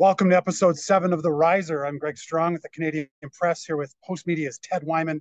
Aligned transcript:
Welcome 0.00 0.30
to 0.30 0.36
episode 0.38 0.78
seven 0.78 1.12
of 1.12 1.22
The 1.22 1.30
Riser. 1.30 1.84
I'm 1.84 1.98
Greg 1.98 2.16
Strong 2.16 2.54
with 2.54 2.62
the 2.62 2.70
Canadian 2.70 3.08
Press 3.38 3.66
here 3.66 3.76
with 3.76 3.94
Postmedia's 4.08 4.58
Ted 4.62 4.82
Wyman, 4.82 5.20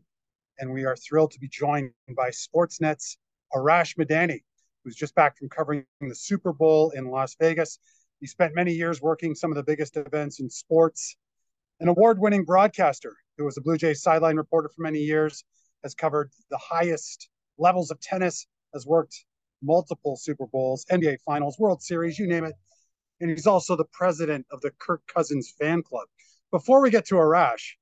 and 0.57 0.71
we 0.71 0.85
are 0.85 0.95
thrilled 0.95 1.31
to 1.31 1.39
be 1.41 1.49
joined 1.49 1.91
by 2.15 2.29
Sportsnet's 2.29 3.17
Arash 3.53 3.97
Madani, 3.97 4.39
who's 4.81 4.95
just 4.95 5.13
back 5.15 5.37
from 5.37 5.49
covering 5.49 5.83
the 5.99 6.15
Super 6.15 6.53
Bowl 6.53 6.91
in 6.91 7.09
Las 7.09 7.35
Vegas. 7.41 7.77
He 8.21 8.25
spent 8.25 8.55
many 8.55 8.71
years 8.71 9.01
working 9.01 9.35
some 9.35 9.51
of 9.51 9.57
the 9.57 9.63
biggest 9.63 9.97
events 9.97 10.39
in 10.39 10.49
sports. 10.49 11.17
An 11.81 11.89
award-winning 11.89 12.45
broadcaster 12.45 13.17
who 13.37 13.43
was 13.43 13.57
a 13.57 13.61
Blue 13.61 13.75
Jays 13.75 14.01
sideline 14.01 14.37
reporter 14.37 14.69
for 14.73 14.81
many 14.81 14.99
years, 14.99 15.43
has 15.83 15.93
covered 15.93 16.31
the 16.51 16.57
highest 16.57 17.27
levels 17.57 17.91
of 17.91 17.99
tennis, 17.99 18.47
has 18.73 18.87
worked 18.87 19.25
multiple 19.61 20.15
Super 20.15 20.47
Bowls, 20.47 20.85
NBA 20.89 21.17
Finals, 21.25 21.59
World 21.59 21.83
Series, 21.83 22.17
you 22.17 22.27
name 22.27 22.45
it 22.45 22.53
and 23.19 23.29
he's 23.29 23.47
also 23.47 23.75
the 23.75 23.85
president 23.91 24.45
of 24.51 24.61
the 24.61 24.71
Kirk 24.79 25.01
Cousins 25.07 25.53
fan 25.59 25.83
club. 25.83 26.07
Before 26.51 26.81
we 26.81 26.89
get 26.89 27.05
to 27.07 27.15
Arash, 27.15 27.73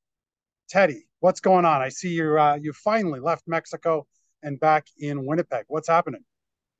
Teddy, 0.69 1.07
what's 1.19 1.39
going 1.39 1.65
on? 1.65 1.81
I 1.81 1.89
see 1.89 2.09
you 2.09 2.39
uh, 2.39 2.57
you 2.61 2.73
finally 2.73 3.19
left 3.19 3.47
Mexico 3.47 4.05
and 4.43 4.59
back 4.59 4.87
in 4.99 5.25
Winnipeg. 5.25 5.65
What's 5.67 5.87
happening? 5.87 6.23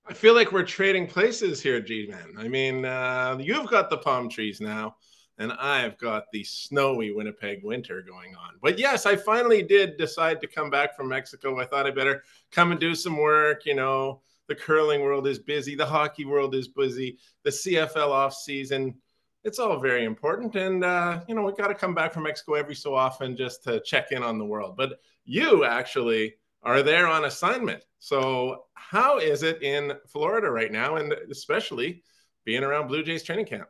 I 0.06 0.14
feel 0.14 0.36
like 0.36 0.52
we're 0.52 0.64
trading 0.64 1.08
places 1.08 1.62
here, 1.62 1.82
G 1.82 2.08
man. 2.10 2.34
I 2.38 2.48
mean, 2.48 2.86
uh, 2.86 3.38
you've 3.40 3.68
got 3.68 3.90
the 3.90 3.98
palm 3.98 4.30
trees 4.30 4.62
now, 4.62 4.96
and 5.38 5.52
I've 5.52 5.98
got 5.98 6.26
the 6.32 6.44
snowy 6.46 7.12
Winnipeg 7.12 7.62
winter 7.64 8.02
going 8.02 8.34
on. 8.36 8.54
But 8.62 8.80
yes, 8.80 9.06
I 9.06 9.18
finally 9.18 9.64
did 9.64 9.98
decide 9.98 10.40
to 10.42 10.48
come 10.48 10.70
back 10.70 10.96
from 10.96 11.10
Mexico. 11.10 11.60
I 11.60 11.66
thought 11.66 11.86
I 11.86 11.92
better 11.92 12.24
come 12.52 12.72
and 12.72 12.80
do 12.80 12.96
some 12.96 13.18
work, 13.18 13.66
you 13.66 13.76
know, 13.76 14.22
the 14.48 14.56
curling 14.56 15.02
world 15.02 15.28
is 15.28 15.40
busy, 15.40 15.76
the 15.76 15.86
hockey 15.86 16.26
world 16.26 16.56
is 16.56 16.68
busy, 16.68 17.18
the 17.44 17.50
CFL 17.50 18.10
off 18.10 18.34
season. 18.34 18.96
It's 19.44 19.60
all 19.60 19.80
very 19.80 20.04
important, 20.04 20.56
and 20.56 20.84
uh, 20.84 21.22
you 21.28 21.36
know 21.36 21.44
we 21.44 21.54
got 21.54 21.68
to 21.68 21.76
come 21.76 21.94
back 21.94 22.14
from 22.14 22.24
Mexico 22.24 22.56
every 22.56 22.76
so 22.76 22.96
often 22.96 23.38
just 23.38 23.64
to 23.64 23.82
check 23.82 24.12
in 24.12 24.24
on 24.24 24.38
the 24.38 24.46
world. 24.46 24.76
But 24.76 25.00
you 25.26 25.64
actually 25.64 26.36
are 26.64 26.82
there 26.82 27.08
on 27.08 27.26
assignment. 27.26 27.84
So 28.00 28.66
how 28.74 29.20
is 29.20 29.44
it 29.44 29.62
in 29.62 29.94
Florida 30.08 30.50
right 30.50 30.72
now, 30.72 30.96
and 30.96 31.14
especially 31.32 32.04
being 32.46 32.64
around 32.64 32.88
Blue 32.88 33.04
Jays 33.04 33.24
training 33.24 33.46
camp? 33.46 33.68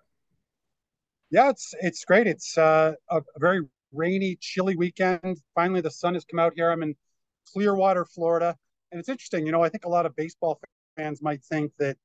Yeah, 1.29 1.49
it's 1.49 1.73
it's 1.81 2.05
great. 2.05 2.27
It's 2.27 2.57
uh, 2.57 2.93
a, 3.09 3.17
a 3.17 3.39
very 3.39 3.61
rainy, 3.91 4.37
chilly 4.39 4.75
weekend. 4.75 5.41
Finally, 5.53 5.81
the 5.81 5.91
sun 5.91 6.13
has 6.13 6.25
come 6.25 6.39
out 6.39 6.53
here. 6.55 6.71
I'm 6.71 6.83
in 6.83 6.95
Clearwater, 7.51 8.05
Florida 8.05 8.55
and 8.97 9.01
it's 9.01 9.09
interesting. 9.09 9.45
You 9.45 9.51
know, 9.51 9.63
I 9.63 9.69
think 9.69 9.85
a 9.85 9.89
lot 9.89 10.07
of 10.07 10.15
baseball 10.15 10.59
fans 10.95 11.21
might 11.21 11.43
think 11.43 11.71
that 11.77 11.97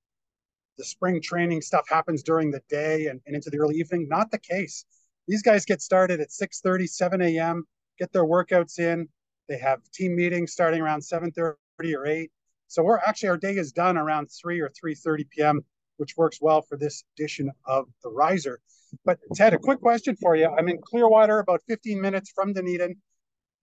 the 0.76 0.84
spring 0.84 1.22
training 1.22 1.62
stuff 1.62 1.88
happens 1.88 2.22
during 2.22 2.50
the 2.50 2.60
day 2.68 3.06
and, 3.06 3.18
and 3.26 3.34
into 3.34 3.48
the 3.48 3.56
early 3.56 3.76
evening. 3.76 4.08
Not 4.10 4.30
the 4.30 4.38
case. 4.38 4.84
These 5.26 5.40
guys 5.40 5.64
get 5.64 5.80
started 5.80 6.20
at 6.20 6.30
6 6.30 6.60
30, 6.60 6.86
7 6.86 7.22
a.m., 7.22 7.64
get 7.98 8.12
their 8.12 8.26
workouts 8.26 8.78
in. 8.78 9.08
They 9.48 9.56
have 9.56 9.80
team 9.94 10.14
meetings 10.14 10.52
starting 10.52 10.82
around 10.82 11.00
7 11.00 11.32
30 11.32 11.96
or 11.96 12.06
8. 12.06 12.30
So 12.68 12.82
we're 12.82 12.98
actually 12.98 13.30
our 13.30 13.38
day 13.38 13.56
is 13.56 13.72
done 13.72 13.96
around 13.96 14.26
3 14.26 14.60
or 14.60 14.68
3:30 14.68 15.30
p.m., 15.30 15.64
which 15.96 16.18
works 16.18 16.40
well 16.42 16.60
for 16.60 16.76
this 16.76 17.04
edition 17.16 17.50
of 17.64 17.86
the 18.04 18.10
Riser. 18.10 18.60
But 19.06 19.18
Ted, 19.34 19.54
a 19.54 19.58
quick 19.58 19.80
question 19.80 20.14
for 20.16 20.36
you. 20.36 20.46
I'm 20.46 20.68
in 20.68 20.78
Clearwater, 20.82 21.38
about 21.38 21.62
15 21.66 21.98
minutes 21.98 22.32
from 22.34 22.52
Dunedin 22.52 22.96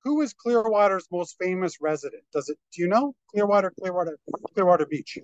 who 0.03 0.21
is 0.21 0.33
Clearwater's 0.33 1.07
most 1.11 1.35
famous 1.39 1.81
resident? 1.81 2.23
Does 2.33 2.49
it? 2.49 2.57
Do 2.73 2.81
you 2.81 2.87
know 2.87 3.15
Clearwater, 3.31 3.73
Clearwater, 3.79 4.17
Clearwater 4.53 4.85
Beach? 4.85 5.17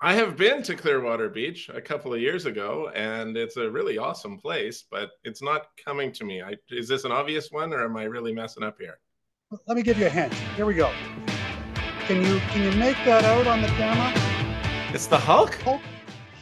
I 0.00 0.14
have 0.14 0.36
been 0.36 0.62
to 0.64 0.74
Clearwater 0.74 1.28
Beach 1.28 1.70
a 1.72 1.80
couple 1.80 2.14
of 2.14 2.20
years 2.20 2.46
ago, 2.46 2.90
and 2.94 3.36
it's 3.36 3.56
a 3.56 3.70
really 3.70 3.98
awesome 3.98 4.38
place. 4.38 4.84
But 4.90 5.10
it's 5.24 5.42
not 5.42 5.68
coming 5.84 6.12
to 6.12 6.24
me. 6.24 6.42
I, 6.42 6.56
is 6.70 6.88
this 6.88 7.04
an 7.04 7.12
obvious 7.12 7.50
one, 7.50 7.72
or 7.72 7.84
am 7.84 7.96
I 7.96 8.04
really 8.04 8.32
messing 8.32 8.62
up 8.62 8.76
here? 8.78 8.98
Let 9.66 9.76
me 9.76 9.82
give 9.82 9.98
you 9.98 10.06
a 10.06 10.10
hint. 10.10 10.32
Here 10.56 10.66
we 10.66 10.74
go. 10.74 10.92
Can 12.06 12.24
you 12.24 12.38
can 12.50 12.62
you 12.62 12.78
make 12.78 12.96
that 13.04 13.24
out 13.24 13.46
on 13.46 13.62
the 13.62 13.68
camera? 13.68 14.12
It's 14.94 15.06
the 15.06 15.18
Hulk. 15.18 15.54
Hulk, 15.62 15.80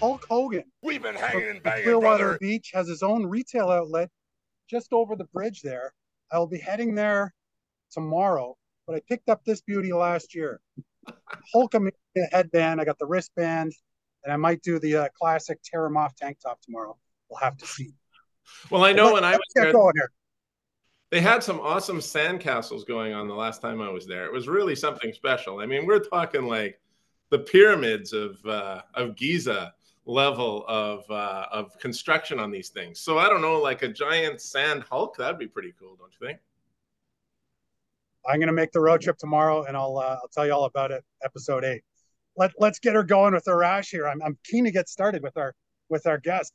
Hulk 0.00 0.26
Hogan. 0.28 0.64
We've 0.82 1.02
been 1.02 1.14
hanging 1.14 1.48
and 1.48 1.62
banging, 1.62 1.84
Clearwater 1.84 2.24
brother. 2.24 2.38
Beach 2.38 2.70
has 2.74 2.88
his 2.88 3.02
own 3.02 3.24
retail 3.26 3.70
outlet 3.70 4.10
just 4.68 4.92
over 4.92 5.16
the 5.16 5.24
bridge 5.26 5.62
there. 5.62 5.92
I'll 6.32 6.46
be 6.46 6.58
heading 6.58 6.94
there 6.94 7.34
tomorrow, 7.92 8.56
but 8.86 8.96
I 8.96 9.00
picked 9.08 9.28
up 9.28 9.44
this 9.44 9.60
beauty 9.60 9.92
last 9.92 10.34
year. 10.34 10.60
Hulk 11.52 11.74
headband. 12.30 12.80
I 12.80 12.84
got 12.84 12.98
the 12.98 13.06
wristband, 13.06 13.72
and 14.24 14.32
I 14.32 14.36
might 14.36 14.62
do 14.62 14.78
the 14.78 14.96
uh, 14.96 15.08
classic 15.18 15.60
tear 15.62 15.86
him 15.86 15.96
off 15.96 16.14
tank 16.14 16.38
top 16.42 16.60
tomorrow. 16.62 16.96
We'll 17.28 17.40
have 17.40 17.56
to 17.58 17.66
see. 17.66 17.92
Well, 18.70 18.84
I 18.84 18.92
know 18.92 19.06
but 19.06 19.14
when 19.14 19.24
I 19.24 19.32
was 19.32 19.40
there, 19.54 19.72
going 19.72 19.94
here. 19.96 20.10
They 21.10 21.20
had 21.20 21.42
some 21.42 21.60
awesome 21.60 21.98
sandcastles 21.98 22.86
going 22.86 23.12
on 23.12 23.28
the 23.28 23.34
last 23.34 23.60
time 23.60 23.80
I 23.80 23.90
was 23.90 24.06
there. 24.06 24.24
It 24.24 24.32
was 24.32 24.48
really 24.48 24.74
something 24.74 25.12
special. 25.12 25.60
I 25.60 25.66
mean, 25.66 25.86
we're 25.86 26.00
talking 26.00 26.46
like 26.46 26.80
the 27.30 27.38
pyramids 27.38 28.12
of 28.12 28.44
uh, 28.46 28.82
of 28.94 29.16
Giza 29.16 29.74
level 30.04 30.64
of 30.68 31.08
uh, 31.10 31.46
of 31.52 31.78
construction 31.78 32.38
on 32.38 32.50
these 32.50 32.70
things. 32.70 33.00
So 33.00 33.18
I 33.18 33.28
don't 33.28 33.42
know, 33.42 33.60
like 33.60 33.82
a 33.82 33.88
giant 33.88 34.40
sand 34.40 34.84
Hulk, 34.90 35.16
that'd 35.16 35.38
be 35.38 35.46
pretty 35.46 35.74
cool, 35.78 35.96
don't 35.96 36.12
you 36.18 36.26
think? 36.26 36.38
I'm 38.26 38.38
going 38.38 38.48
to 38.48 38.52
make 38.52 38.72
the 38.72 38.80
road 38.80 39.00
trip 39.00 39.18
tomorrow, 39.18 39.64
and 39.64 39.76
I'll 39.76 39.98
uh, 39.98 40.18
I'll 40.22 40.30
tell 40.32 40.46
you 40.46 40.52
all 40.52 40.64
about 40.64 40.90
it. 40.90 41.04
Episode 41.24 41.64
eight. 41.64 41.82
Let 42.36 42.52
Let's 42.58 42.78
get 42.78 42.94
her 42.94 43.02
going 43.02 43.34
with 43.34 43.44
Arash 43.46 43.90
here. 43.90 44.06
I'm 44.06 44.22
I'm 44.22 44.38
keen 44.44 44.64
to 44.64 44.70
get 44.70 44.88
started 44.88 45.22
with 45.22 45.36
our 45.36 45.54
with 45.88 46.06
our 46.06 46.18
guests. 46.18 46.52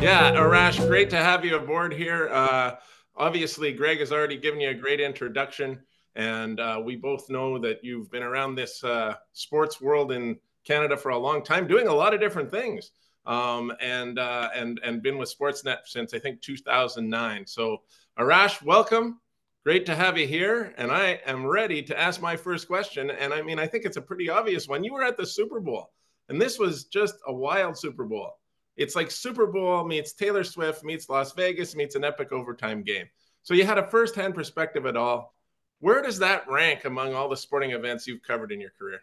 Yeah, 0.00 0.32
Arash, 0.32 0.78
great 0.86 1.10
to 1.10 1.16
have 1.16 1.44
you 1.44 1.56
aboard 1.56 1.92
here. 1.92 2.28
Uh, 2.28 2.76
obviously, 3.16 3.72
Greg 3.72 4.00
has 4.00 4.12
already 4.12 4.36
given 4.36 4.60
you 4.60 4.70
a 4.70 4.74
great 4.74 5.00
introduction, 5.00 5.80
and 6.14 6.60
uh, 6.60 6.80
we 6.84 6.96
both 6.96 7.30
know 7.30 7.58
that 7.58 7.84
you've 7.84 8.10
been 8.10 8.22
around 8.22 8.54
this 8.54 8.82
uh, 8.82 9.14
sports 9.32 9.80
world 9.80 10.12
in 10.12 10.38
Canada 10.64 10.96
for 10.96 11.10
a 11.10 11.18
long 11.18 11.42
time, 11.42 11.66
doing 11.66 11.88
a 11.88 11.94
lot 11.94 12.14
of 12.14 12.20
different 12.20 12.50
things, 12.50 12.90
um, 13.26 13.72
and 13.80 14.18
uh, 14.18 14.50
and 14.54 14.80
and 14.84 15.02
been 15.02 15.18
with 15.18 15.32
Sportsnet 15.32 15.78
since 15.86 16.14
I 16.14 16.18
think 16.18 16.42
2009. 16.42 17.46
So, 17.46 17.78
Arash, 18.18 18.60
welcome 18.62 19.20
Great 19.68 19.84
to 19.84 19.94
have 19.94 20.16
you 20.16 20.26
here. 20.26 20.72
And 20.78 20.90
I 20.90 21.20
am 21.26 21.44
ready 21.44 21.82
to 21.82 22.00
ask 22.00 22.22
my 22.22 22.36
first 22.36 22.66
question. 22.68 23.10
And 23.10 23.34
I 23.34 23.42
mean, 23.42 23.58
I 23.58 23.66
think 23.66 23.84
it's 23.84 23.98
a 23.98 24.00
pretty 24.00 24.30
obvious 24.30 24.66
one. 24.66 24.82
You 24.82 24.94
were 24.94 25.02
at 25.02 25.18
the 25.18 25.26
Super 25.26 25.60
Bowl, 25.60 25.90
and 26.30 26.40
this 26.40 26.58
was 26.58 26.84
just 26.84 27.16
a 27.26 27.34
wild 27.34 27.76
Super 27.76 28.06
Bowl. 28.06 28.30
It's 28.78 28.96
like 28.96 29.10
Super 29.10 29.46
Bowl 29.46 29.84
meets 29.84 30.14
Taylor 30.14 30.42
Swift 30.42 30.84
meets 30.84 31.10
Las 31.10 31.34
Vegas 31.34 31.76
meets 31.76 31.96
an 31.96 32.02
epic 32.02 32.32
overtime 32.32 32.82
game. 32.82 33.08
So 33.42 33.52
you 33.52 33.66
had 33.66 33.76
a 33.76 33.86
firsthand 33.86 34.34
perspective 34.34 34.86
at 34.86 34.96
all. 34.96 35.34
Where 35.80 36.00
does 36.00 36.18
that 36.20 36.48
rank 36.48 36.86
among 36.86 37.12
all 37.12 37.28
the 37.28 37.36
sporting 37.36 37.72
events 37.72 38.06
you've 38.06 38.22
covered 38.22 38.52
in 38.52 38.62
your 38.62 38.72
career? 38.78 39.00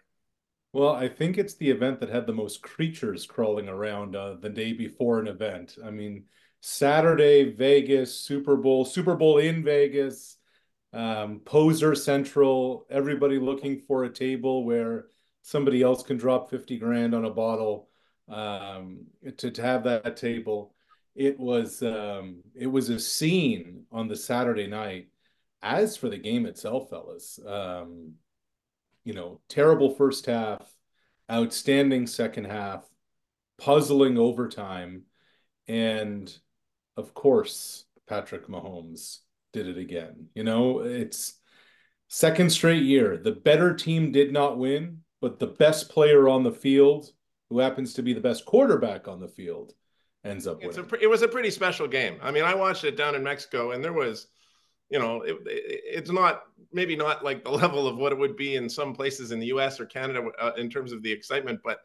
Well, 0.74 0.96
I 0.96 1.10
think 1.10 1.38
it's 1.38 1.54
the 1.54 1.70
event 1.70 2.00
that 2.00 2.10
had 2.10 2.26
the 2.26 2.34
most 2.34 2.64
creatures 2.64 3.28
crawling 3.28 3.70
around 3.70 4.16
uh, 4.16 4.38
the 4.42 4.50
day 4.50 4.74
before 4.74 5.20
an 5.20 5.28
event. 5.28 5.78
I 5.86 5.92
mean, 5.92 6.24
Saturday, 6.60 7.54
Vegas, 7.54 8.16
Super 8.16 8.56
Bowl, 8.56 8.84
Super 8.84 9.16
Bowl 9.16 9.38
in 9.38 9.64
Vegas, 9.64 10.38
um, 10.96 11.42
poser 11.42 11.94
central, 11.94 12.86
everybody 12.90 13.38
looking 13.38 13.82
for 13.82 14.06
a 14.06 14.14
table 14.14 14.64
where 14.64 15.08
somebody 15.42 15.84
else 15.84 16.02
can 16.02 16.16
drop 16.16 16.50
50 16.50 16.78
grand 16.78 17.14
on 17.14 17.26
a 17.26 17.30
bottle 17.30 17.90
um, 18.30 19.06
to, 19.38 19.52
to 19.52 19.62
have 19.62 19.84
that 19.84 20.16
table. 20.16 20.74
It 21.14 21.38
was 21.38 21.84
um, 21.84 22.44
it 22.56 22.68
was 22.68 22.90
a 22.90 23.00
scene 23.00 23.84
on 23.92 24.08
the 24.08 24.16
Saturday 24.16 24.68
night. 24.68 25.10
As 25.62 25.98
for 25.98 26.10
the 26.10 26.18
game 26.18 26.46
itself, 26.46 26.90
fellas, 26.90 27.40
um, 27.46 28.14
you 29.04 29.14
know, 29.14 29.42
terrible 29.50 29.96
first 29.96 30.28
half, 30.28 30.62
outstanding 31.30 32.08
second 32.08 32.46
half, 32.46 32.86
puzzling 33.58 34.18
overtime, 34.18 35.04
and 35.68 36.34
of 36.96 37.14
course, 37.14 37.86
Patrick 38.08 38.48
Mahomes 38.48 39.20
did 39.56 39.68
it 39.70 39.78
again. 39.78 40.28
You 40.36 40.44
know, 40.44 40.80
it's 40.80 41.40
second 42.10 42.52
straight 42.52 42.84
year. 42.84 43.18
The 43.18 43.32
better 43.32 43.74
team 43.74 44.12
did 44.12 44.34
not 44.34 44.58
win, 44.58 45.00
but 45.22 45.40
the 45.40 45.48
best 45.48 45.90
player 45.90 46.28
on 46.28 46.44
the 46.44 46.52
field, 46.52 47.10
who 47.50 47.60
happens 47.60 47.94
to 47.94 48.04
be 48.04 48.14
the 48.14 48.20
best 48.20 48.46
quarterback 48.46 49.08
on 49.08 49.22
the 49.22 49.30
field, 49.30 49.74
ends 50.26 50.46
up 50.46 50.62
it's 50.62 50.76
winning. 50.76 50.92
A, 50.94 51.04
it 51.04 51.10
was 51.10 51.22
a 51.22 51.28
pretty 51.28 51.50
special 51.50 51.88
game. 51.88 52.18
I 52.22 52.32
mean, 52.32 52.44
I 52.44 52.54
watched 52.54 52.84
it 52.84 52.98
down 52.98 53.16
in 53.16 53.24
Mexico, 53.24 53.72
and 53.72 53.82
there 53.82 53.94
was, 53.94 54.28
you 54.90 55.00
know, 55.00 55.22
it, 55.22 55.38
it, 55.46 55.82
it's 55.86 56.12
not 56.12 56.44
maybe 56.74 56.98
not 56.98 57.24
like 57.24 57.46
the 57.46 57.52
level 57.52 57.88
of 57.88 57.96
what 57.96 58.12
it 58.12 58.18
would 58.18 58.36
be 58.36 58.58
in 58.58 58.70
some 58.70 58.94
places 58.94 59.32
in 59.32 59.40
the 59.40 59.48
U.S. 59.48 59.80
or 59.80 59.86
Canada 59.86 60.28
uh, 60.38 60.52
in 60.58 60.70
terms 60.70 60.92
of 60.92 61.02
the 61.02 61.12
excitement, 61.12 61.62
but 61.64 61.80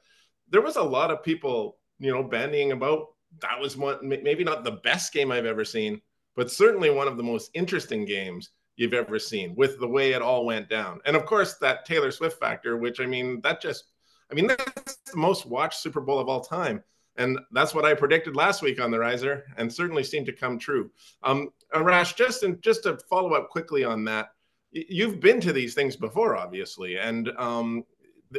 there 0.49 0.61
was 0.61 0.75
a 0.75 0.82
lot 0.82 1.12
of 1.12 1.23
people, 1.23 1.78
you 2.00 2.12
know, 2.12 2.25
bandying 2.25 2.73
about. 2.73 3.06
That 3.43 3.61
was 3.61 3.76
one, 3.76 3.99
maybe 4.02 4.43
not 4.43 4.64
the 4.64 4.81
best 4.82 5.12
game 5.12 5.31
I've 5.31 5.46
ever 5.46 5.64
seen, 5.64 6.00
but 6.40 6.50
certainly 6.50 6.88
one 6.88 7.06
of 7.06 7.19
the 7.19 7.22
most 7.22 7.50
interesting 7.52 8.06
games 8.06 8.48
you've 8.76 8.94
ever 8.94 9.19
seen 9.19 9.54
with 9.56 9.78
the 9.78 9.87
way 9.87 10.12
it 10.12 10.22
all 10.22 10.46
went 10.46 10.70
down. 10.70 10.98
And 11.04 11.14
of 11.14 11.26
course, 11.26 11.58
that 11.58 11.84
Taylor 11.84 12.10
Swift 12.10 12.40
factor, 12.40 12.78
which 12.78 12.98
I 12.98 13.04
mean, 13.04 13.42
that 13.42 13.60
just, 13.60 13.84
I 14.31 14.34
mean, 14.34 14.46
that's 14.46 14.96
the 15.12 15.19
most 15.19 15.44
watched 15.44 15.82
Super 15.82 16.00
Bowl 16.00 16.19
of 16.19 16.31
all 16.31 16.40
time. 16.40 16.82
And 17.16 17.38
that's 17.52 17.75
what 17.75 17.84
I 17.84 17.92
predicted 17.92 18.37
last 18.37 18.62
week 18.62 18.81
on 18.81 18.90
the 18.90 18.98
riser, 18.98 19.44
and 19.58 19.70
certainly 19.70 20.02
seemed 20.02 20.25
to 20.28 20.32
come 20.32 20.58
true. 20.58 20.90
Um, 21.22 21.50
Arash, 21.75 22.16
just 22.16 22.42
and 22.42 22.62
just 22.62 22.84
to 22.84 22.96
follow 23.10 23.34
up 23.34 23.50
quickly 23.50 23.84
on 23.84 24.02
that, 24.04 24.31
you've 24.72 25.20
been 25.20 25.42
to 25.42 25.52
these 25.52 25.75
things 25.75 25.94
before, 25.94 26.38
obviously, 26.38 26.96
and 26.96 27.31
um, 27.37 27.84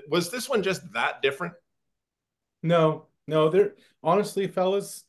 was 0.09 0.31
this 0.31 0.50
one 0.50 0.63
just 0.63 0.92
that 0.94 1.21
different? 1.21 1.53
No, 2.63 3.06
no. 3.27 3.50
They're 3.50 3.75
honestly, 4.01 4.48
fellas, 4.48 5.03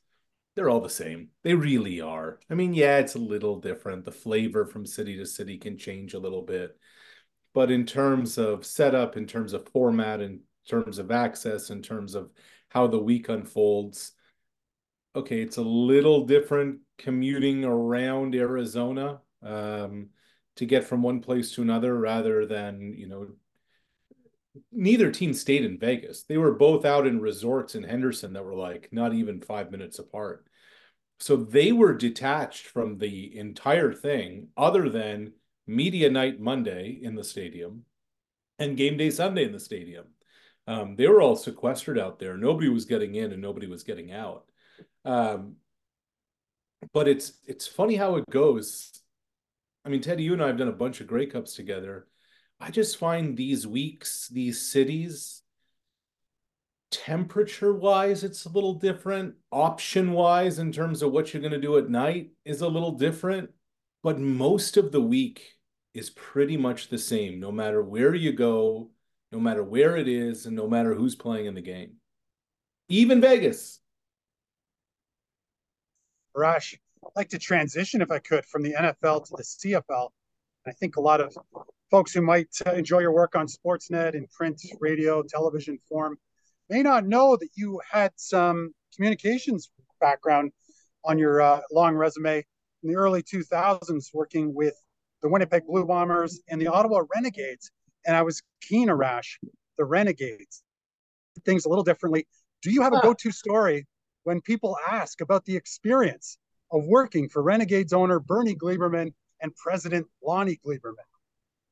they're 0.54 0.70
all 0.70 0.81
the 0.81 0.90
same. 0.90 1.28
They 1.43 1.54
really 1.54 2.00
are. 2.00 2.38
I 2.50 2.54
mean, 2.54 2.75
yeah, 2.75 2.99
it's 2.99 3.14
a 3.14 3.19
little 3.19 3.60
different. 3.60 4.04
The 4.04 4.12
flavor 4.12 4.66
from 4.66 4.84
city 4.84 5.16
to 5.16 5.26
city 5.26 5.58
can 5.58 5.78
change 5.78 6.14
a 6.14 6.19
little 6.19 6.43
bit. 6.43 6.76
But 7.54 7.70
in 7.70 7.87
terms 7.87 8.38
of 8.38 8.64
setup, 8.64 9.16
in 9.16 9.26
terms 9.26 9.52
of 9.52 9.69
format, 9.69 10.20
in 10.20 10.40
terms 10.69 10.99
of 10.99 11.10
access, 11.10 11.70
in 11.70 11.82
terms 11.82 12.14
of 12.14 12.31
how 12.69 12.87
the 12.87 12.99
week 12.99 13.28
unfolds, 13.28 14.12
okay, 15.14 15.43
it's 15.43 15.58
a 15.58 15.62
little 15.62 16.26
different 16.26 16.81
commuting 16.99 17.64
around 17.64 18.34
Arizona 18.34 19.20
um, 19.43 20.08
to 20.56 20.66
get 20.66 20.84
from 20.84 21.02
one 21.02 21.20
place 21.20 21.54
to 21.54 21.62
another 21.62 21.99
rather 21.99 22.46
than, 22.46 22.94
you 22.96 23.08
know, 23.08 23.28
neither 24.70 25.10
team 25.10 25.32
stayed 25.32 25.64
in 25.64 25.78
Vegas. 25.78 26.25
They 26.25 26.37
were 26.37 26.52
both 26.52 26.84
out 26.84 27.06
in 27.06 27.20
resorts 27.20 27.75
in 27.75 27.82
Henderson 27.82 28.32
that 28.34 28.44
were 28.44 28.54
like 28.54 28.88
not 28.93 29.14
even 29.14 29.40
five 29.40 29.70
minutes 29.70 29.99
apart. 29.99 30.46
So 31.20 31.37
they 31.37 31.72
were 31.72 31.94
detached 31.94 32.66
from 32.66 32.99
the 32.99 33.38
entire 33.38 33.93
thing, 33.93 34.49
other 34.56 34.88
than 34.88 35.32
media 35.66 36.10
night 36.10 36.40
Monday 36.40 36.99
in 37.00 37.14
the 37.14 37.25
stadium 37.25 37.84
and 38.58 38.76
game 38.76 38.96
day 38.96 39.10
Sunday 39.10 39.44
in 39.44 39.52
the 39.52 39.60
stadium. 39.60 40.06
Um, 40.66 40.96
they 40.96 41.08
were 41.08 41.22
all 41.22 41.37
sequestered 41.37 41.99
out 41.99 42.19
there. 42.19 42.37
Nobody 42.37 42.69
was 42.69 42.84
getting 42.84 43.14
in 43.14 43.32
and 43.32 43.43
nobody 43.43 43.66
was 43.66 43.84
getting 43.84 44.12
out. 44.12 44.44
Um, 45.04 45.56
but 46.93 47.08
it's 47.08 47.32
it's 47.46 47.66
funny 47.66 47.94
how 47.96 48.16
it 48.16 48.25
goes. 48.31 48.90
I 49.84 49.88
mean, 49.88 50.00
Teddy, 50.00 50.22
you 50.25 50.32
and 50.32 50.43
I 50.43 50.49
have 50.49 50.58
done 50.58 50.69
a 50.69 50.72
bunch 50.72 51.00
of 51.00 51.06
Grey 51.06 51.26
Cups 51.26 51.54
together 51.54 52.06
I 52.62 52.70
just 52.70 52.97
find 52.97 53.37
these 53.37 53.67
weeks, 53.67 54.29
these 54.29 54.70
cities, 54.70 55.43
temperature 56.93 57.75
wise, 57.75 58.23
it's 58.23 58.44
a 58.44 58.50
little 58.50 58.75
different. 58.75 59.35
Option 59.50 60.12
wise, 60.12 60.61
in 60.61 60.70
terms 60.70 61.03
of 61.03 61.11
what 61.11 61.35
you're 61.35 61.41
going 61.41 61.50
to 61.50 61.61
do 61.61 61.76
at 61.76 61.91
night, 61.91 62.31
is 62.44 62.61
a 62.61 62.69
little 62.69 62.93
different. 62.93 63.50
But 64.05 64.20
most 64.20 64.76
of 64.76 64.93
the 64.93 65.00
week 65.00 65.55
is 65.93 66.11
pretty 66.11 66.56
much 66.56 66.88
the 66.88 66.99
same, 66.99 67.41
no 67.41 67.50
matter 67.50 67.82
where 67.82 68.14
you 68.14 68.32
go, 68.32 68.91
no 69.32 69.41
matter 69.41 69.64
where 69.64 69.97
it 69.97 70.06
is, 70.06 70.47
and 70.47 70.55
no 70.55 70.69
matter 70.69 70.94
who's 70.94 71.17
playing 71.17 71.47
in 71.47 71.56
the 71.56 71.61
game. 71.61 71.94
Even 72.88 73.20
Vegas. 73.20 73.81
Rash, 76.32 76.79
I'd 77.05 77.11
like 77.17 77.31
to 77.31 77.41
transition, 77.41 78.03
if 78.03 78.12
I 78.12 78.20
could, 78.20 78.44
from 78.44 78.62
the 78.62 78.75
NFL 78.75 79.26
to 79.26 79.35
the 79.37 79.43
CFL. 79.43 80.11
I 80.64 80.70
think 80.70 80.94
a 80.94 81.00
lot 81.00 81.20
of 81.20 81.37
folks 81.92 82.14
who 82.14 82.22
might 82.22 82.48
uh, 82.66 82.70
enjoy 82.72 83.00
your 83.00 83.12
work 83.12 83.36
on 83.36 83.46
Sportsnet 83.46 84.14
in 84.14 84.26
print, 84.34 84.58
radio, 84.80 85.22
television 85.22 85.78
form 85.86 86.16
may 86.70 86.82
not 86.82 87.06
know 87.06 87.36
that 87.36 87.50
you 87.54 87.78
had 87.88 88.10
some 88.16 88.72
communications 88.96 89.70
background 90.00 90.50
on 91.04 91.18
your 91.18 91.42
uh, 91.42 91.60
long 91.70 91.94
resume 91.94 92.38
in 92.82 92.88
the 92.88 92.96
early 92.96 93.22
2000s 93.22 94.06
working 94.14 94.54
with 94.54 94.74
the 95.20 95.28
Winnipeg 95.28 95.66
Blue 95.66 95.84
Bombers 95.84 96.40
and 96.48 96.58
the 96.58 96.66
Ottawa 96.66 97.02
Renegades. 97.14 97.70
And 98.06 98.16
I 98.16 98.22
was 98.22 98.42
keen, 98.62 98.88
Arash, 98.88 99.36
the 99.76 99.84
Renegades, 99.84 100.62
things 101.44 101.66
a 101.66 101.68
little 101.68 101.84
differently. 101.84 102.26
Do 102.62 102.72
you 102.72 102.80
have 102.80 102.94
a 102.94 103.02
go 103.02 103.12
to 103.12 103.30
story 103.30 103.86
when 104.24 104.40
people 104.40 104.78
ask 104.90 105.20
about 105.20 105.44
the 105.44 105.56
experience 105.56 106.38
of 106.70 106.86
working 106.86 107.28
for 107.28 107.42
Renegades 107.42 107.92
owner 107.92 108.18
Bernie 108.18 108.56
Gleiberman 108.56 109.12
and 109.42 109.54
President 109.56 110.06
Lonnie 110.22 110.58
Gleiberman? 110.66 111.12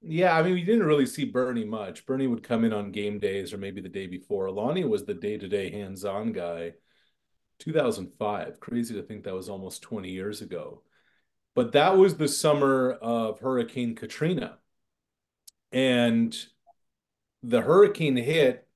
Yeah, 0.02 0.36
I 0.36 0.42
mean, 0.42 0.54
we 0.54 0.64
didn't 0.64 0.86
really 0.86 1.06
see 1.06 1.24
Bernie 1.24 1.64
much. 1.64 2.06
Bernie 2.06 2.26
would 2.26 2.42
come 2.42 2.64
in 2.64 2.72
on 2.72 2.90
game 2.90 3.18
days 3.18 3.52
or 3.52 3.58
maybe 3.58 3.80
the 3.80 3.88
day 3.88 4.06
before. 4.06 4.50
Lonnie 4.50 4.84
was 4.84 5.04
the 5.04 5.14
day-to-day 5.14 5.70
hands-on 5.70 6.32
guy. 6.32 6.72
2005. 7.58 8.58
Crazy 8.60 8.94
to 8.94 9.02
think 9.02 9.24
that 9.24 9.34
was 9.34 9.50
almost 9.50 9.82
20 9.82 10.10
years 10.10 10.40
ago. 10.40 10.82
But 11.54 11.72
that 11.72 11.98
was 11.98 12.16
the 12.16 12.28
summer 12.28 12.92
of 12.92 13.40
Hurricane 13.40 13.94
Katrina. 13.94 14.58
And 15.70 16.34
the 17.42 17.60
hurricane 17.60 18.16
hit 18.16 18.66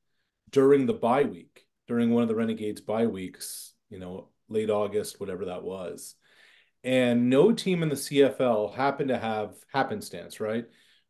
during 0.51 0.85
the 0.87 0.93
bye 0.93 1.25
week, 1.25 1.67
during 1.89 2.11
one 2.11 2.23
of 2.23 2.29
the 2.29 2.35
Renegades 2.35 2.81
bye 2.81 3.07
weeks, 3.07 3.73
you 3.89 3.99
know, 3.99 4.29
late 4.49 4.71
August, 4.71 5.19
whatever 5.21 5.47
that 5.47 5.63
was. 5.63 6.15
And 6.83 7.31
no 7.31 7.53
team 7.53 7.83
in 7.83 7.89
the 7.89 7.95
CFL 7.95 8.75
happened 8.75 9.09
to 9.09 9.19
have 9.19 9.55
happenstance, 9.73 10.39
right? 10.39 10.67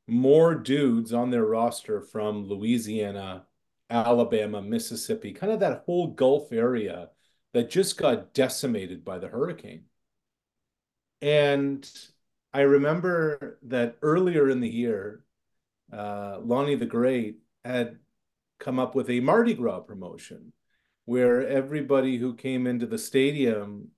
More 0.06 0.54
dudes 0.54 1.12
on 1.12 1.30
their 1.30 1.44
roster 1.44 2.00
from 2.00 2.46
Louisiana, 2.46 3.46
Alabama, 3.90 4.60
Mississippi, 4.60 5.32
kind 5.32 5.52
of 5.52 5.60
that 5.60 5.84
whole 5.86 6.08
Gulf 6.08 6.52
area 6.52 7.10
that 7.52 7.70
just 7.70 7.96
got 7.96 8.34
decimated 8.34 9.04
by 9.04 9.18
the 9.18 9.28
hurricane. 9.28 9.84
And 11.22 11.88
I 12.52 12.62
remember 12.62 13.58
that 13.62 13.96
earlier 14.02 14.50
in 14.50 14.60
the 14.60 14.68
year, 14.68 15.24
uh, 15.92 16.38
Lonnie 16.42 16.74
the 16.74 16.86
Great 16.86 17.38
had 17.64 17.98
come 18.58 18.78
up 18.78 18.94
with 18.94 19.08
a 19.10 19.20
Mardi 19.20 19.54
Gras 19.54 19.80
promotion 19.80 20.52
where 21.06 21.46
everybody 21.46 22.16
who 22.16 22.34
came 22.34 22.66
into 22.66 22.86
the 22.86 22.98
stadium, 22.98 23.88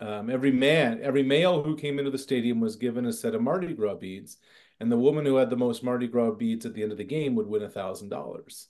um, 0.00 0.30
every 0.30 0.52
man, 0.52 1.00
every 1.02 1.22
male 1.22 1.62
who 1.62 1.76
came 1.76 1.98
into 1.98 2.10
the 2.10 2.18
stadium 2.18 2.60
was 2.60 2.76
given 2.76 3.06
a 3.06 3.12
set 3.12 3.34
of 3.34 3.42
Mardi 3.42 3.74
Gras 3.74 3.96
beads 3.96 4.38
and 4.80 4.90
the 4.90 4.96
woman 4.96 5.24
who 5.24 5.36
had 5.36 5.50
the 5.50 5.56
most 5.56 5.82
Mardi 5.82 6.06
Gras 6.06 6.32
beads 6.32 6.66
at 6.66 6.74
the 6.74 6.82
end 6.82 6.92
of 6.92 6.98
the 6.98 7.04
game 7.04 7.34
would 7.34 7.46
win 7.46 7.62
a 7.62 7.68
thousand 7.68 8.10
dollars. 8.10 8.68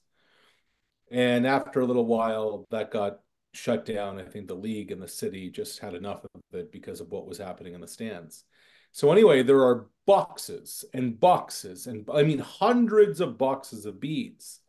And 1.11 1.47
after 1.47 1.81
a 1.81 1.85
little 1.85 2.07
while, 2.07 2.67
that 2.71 2.91
got 2.91 3.21
shut 3.53 3.85
down. 3.85 4.19
I 4.19 4.25
think 4.25 4.49
the 4.49 4.55
league 4.55 4.93
and 4.93 5.03
the 5.03 5.09
city 5.09 5.51
just 5.51 5.79
had 5.79 5.95
enough 5.95 6.25
of 6.25 6.41
it 6.53 6.71
because 6.71 7.01
of 7.01 7.11
what 7.11 7.27
was 7.27 7.39
happening 7.39 7.75
in 7.75 7.81
the 7.81 7.89
stands. 7.89 8.45
So 8.93 9.11
anyway, 9.13 9.43
there 9.43 9.63
are 9.63 9.89
boxes 10.07 10.85
and 10.95 11.19
boxes 11.19 11.87
and 11.87 12.09
I 12.13 12.23
mean 12.23 12.39
hundreds 12.39 13.21
of 13.21 13.39
boxes 13.39 13.87
of 13.87 14.01
beads. 14.01 14.61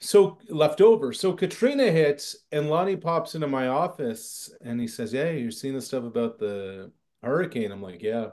So 0.00 0.38
left 0.48 0.80
over. 0.80 1.12
So 1.12 1.32
Katrina 1.32 1.90
hits 1.90 2.36
and 2.52 2.70
Lonnie 2.70 2.96
pops 2.96 3.34
into 3.34 3.48
my 3.48 3.68
office 3.68 4.50
and 4.60 4.80
he 4.80 4.86
says, 4.86 5.12
Hey, 5.12 5.40
you're 5.40 5.50
seeing 5.50 5.74
the 5.74 5.80
stuff 5.80 6.04
about 6.04 6.38
the 6.38 6.92
hurricane. 7.22 7.72
I'm 7.72 7.82
like, 7.82 8.02
Yeah. 8.02 8.30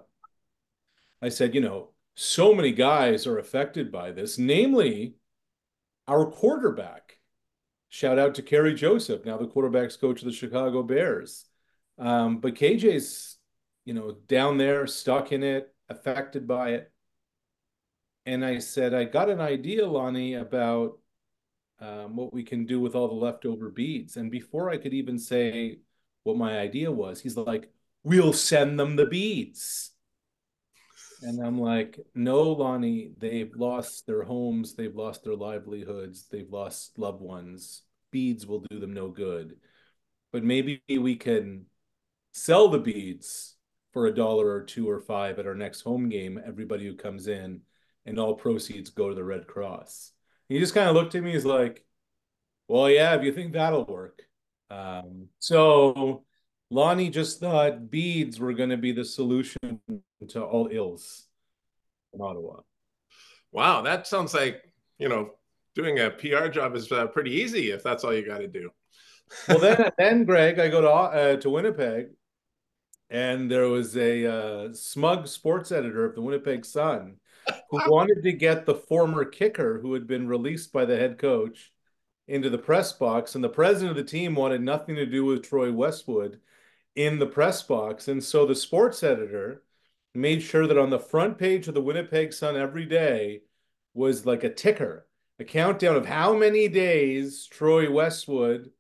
I 1.22 1.30
said, 1.30 1.56
you 1.56 1.62
know, 1.62 1.90
so 2.16 2.56
many 2.56 2.72
guys 2.72 3.28
are 3.28 3.38
affected 3.38 3.92
by 3.92 4.12
this, 4.12 4.38
namely 4.38 5.16
our 6.08 6.26
quarterback. 6.26 7.20
Shout 7.90 8.18
out 8.18 8.36
to 8.36 8.42
Kerry 8.42 8.74
Joseph, 8.74 9.26
now 9.26 9.38
the 9.38 9.48
quarterback's 9.48 9.98
coach 9.98 10.22
of 10.22 10.26
the 10.26 10.34
Chicago 10.34 10.84
Bears. 10.84 11.46
Um, 11.98 12.40
but 12.40 12.56
KJ's, 12.56 13.38
you 13.86 13.94
know, 13.94 14.18
down 14.28 14.58
there, 14.58 14.88
stuck 14.88 15.32
in 15.32 15.44
it, 15.44 15.74
affected 15.90 16.48
by 16.48 16.72
it. 16.72 16.92
And 18.26 18.44
I 18.44 18.60
said, 18.60 18.94
I 18.94 19.04
got 19.04 19.30
an 19.30 19.40
idea, 19.40 19.88
Lonnie, 19.88 20.34
about 20.34 20.98
um, 21.80 22.16
what 22.16 22.34
we 22.34 22.44
can 22.44 22.66
do 22.66 22.80
with 22.80 22.96
all 22.96 23.08
the 23.08 23.14
leftover 23.14 23.70
beads. 23.70 24.18
And 24.18 24.32
before 24.32 24.70
I 24.70 24.78
could 24.78 24.94
even 24.94 25.20
say 25.20 25.80
what 26.24 26.38
my 26.38 26.58
idea 26.60 26.92
was, 26.92 27.22
he's 27.22 27.38
like, 27.38 27.72
we'll 28.04 28.34
send 28.34 28.80
them 28.80 28.96
the 28.96 29.06
beads. 29.06 29.92
And 31.22 31.42
I'm 31.42 31.60
like, 31.60 32.00
no, 32.14 32.42
Lonnie, 32.42 33.12
they've 33.18 33.54
lost 33.56 34.06
their 34.06 34.24
homes, 34.24 34.76
they've 34.76 34.96
lost 34.96 35.24
their 35.24 35.36
livelihoods, 35.36 36.28
they've 36.30 36.52
lost 36.52 36.98
loved 36.98 37.22
ones. 37.22 37.84
Beads 38.12 38.46
will 38.46 38.64
do 38.70 38.80
them 38.80 38.94
no 38.94 39.10
good. 39.10 39.56
But 40.32 40.44
maybe 40.44 40.82
we 40.90 41.16
can 41.16 41.66
sell 42.34 42.68
the 42.68 42.80
beads 42.80 43.56
for 43.94 44.08
a 44.08 44.14
dollar 44.14 44.50
or 44.50 44.64
two 44.64 44.90
or 44.90 45.00
five 45.00 45.40
at 45.40 45.48
our 45.48 45.56
next 45.56 45.82
home 45.82 46.10
game, 46.10 46.40
everybody 46.46 46.86
who 46.86 46.96
comes 46.96 47.28
in, 47.28 47.62
and 48.06 48.20
all 48.20 48.36
proceeds 48.36 48.90
go 48.90 49.10
to 49.10 49.16
the 49.16 49.24
Red 49.24 49.48
Cross. 49.48 50.12
he 50.50 50.60
just 50.60 50.74
kind 50.74 50.90
of 50.90 50.96
looked 50.96 51.16
at 51.16 51.24
me, 51.24 51.32
he's 51.32 51.46
like, 51.46 51.86
well, 52.68 52.90
yeah, 52.90 53.16
if 53.16 53.24
you 53.24 53.32
think 53.32 53.54
that'll 53.54 53.86
work. 53.86 54.22
Um, 54.70 55.30
so 55.40 56.26
Lonnie 56.70 57.10
just 57.10 57.40
thought 57.40 57.92
beads 57.92 58.40
were 58.40 58.54
going 58.54 58.72
to 58.72 58.78
be 58.78 58.92
the 58.92 59.06
solution 59.06 59.80
to 60.30 60.44
all 60.44 60.68
ills 60.72 61.26
in 62.14 62.22
Ottawa. 62.22 62.62
Wow, 63.52 63.82
that 63.82 64.08
sounds 64.08 64.34
like 64.34 64.62
you 64.98 65.10
know 65.10 65.32
doing 65.76 66.00
a 66.00 66.10
PR 66.10 66.48
job 66.48 66.76
is 66.76 66.92
uh, 66.92 67.08
pretty 67.08 67.32
easy 67.32 67.72
if 67.72 67.84
that's 67.84 68.04
all 68.04 68.14
you 68.14 68.26
got 68.26 68.40
to 68.40 68.48
do. 68.48 68.72
well, 69.48 69.60
then, 69.60 69.92
then 69.98 70.24
Greg, 70.24 70.60
I 70.60 70.70
go 70.70 70.82
to 70.82 70.90
uh, 70.90 71.36
to 71.38 71.50
Winnipeg, 71.50 72.08
and 73.10 73.50
there 73.50 73.68
was 73.68 73.96
a 73.98 74.26
uh, 74.26 74.74
smug 74.74 75.28
sports 75.28 75.72
editor 75.72 76.06
of 76.06 76.16
the 76.16 76.22
Winnipeg 76.22 76.66
Sun 76.66 77.18
who 77.70 77.80
wanted 77.88 78.24
to 78.24 78.32
get 78.32 78.66
the 78.66 78.76
former 78.76 79.26
kicker 79.26 79.80
who 79.80 79.94
had 79.94 80.08
been 80.08 80.28
released 80.28 80.72
by 80.74 80.86
the 80.86 80.98
head 80.98 81.18
coach 81.18 81.72
into 82.28 82.50
the 82.50 82.58
press 82.58 82.92
box, 82.94 83.36
and 83.36 83.44
the 83.44 83.50
president 83.50 83.92
of 83.92 83.98
the 83.98 84.12
team 84.12 84.36
wanted 84.36 84.62
nothing 84.62 84.96
to 84.96 85.06
do 85.06 85.26
with 85.26 85.44
Troy 85.44 85.72
Westwood 85.72 86.40
in 86.96 87.20
the 87.20 87.26
press 87.26 87.62
box. 87.64 88.08
And 88.08 88.24
so 88.24 88.46
the 88.46 88.56
sports 88.56 89.04
editor 89.04 89.64
made 90.14 90.42
sure 90.42 90.66
that 90.68 90.78
on 90.78 90.90
the 90.90 91.00
front 91.00 91.38
page 91.38 91.68
of 91.68 91.74
the 91.74 91.82
Winnipeg 91.82 92.34
Sun 92.34 92.56
every 92.56 92.86
day 92.86 93.42
was 93.94 94.26
like 94.26 94.44
a 94.44 94.54
ticker, 94.54 95.08
a 95.40 95.44
countdown 95.44 95.96
of 95.96 96.06
how 96.06 96.34
many 96.34 96.68
days 96.68 97.48
Troy 97.48 97.92
Westwood 97.92 98.72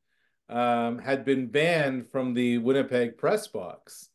um, 0.49 0.99
had 0.99 1.25
been 1.25 1.47
banned 1.47 2.09
from 2.09 2.33
the 2.33 2.57
Winnipeg 2.59 3.17
press 3.17 3.47
box. 3.47 4.09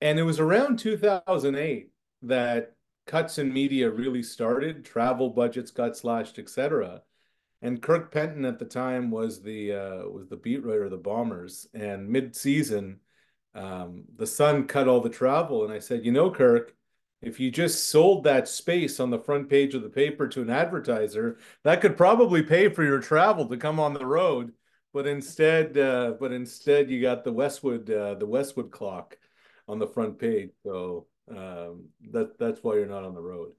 And 0.00 0.18
it 0.18 0.22
was 0.22 0.38
around 0.38 0.78
2008 0.78 1.90
that 2.22 2.74
cuts 3.06 3.38
in 3.38 3.52
media 3.52 3.90
really 3.90 4.22
started. 4.22 4.84
Travel 4.84 5.30
budgets 5.30 5.72
got 5.72 5.96
slashed, 5.96 6.38
etc. 6.38 7.02
And 7.62 7.82
Kirk 7.82 8.12
Penton 8.12 8.44
at 8.44 8.60
the 8.60 8.64
time 8.64 9.10
was 9.10 9.42
the 9.42 9.72
uh, 9.72 10.08
was 10.08 10.28
the 10.28 10.36
beat 10.36 10.64
writer 10.64 10.84
of 10.84 10.92
the 10.92 10.96
Bombers. 10.96 11.66
And 11.74 12.08
mid 12.08 12.36
season, 12.36 13.00
um, 13.54 14.04
the 14.16 14.26
Sun 14.26 14.66
cut 14.66 14.88
all 14.88 15.00
the 15.00 15.08
travel, 15.08 15.64
and 15.64 15.72
I 15.72 15.78
said, 15.78 16.04
you 16.04 16.12
know, 16.12 16.30
Kirk, 16.30 16.74
if 17.20 17.40
you 17.40 17.50
just 17.50 17.90
sold 17.90 18.24
that 18.24 18.46
space 18.46 19.00
on 19.00 19.10
the 19.10 19.18
front 19.18 19.48
page 19.50 19.74
of 19.74 19.82
the 19.82 19.88
paper 19.88 20.28
to 20.28 20.42
an 20.42 20.50
advertiser, 20.50 21.38
that 21.64 21.80
could 21.80 21.96
probably 21.96 22.42
pay 22.42 22.68
for 22.68 22.84
your 22.84 23.00
travel 23.00 23.46
to 23.46 23.56
come 23.56 23.80
on 23.80 23.92
the 23.92 24.06
road. 24.06 24.52
But 24.94 25.06
instead, 25.06 25.76
uh, 25.76 26.14
but 26.18 26.32
instead, 26.32 26.90
you 26.90 27.02
got 27.02 27.24
the 27.24 27.32
Westwood, 27.32 27.90
uh, 27.90 28.14
the 28.14 28.26
Westwood 28.26 28.70
clock 28.70 29.18
on 29.66 29.78
the 29.78 29.86
front 29.86 30.18
page. 30.18 30.50
So 30.64 31.06
um, 31.30 31.88
that 32.12 32.38
that's 32.38 32.62
why 32.62 32.76
you're 32.76 32.86
not 32.86 33.04
on 33.04 33.14
the 33.14 33.20
road. 33.20 33.52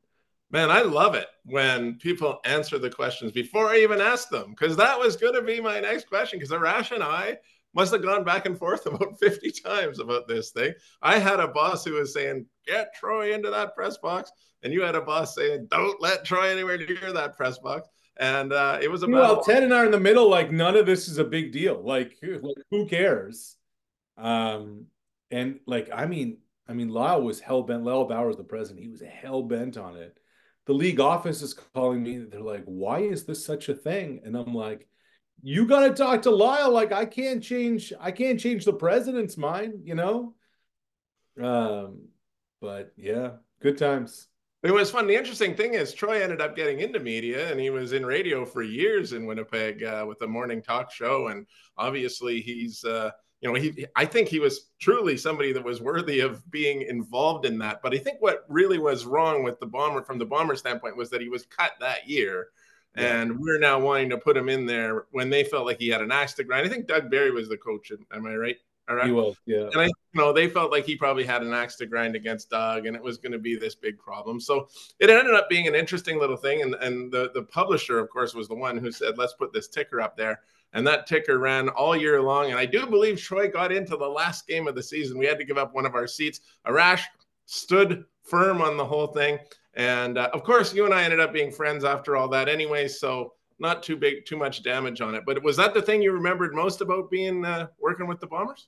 Man, 0.52 0.72
I 0.72 0.82
love 0.82 1.14
it 1.14 1.28
when 1.46 1.96
people 2.00 2.40
answer 2.46 2.80
the 2.80 2.90
questions 2.90 3.32
before 3.32 3.68
I 3.68 3.78
even 3.80 4.02
ask 4.02 4.30
them, 4.30 4.52
because 4.52 4.76
that 4.78 4.98
was 4.98 5.16
going 5.18 5.36
to 5.36 5.44
be 5.44 5.62
my 5.62 5.80
next 5.80 6.08
question. 6.08 6.40
Because 6.40 6.52
Arash 6.52 6.92
and 6.92 7.04
I 7.04 7.38
must 7.74 7.92
have 7.94 8.04
gone 8.04 8.24
back 8.24 8.46
and 8.46 8.58
forth 8.58 8.86
about 8.86 9.20
50 9.20 9.52
times 9.52 10.00
about 10.00 10.28
this 10.28 10.52
thing. 10.52 10.74
I 11.02 11.20
had 11.20 11.40
a 11.40 11.48
boss 11.48 11.86
who 11.86 11.94
was 11.94 12.14
saying, 12.14 12.46
get 12.66 12.94
Troy 12.96 13.34
into 13.34 13.50
that 13.50 13.76
press 13.76 13.98
box. 13.98 14.32
And 14.62 14.74
you 14.74 14.82
had 14.82 14.96
a 14.96 15.02
boss 15.02 15.36
saying, 15.36 15.68
don't 15.72 16.02
let 16.02 16.26
Troy 16.26 16.50
anywhere 16.50 16.78
near 16.78 17.14
that 17.14 17.38
press 17.38 17.58
box. 17.60 17.88
And 18.18 18.52
uh, 18.52 18.80
it 18.82 18.92
was 18.92 19.04
about. 19.04 19.14
Well, 19.14 19.44
Ted 19.44 19.64
and 19.64 19.74
I 19.74 19.80
are 19.80 19.86
in 19.86 19.92
the 19.92 20.00
middle. 20.00 20.30
Like, 20.30 20.52
none 20.52 20.76
of 20.76 20.86
this 20.86 21.08
is 21.08 21.20
a 21.20 21.24
big 21.24 21.54
deal. 21.54 21.82
Like, 21.82 22.18
like 22.22 22.58
who 22.70 22.86
cares? 22.86 23.56
Um, 24.18 24.88
and 25.32 25.60
like, 25.66 25.90
I 25.94 26.06
mean, 26.06 26.40
I 26.68 26.74
mean, 26.74 26.90
Lyle 26.90 27.22
was 27.22 27.40
hell 27.40 27.64
bent. 27.64 27.84
Lyle 27.84 28.06
Bauer 28.06 28.28
was 28.28 28.36
the 28.36 28.44
president. 28.44 28.84
He 28.84 28.92
was 28.92 29.02
hell 29.02 29.44
bent 29.44 29.78
on 29.78 29.96
it. 29.96 30.18
The 30.66 30.74
league 30.74 31.00
office 31.00 31.42
is 31.42 31.54
calling 31.54 32.04
me. 32.04 32.18
They're 32.18 32.42
like, 32.42 32.66
why 32.66 33.00
is 33.00 33.26
this 33.26 33.44
such 33.44 33.70
a 33.70 33.74
thing? 33.74 34.22
And 34.24 34.36
I'm 34.36 34.54
like, 34.54 34.88
you 35.42 35.66
got 35.66 35.88
to 35.88 35.94
talk 35.94 36.24
to 36.24 36.32
Lyle. 36.32 36.72
Like 36.72 36.92
I 36.92 37.06
can't 37.06 37.44
change, 37.44 37.94
I 38.00 38.12
can't 38.12 38.40
change 38.40 38.66
the 38.66 38.74
president's 38.74 39.38
mind, 39.38 39.82
you 39.84 39.96
know? 39.96 40.34
Um, 41.42 42.10
but 42.62 42.94
yeah, 42.98 43.32
good 43.62 43.78
times. 43.78 44.28
It 44.62 44.72
was 44.72 44.92
fun. 44.92 45.08
The 45.08 45.16
interesting 45.16 45.56
thing 45.56 45.74
is 45.74 45.94
Troy 45.94 46.22
ended 46.22 46.42
up 46.42 46.56
getting 46.56 46.82
into 46.82 47.00
media 47.00 47.50
and 47.50 47.60
he 47.60 47.70
was 47.70 47.94
in 47.94 48.06
radio 48.06 48.46
for 48.46 48.62
years 48.62 49.14
in 49.14 49.26
Winnipeg 49.26 49.84
uh, 49.84 50.04
with 50.06 50.22
a 50.22 50.28
morning 50.28 50.62
talk 50.62 50.92
show. 50.92 51.28
And 51.28 51.48
obviously 51.78 52.42
he's, 52.42 52.84
uh, 52.84 53.12
you 53.40 53.48
know, 53.48 53.56
he, 53.58 53.86
I 53.96 54.04
think 54.04 54.28
he 54.28 54.40
was 54.40 54.72
truly 54.82 55.16
somebody 55.16 55.54
that 55.54 55.64
was 55.64 55.80
worthy 55.82 56.20
of 56.20 56.50
being 56.52 56.82
involved 56.82 57.46
in 57.46 57.58
that. 57.60 57.82
But 57.82 57.94
I 57.94 58.00
think 58.00 58.18
what 58.20 58.44
really 58.50 58.80
was 58.80 59.06
wrong 59.06 59.44
with 59.44 59.62
the 59.62 59.66
bomber 59.66 60.04
from 60.04 60.18
the 60.20 60.26
bomber 60.26 60.58
standpoint 60.58 60.98
was 60.98 61.10
that 61.12 61.22
he 61.22 61.30
was 61.30 61.46
cut 61.46 61.72
that 61.80 62.10
year 62.10 62.50
and 62.96 63.40
we're 63.40 63.60
now 63.60 63.80
wanting 63.80 64.10
to 64.10 64.18
put 64.18 64.36
him 64.36 64.50
in 64.50 64.66
there 64.66 65.06
when 65.12 65.30
they 65.30 65.44
felt 65.44 65.66
like 65.66 65.80
he 65.80 65.90
had 65.90 66.02
an 66.02 66.12
axe 66.12 66.34
to 66.34 66.44
grind. 66.44 66.66
I 66.66 66.70
think 66.70 66.88
Doug 66.88 67.10
Berry 67.10 67.32
was 67.32 67.50
the 67.50 67.58
coach. 67.58 67.92
Am 68.12 68.26
I 68.26 68.36
right? 68.36 68.58
All 68.90 68.96
right. 68.96 69.06
He 69.06 69.12
was, 69.12 69.36
yeah. 69.46 69.68
And 69.72 69.82
I, 69.82 69.86
you 69.86 69.94
know, 70.16 70.34
they 70.34 70.50
felt 70.50 70.72
like 70.72 70.86
he 70.86 70.96
probably 70.96 71.24
had 71.24 71.44
an 71.44 71.54
axe 71.54 71.76
to 71.76 71.86
grind 71.86 72.16
against 72.16 72.50
Doug, 72.50 72.88
and 72.88 72.96
it 72.96 73.04
was 73.04 73.20
going 73.20 73.32
to 73.32 73.38
be 73.38 73.56
this 73.56 73.76
big 73.76 74.00
problem. 74.00 74.40
So 74.40 74.68
it 74.98 75.12
ended 75.12 75.36
up 75.36 75.48
being 75.48 75.68
an 75.68 75.76
interesting 75.76 76.20
little 76.20 76.38
thing. 76.38 76.64
And 76.64 76.74
and 76.76 77.12
the 77.12 77.30
the 77.36 77.44
publisher, 77.44 78.00
of 78.00 78.10
course, 78.10 78.34
was 78.34 78.48
the 78.48 78.56
one 78.56 78.78
who 78.78 78.92
said, 78.92 79.18
"Let's 79.18 79.34
put 79.34 79.54
this 79.54 79.68
ticker 79.68 80.02
up 80.02 80.18
there." 80.18 80.42
And 80.74 80.86
that 80.88 81.08
ticker 81.08 81.38
ran 81.40 81.70
all 81.70 81.96
year 81.96 82.22
long. 82.22 82.50
And 82.50 82.60
I 82.60 82.66
do 82.66 82.86
believe 82.88 83.20
Troy 83.20 83.48
got 83.48 83.72
into 83.72 83.96
the 83.96 84.08
last 84.08 84.48
game 84.48 84.68
of 84.68 84.76
the 84.76 84.84
season. 84.84 85.18
We 85.18 85.26
had 85.26 85.40
to 85.40 85.46
give 85.46 85.58
up 85.58 85.74
one 85.74 85.86
of 85.86 85.96
our 85.96 86.08
seats. 86.08 86.42
Arash 86.68 87.04
stood 87.46 88.06
firm 88.24 88.62
on 88.62 88.78
the 88.78 88.86
whole 88.86 89.08
thing. 89.08 89.40
And 89.76 90.18
uh, 90.18 90.30
of 90.34 90.44
course, 90.44 90.74
you 90.74 90.86
and 90.86 90.94
I 90.94 91.04
ended 91.04 91.20
up 91.20 91.34
being 91.34 91.52
friends 91.52 91.84
after 91.84 92.18
all 92.18 92.28
that 92.30 92.50
anyway. 92.50 92.88
So 92.88 93.34
not 93.60 93.84
too 93.84 93.98
big, 93.98 94.26
too 94.26 94.38
much 94.38 94.64
damage 94.64 95.02
on 95.02 95.16
it. 95.16 95.24
But 95.26 95.44
was 95.44 95.58
that 95.58 95.74
the 95.74 95.82
thing 95.82 96.02
you 96.02 96.12
remembered 96.12 96.54
most 96.54 96.82
about 96.82 97.12
being 97.12 97.46
uh, 97.46 97.68
working 97.80 98.08
with 98.08 98.20
the 98.20 98.28
Bombers? 98.28 98.68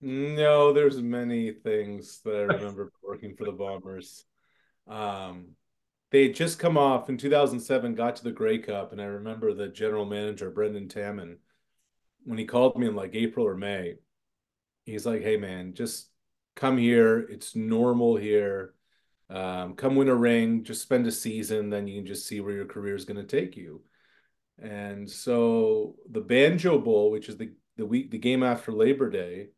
No, 0.00 0.72
there's 0.72 1.00
many 1.00 1.52
things 1.52 2.20
that 2.24 2.34
I 2.34 2.54
remember 2.54 2.92
working 3.02 3.34
for 3.34 3.44
the 3.44 3.52
Bombers. 3.52 4.24
Um, 4.86 5.48
they 6.10 6.24
had 6.24 6.34
just 6.34 6.58
come 6.58 6.78
off 6.78 7.08
in 7.08 7.16
2007, 7.16 7.94
got 7.94 8.16
to 8.16 8.24
the 8.24 8.32
Grey 8.32 8.58
Cup, 8.58 8.92
and 8.92 9.00
I 9.00 9.06
remember 9.06 9.52
the 9.52 9.68
general 9.68 10.04
manager 10.04 10.50
Brendan 10.50 10.88
Taman 10.88 11.38
when 12.24 12.38
he 12.38 12.44
called 12.44 12.78
me 12.78 12.86
in 12.86 12.94
like 12.94 13.14
April 13.14 13.46
or 13.46 13.56
May. 13.56 13.94
He's 14.84 15.04
like, 15.04 15.22
"Hey 15.22 15.36
man, 15.36 15.74
just 15.74 16.08
come 16.54 16.78
here. 16.78 17.18
It's 17.18 17.56
normal 17.56 18.16
here. 18.16 18.74
Um, 19.28 19.74
come 19.74 19.96
win 19.96 20.08
a 20.08 20.14
ring, 20.14 20.62
just 20.62 20.82
spend 20.82 21.06
a 21.06 21.12
season, 21.12 21.68
then 21.68 21.88
you 21.88 21.96
can 21.96 22.06
just 22.06 22.26
see 22.26 22.40
where 22.40 22.54
your 22.54 22.66
career 22.66 22.94
is 22.94 23.04
going 23.04 23.24
to 23.24 23.24
take 23.24 23.56
you." 23.56 23.82
And 24.58 25.10
so 25.10 25.96
the 26.10 26.20
Banjo 26.20 26.78
Bowl, 26.78 27.10
which 27.10 27.28
is 27.28 27.36
the 27.36 27.52
the 27.76 27.86
week 27.86 28.10
the 28.10 28.18
game 28.18 28.42
after 28.42 28.72
Labor 28.72 29.10
Day, 29.10 29.48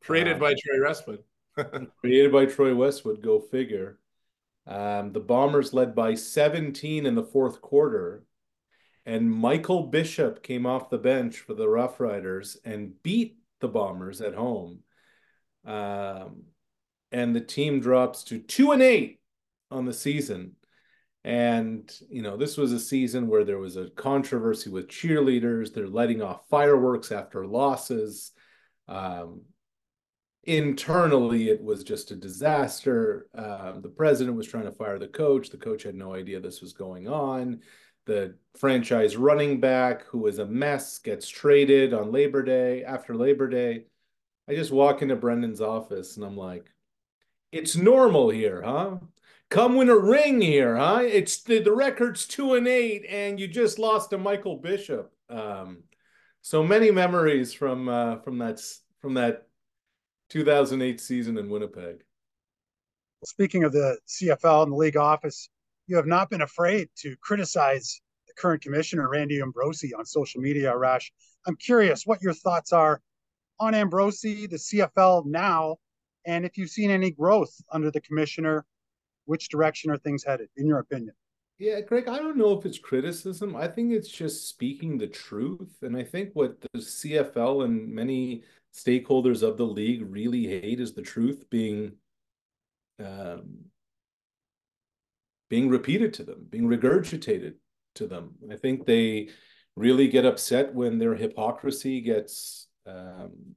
created 0.00 0.36
uh, 0.36 0.40
by 0.40 0.54
Troy 0.54 0.86
Westwood, 0.86 1.22
created 2.00 2.32
by 2.32 2.46
Troy 2.46 2.74
Westwood. 2.74 3.22
Go 3.22 3.40
figure. 3.40 3.98
Um, 4.66 5.12
the 5.12 5.20
Bombers 5.20 5.74
led 5.74 5.94
by 5.94 6.14
17 6.14 7.04
in 7.04 7.14
the 7.14 7.22
fourth 7.22 7.60
quarter, 7.60 8.24
and 9.04 9.30
Michael 9.30 9.84
Bishop 9.88 10.42
came 10.42 10.64
off 10.64 10.88
the 10.88 10.98
bench 10.98 11.40
for 11.40 11.52
the 11.52 11.68
Rough 11.68 12.00
Riders 12.00 12.56
and 12.64 13.02
beat 13.02 13.38
the 13.60 13.68
Bombers 13.68 14.22
at 14.22 14.34
home. 14.34 14.80
Um, 15.66 16.44
and 17.14 17.34
the 17.34 17.40
team 17.40 17.78
drops 17.78 18.24
to 18.24 18.40
two 18.40 18.72
and 18.72 18.82
eight 18.82 19.20
on 19.70 19.84
the 19.84 19.92
season. 19.92 20.56
And, 21.22 21.90
you 22.10 22.22
know, 22.22 22.36
this 22.36 22.56
was 22.56 22.72
a 22.72 22.80
season 22.80 23.28
where 23.28 23.44
there 23.44 23.58
was 23.58 23.76
a 23.76 23.88
controversy 23.90 24.68
with 24.68 24.88
cheerleaders. 24.88 25.72
They're 25.72 25.86
letting 25.86 26.22
off 26.22 26.48
fireworks 26.50 27.12
after 27.12 27.46
losses. 27.46 28.32
Um, 28.88 29.42
internally, 30.42 31.50
it 31.50 31.62
was 31.62 31.84
just 31.84 32.10
a 32.10 32.16
disaster. 32.16 33.28
Um, 33.32 33.80
the 33.80 33.94
president 33.96 34.36
was 34.36 34.48
trying 34.48 34.64
to 34.64 34.72
fire 34.72 34.98
the 34.98 35.06
coach. 35.06 35.50
The 35.50 35.56
coach 35.56 35.84
had 35.84 35.94
no 35.94 36.14
idea 36.14 36.40
this 36.40 36.60
was 36.60 36.72
going 36.72 37.06
on. 37.06 37.60
The 38.06 38.34
franchise 38.58 39.16
running 39.16 39.60
back, 39.60 40.04
who 40.06 40.18
was 40.18 40.40
a 40.40 40.46
mess, 40.46 40.98
gets 40.98 41.28
traded 41.28 41.94
on 41.94 42.10
Labor 42.10 42.42
Day 42.42 42.82
after 42.82 43.14
Labor 43.14 43.48
Day. 43.48 43.84
I 44.48 44.56
just 44.56 44.72
walk 44.72 45.00
into 45.00 45.14
Brendan's 45.14 45.60
office 45.60 46.16
and 46.16 46.26
I'm 46.26 46.36
like, 46.36 46.73
it's 47.54 47.76
normal 47.76 48.30
here, 48.30 48.62
huh? 48.62 48.96
Come 49.48 49.76
win 49.76 49.88
a 49.88 49.96
ring 49.96 50.40
here, 50.40 50.76
huh? 50.76 51.02
It's 51.02 51.42
the, 51.42 51.60
the 51.60 51.72
record's 51.72 52.26
two 52.26 52.54
and 52.54 52.66
eight, 52.66 53.06
and 53.08 53.38
you 53.38 53.46
just 53.46 53.78
lost 53.78 54.10
to 54.10 54.18
Michael 54.18 54.56
Bishop. 54.56 55.12
Um, 55.30 55.84
so 56.42 56.64
many 56.64 56.90
memories 56.90 57.54
from 57.54 57.88
uh, 57.88 58.16
from 58.18 58.38
that 58.38 58.60
from 59.00 59.14
that 59.14 59.46
2008 60.30 61.00
season 61.00 61.38
in 61.38 61.48
Winnipeg. 61.48 62.02
Speaking 63.24 63.62
of 63.62 63.72
the 63.72 63.98
CFL 64.08 64.64
and 64.64 64.72
the 64.72 64.76
league 64.76 64.96
office, 64.96 65.48
you 65.86 65.96
have 65.96 66.06
not 66.06 66.30
been 66.30 66.42
afraid 66.42 66.88
to 66.98 67.14
criticize 67.22 68.00
the 68.26 68.34
current 68.36 68.62
commissioner, 68.62 69.08
Randy 69.08 69.40
Ambrosie 69.40 69.94
on 69.94 70.04
social 70.04 70.40
media, 70.40 70.76
Rash. 70.76 71.12
I'm 71.46 71.56
curious 71.56 72.02
what 72.04 72.20
your 72.20 72.34
thoughts 72.34 72.72
are 72.72 73.00
on 73.60 73.74
Ambrosie, 73.74 74.48
the 74.48 74.56
CFL 74.56 75.26
now, 75.26 75.76
and 76.26 76.44
if 76.44 76.56
you've 76.56 76.70
seen 76.70 76.90
any 76.90 77.10
growth 77.10 77.54
under 77.72 77.90
the 77.90 78.00
commissioner, 78.00 78.64
which 79.26 79.48
direction 79.48 79.90
are 79.90 79.98
things 79.98 80.24
headed, 80.24 80.48
in 80.56 80.66
your 80.66 80.78
opinion? 80.78 81.14
Yeah, 81.58 81.80
Greg, 81.80 82.08
I 82.08 82.18
don't 82.18 82.36
know 82.36 82.58
if 82.58 82.66
it's 82.66 82.78
criticism. 82.78 83.54
I 83.54 83.68
think 83.68 83.92
it's 83.92 84.08
just 84.08 84.48
speaking 84.48 84.98
the 84.98 85.06
truth. 85.06 85.76
And 85.82 85.96
I 85.96 86.02
think 86.02 86.30
what 86.32 86.60
the 86.60 86.80
CFL 86.80 87.64
and 87.64 87.88
many 87.88 88.42
stakeholders 88.74 89.42
of 89.42 89.56
the 89.56 89.66
league 89.66 90.04
really 90.04 90.46
hate 90.46 90.80
is 90.80 90.94
the 90.94 91.02
truth 91.02 91.44
being 91.50 91.92
um, 92.98 93.66
being 95.48 95.68
repeated 95.68 96.14
to 96.14 96.24
them, 96.24 96.46
being 96.50 96.64
regurgitated 96.64 97.54
to 97.96 98.06
them. 98.06 98.34
I 98.50 98.56
think 98.56 98.86
they 98.86 99.28
really 99.76 100.08
get 100.08 100.24
upset 100.24 100.74
when 100.74 100.98
their 100.98 101.14
hypocrisy 101.14 102.00
gets 102.00 102.68
um, 102.86 103.54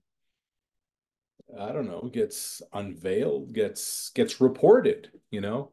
I 1.60 1.72
don't 1.72 1.88
know, 1.88 2.10
gets 2.12 2.62
unveiled, 2.74 3.54
gets 3.54 4.10
gets 4.10 4.42
reported, 4.42 5.10
you 5.32 5.42
know. 5.42 5.72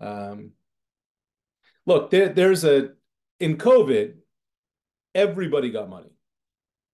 Um, 0.00 0.52
look, 1.86 2.10
there, 2.10 2.28
there's 2.28 2.64
a 2.64 2.90
in 3.38 3.56
COVID, 3.56 4.14
everybody 5.14 5.70
got 5.70 5.88
money. 5.88 6.10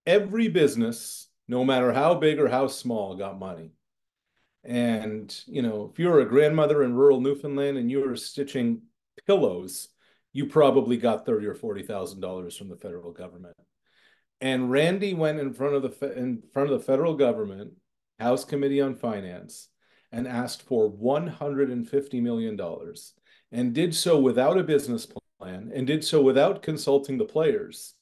Every 0.05 0.47
business, 0.47 1.27
no 1.47 1.63
matter 1.65 1.91
how 1.91 2.15
big 2.15 2.39
or 2.39 2.47
how 2.47 2.67
small, 2.67 3.15
got 3.15 3.37
money. 3.37 3.71
And, 4.63 5.33
you 5.45 5.61
know, 5.61 5.89
if 5.91 5.99
you're 5.99 6.19
a 6.19 6.25
grandmother 6.25 6.83
in 6.83 6.95
rural 6.95 7.21
Newfoundland 7.21 7.77
and 7.77 7.91
you 7.91 8.01
were 8.01 8.15
stitching 8.15 8.81
pillows, 9.25 9.89
you 10.33 10.45
probably 10.47 10.97
got 10.97 11.25
thirty 11.25 11.45
or 11.45 11.55
forty 11.55 11.83
thousand 11.83 12.21
dollars 12.21 12.55
from 12.57 12.69
the 12.69 12.75
federal 12.75 13.11
government. 13.11 13.55
And 14.41 14.69
Randy 14.69 15.13
went 15.13 15.39
in 15.39 15.53
front 15.53 15.75
of 15.75 15.83
the 15.83 16.13
in 16.17 16.43
front 16.53 16.71
of 16.71 16.79
the 16.79 16.85
federal 16.85 17.15
government, 17.15 17.73
House 18.19 18.45
Committee 18.45 18.81
on 18.81 18.95
Finance, 18.95 19.69
and 20.11 20.27
asked 20.27 20.63
for 20.63 20.89
one 20.89 21.27
hundred 21.27 21.69
and 21.69 21.87
fifty 21.87 22.19
million 22.21 22.55
dollars, 22.55 23.13
and 23.51 23.73
did 23.73 23.93
so 23.95 24.19
without 24.19 24.57
a 24.57 24.63
business 24.63 25.07
plan, 25.39 25.71
and 25.73 25.87
did 25.87 26.03
so 26.03 26.21
without 26.21 26.61
consulting 26.61 27.17
the 27.17 27.25
players. 27.25 27.95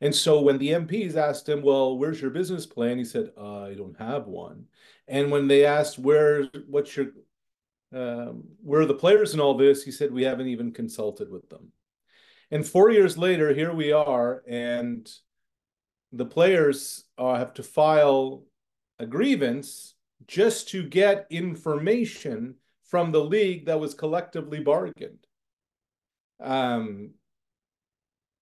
And 0.00 0.14
so 0.14 0.42
when 0.42 0.58
the 0.58 0.70
MPs 0.70 1.16
asked 1.16 1.48
him, 1.48 1.62
"Well, 1.62 1.98
where's 1.98 2.20
your 2.20 2.30
business 2.30 2.66
plan?" 2.66 2.98
he 2.98 3.04
said, 3.04 3.32
uh, 3.36 3.64
"I 3.64 3.74
don't 3.74 3.98
have 3.98 4.26
one." 4.26 4.66
And 5.08 5.30
when 5.30 5.48
they 5.48 5.64
asked, 5.64 5.98
"Where, 5.98 6.44
what's 6.66 6.96
your 6.96 7.08
um, 7.92 8.44
where 8.62 8.80
are 8.80 8.86
the 8.86 8.94
players 8.94 9.34
in 9.34 9.40
all 9.40 9.54
this? 9.54 9.82
He 9.82 9.90
said, 9.90 10.12
we 10.12 10.24
haven't 10.24 10.48
even 10.48 10.72
consulted 10.72 11.30
with 11.30 11.48
them. 11.48 11.72
And 12.50 12.66
four 12.66 12.90
years 12.90 13.16
later, 13.16 13.54
here 13.54 13.72
we 13.72 13.92
are, 13.92 14.42
and 14.46 15.10
the 16.12 16.26
players 16.26 17.04
uh, 17.18 17.34
have 17.34 17.54
to 17.54 17.62
file 17.62 18.44
a 18.98 19.06
grievance 19.06 19.94
just 20.26 20.68
to 20.70 20.82
get 20.82 21.26
information 21.30 22.54
from 22.84 23.12
the 23.12 23.22
league 23.22 23.66
that 23.66 23.80
was 23.80 23.94
collectively 23.94 24.60
bargained. 24.60 25.26
Um, 26.40 27.10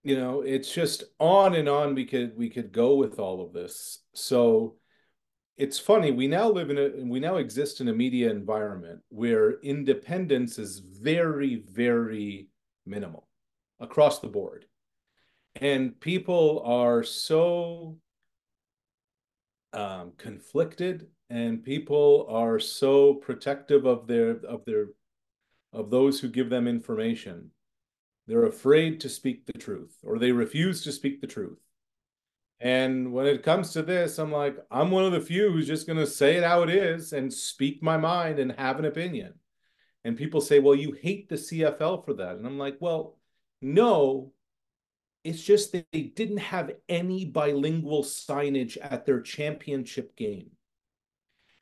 you 0.02 0.16
know, 0.16 0.42
it's 0.42 0.72
just 0.72 1.04
on 1.18 1.54
and 1.54 1.68
on 1.68 1.94
we 1.94 2.04
could 2.04 2.36
we 2.36 2.50
could 2.50 2.72
go 2.72 2.96
with 2.96 3.18
all 3.18 3.42
of 3.42 3.52
this. 3.52 4.00
So 4.14 4.76
it's 5.56 5.78
funny 5.78 6.10
we 6.10 6.26
now 6.26 6.48
live 6.48 6.70
in 6.70 6.78
a 6.78 6.90
we 7.04 7.20
now 7.20 7.36
exist 7.36 7.80
in 7.80 7.88
a 7.88 7.92
media 7.92 8.30
environment 8.30 9.00
where 9.08 9.60
independence 9.60 10.58
is 10.58 10.80
very 10.80 11.62
very 11.70 12.48
minimal 12.86 13.28
across 13.80 14.18
the 14.18 14.28
board 14.28 14.66
and 15.56 15.98
people 16.00 16.62
are 16.64 17.04
so 17.04 17.96
um, 19.74 20.12
conflicted 20.16 21.08
and 21.30 21.64
people 21.64 22.26
are 22.28 22.58
so 22.58 23.14
protective 23.14 23.86
of 23.86 24.06
their 24.06 24.30
of 24.46 24.64
their 24.64 24.88
of 25.72 25.90
those 25.90 26.20
who 26.20 26.28
give 26.28 26.50
them 26.50 26.68
information 26.68 27.50
they're 28.26 28.46
afraid 28.46 29.00
to 29.00 29.08
speak 29.08 29.46
the 29.46 29.58
truth 29.58 29.96
or 30.02 30.18
they 30.18 30.32
refuse 30.32 30.82
to 30.82 30.92
speak 30.92 31.20
the 31.20 31.26
truth 31.26 31.58
and 32.60 33.12
when 33.12 33.26
it 33.26 33.42
comes 33.42 33.72
to 33.72 33.82
this, 33.82 34.18
I'm 34.18 34.32
like, 34.32 34.56
I'm 34.70 34.90
one 34.90 35.04
of 35.04 35.12
the 35.12 35.20
few 35.20 35.50
who's 35.50 35.66
just 35.66 35.86
going 35.86 35.98
to 35.98 36.06
say 36.06 36.36
it 36.36 36.44
how 36.44 36.62
it 36.62 36.70
is 36.70 37.12
and 37.12 37.32
speak 37.32 37.82
my 37.82 37.96
mind 37.96 38.38
and 38.38 38.52
have 38.52 38.78
an 38.78 38.84
opinion. 38.84 39.34
And 40.04 40.16
people 40.16 40.40
say, 40.40 40.60
well, 40.60 40.74
you 40.74 40.92
hate 40.92 41.28
the 41.28 41.36
CFL 41.36 42.04
for 42.04 42.14
that. 42.14 42.36
And 42.36 42.46
I'm 42.46 42.58
like, 42.58 42.76
well, 42.80 43.18
no, 43.60 44.32
it's 45.24 45.42
just 45.42 45.72
that 45.72 45.86
they 45.90 46.02
didn't 46.02 46.36
have 46.36 46.70
any 46.88 47.24
bilingual 47.24 48.04
signage 48.04 48.76
at 48.80 49.06
their 49.06 49.22
championship 49.22 50.14
game. 50.16 50.50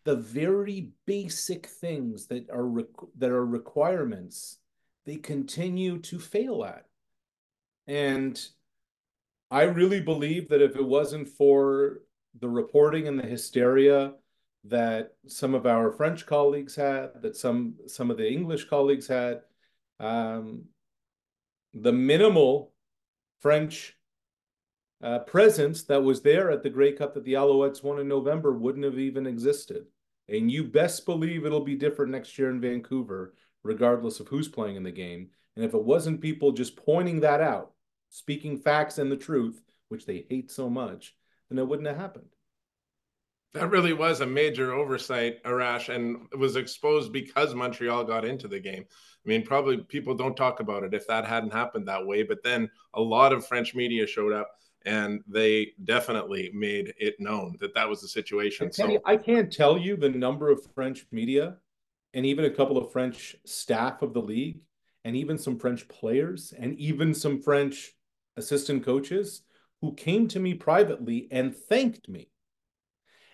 The 0.05 0.17
very 0.17 0.91
basic 1.07 1.67
things 1.67 2.27
that 2.27 2.51
are 2.51 2.69
that 3.19 3.31
are 3.31 3.47
requirements, 3.47 4.59
they 5.07 5.17
continue 5.17 5.99
to 6.01 6.19
fail 6.19 6.65
at. 6.65 6.87
And 7.87 8.41
I 9.49 9.63
really 9.63 10.01
believe 10.01 10.49
that 10.49 10.61
if 10.61 10.75
it 10.75 10.85
wasn't 10.85 11.29
for 11.29 12.01
the 12.41 12.49
reporting 12.49 13.07
and 13.07 13.19
the 13.19 13.27
hysteria 13.27 14.15
that 14.65 15.15
some 15.27 15.55
of 15.55 15.67
our 15.67 15.93
French 15.93 16.27
colleagues 16.27 16.75
had, 16.75 17.23
that 17.23 17.37
some 17.37 17.75
some 17.87 18.11
of 18.11 18.17
the 18.17 18.29
English 18.29 18.65
colleagues 18.65 19.07
had, 19.07 19.43
um, 20.01 20.65
the 21.75 21.93
minimal 21.93 22.72
French 23.43 23.97
uh, 25.03 25.19
presence 25.21 25.83
that 25.85 26.03
was 26.03 26.23
there 26.23 26.51
at 26.51 26.63
the 26.63 26.71
Grey 26.71 26.93
Cup 26.93 27.15
that 27.15 27.25
the 27.25 27.35
Alouettes 27.35 27.83
won 27.83 27.99
in 27.99 28.07
November 28.07 28.53
wouldn't 28.53 28.85
have 28.85 28.99
even 28.99 29.27
existed. 29.27 29.87
And 30.29 30.51
you 30.51 30.65
best 30.65 31.05
believe 31.05 31.45
it'll 31.45 31.65
be 31.65 31.75
different 31.75 32.13
next 32.13 32.39
year 32.39 32.51
in 32.51 32.61
Vancouver, 32.61 33.35
regardless 33.65 34.21
of 34.21 34.29
who's 34.29 34.49
playing 34.49 34.77
in 34.77 34.85
the 34.85 34.93
game. 34.93 35.31
And 35.57 35.65
if 35.65 35.75
it 35.75 35.83
wasn't 35.83 36.21
people 36.21 36.53
just 36.53 36.77
pointing 36.77 37.21
that 37.21 37.41
out, 37.41 37.73
speaking 38.11 38.59
facts 38.59 38.99
and 38.99 39.11
the 39.11 39.17
truth, 39.17 39.61
which 39.89 40.07
they 40.07 40.25
hate 40.31 40.51
so 40.51 40.71
much, 40.71 41.15
then 41.51 41.59
it 41.59 41.67
wouldn't 41.67 41.89
have 41.89 41.97
happened. 41.97 42.29
That 43.55 43.71
really 43.71 43.93
was 43.93 44.21
a 44.21 44.27
major 44.27 44.73
oversight, 44.73 45.43
Arash, 45.43 45.95
and 45.95 46.29
was 46.39 46.57
exposed 46.57 47.13
because 47.13 47.55
Montreal 47.55 48.05
got 48.05 48.25
into 48.25 48.49
the 48.49 48.61
game. 48.61 48.87
I 49.25 49.29
mean, 49.29 49.45
probably 49.45 49.79
people 49.79 50.15
don't 50.15 50.37
talk 50.37 50.61
about 50.61 50.83
it 50.83 50.95
if 50.95 51.07
that 51.07 51.25
hadn't 51.25 51.53
happened 51.53 51.87
that 51.89 52.05
way, 52.05 52.23
but 52.23 52.43
then 52.43 52.71
a 52.95 53.01
lot 53.01 53.33
of 53.33 53.47
French 53.47 53.75
media 53.75 54.07
showed 54.07 54.33
up 54.33 54.51
and 54.85 55.21
they 55.29 55.73
definitely 55.85 56.51
made 56.53 56.93
it 56.99 57.15
known 57.21 57.57
that 57.61 57.75
that 57.75 57.89
was 57.89 58.01
the 58.01 58.09
situation. 58.09 58.73
So 58.73 59.01
I 59.05 59.17
can't 59.17 59.53
tell 59.53 59.79
you 59.79 59.97
the 59.97 60.09
number 60.09 60.51
of 60.51 60.67
French 60.75 61.07
media 61.13 61.57
and 62.15 62.27
even 62.27 62.47
a 62.47 62.51
couple 62.51 62.77
of 62.77 62.91
French 62.91 63.37
staff 63.45 64.03
of 64.03 64.13
the 64.13 64.21
league 64.21 64.61
and 65.05 65.17
even 65.17 65.39
some 65.39 65.59
French 65.59 65.87
players 65.89 66.53
and 66.59 66.79
even 66.79 67.15
some 67.15 67.41
French 67.41 67.93
assistant 68.37 68.85
coaches 68.85 69.43
who 69.81 69.95
came 69.95 70.29
to 70.29 70.41
me 70.41 70.55
privately 70.55 71.29
and 71.31 71.55
thanked 71.55 72.09
me 72.09 72.29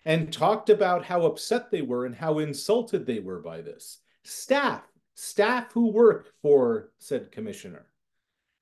and 0.05 0.33
talked 0.33 0.71
about 0.71 1.05
how 1.05 1.23
upset 1.23 1.71
they 1.71 1.83
were 1.83 2.07
and 2.07 2.15
how 2.15 2.39
insulted 2.39 3.07
they 3.07 3.21
were 3.21 3.41
by 3.41 3.61
this. 3.61 3.99
Staff, 4.25 4.83
staff 5.21 5.73
who 5.73 5.91
work 5.91 6.33
for 6.43 6.91
said 7.01 7.33
commissioner. 7.33 7.87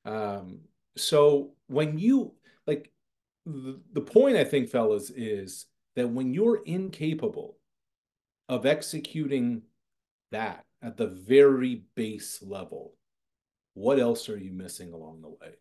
Um, 0.06 0.60
so 0.96 1.50
when 1.66 1.98
you 1.98 2.32
like 2.66 2.90
the, 3.44 3.78
the 3.92 4.00
point 4.00 4.36
I 4.36 4.44
think, 4.44 4.70
fellas, 4.70 5.10
is 5.10 5.66
that 5.96 6.08
when 6.08 6.32
you're 6.32 6.62
incapable 6.64 7.58
of 8.48 8.64
executing 8.64 9.62
that 10.32 10.64
at 10.80 10.96
the 10.96 11.08
very 11.08 11.82
base 11.94 12.42
level, 12.42 12.94
what 13.74 13.98
else 13.98 14.30
are 14.30 14.38
you 14.38 14.52
missing 14.52 14.94
along 14.94 15.20
the 15.20 15.28
way? 15.28 15.56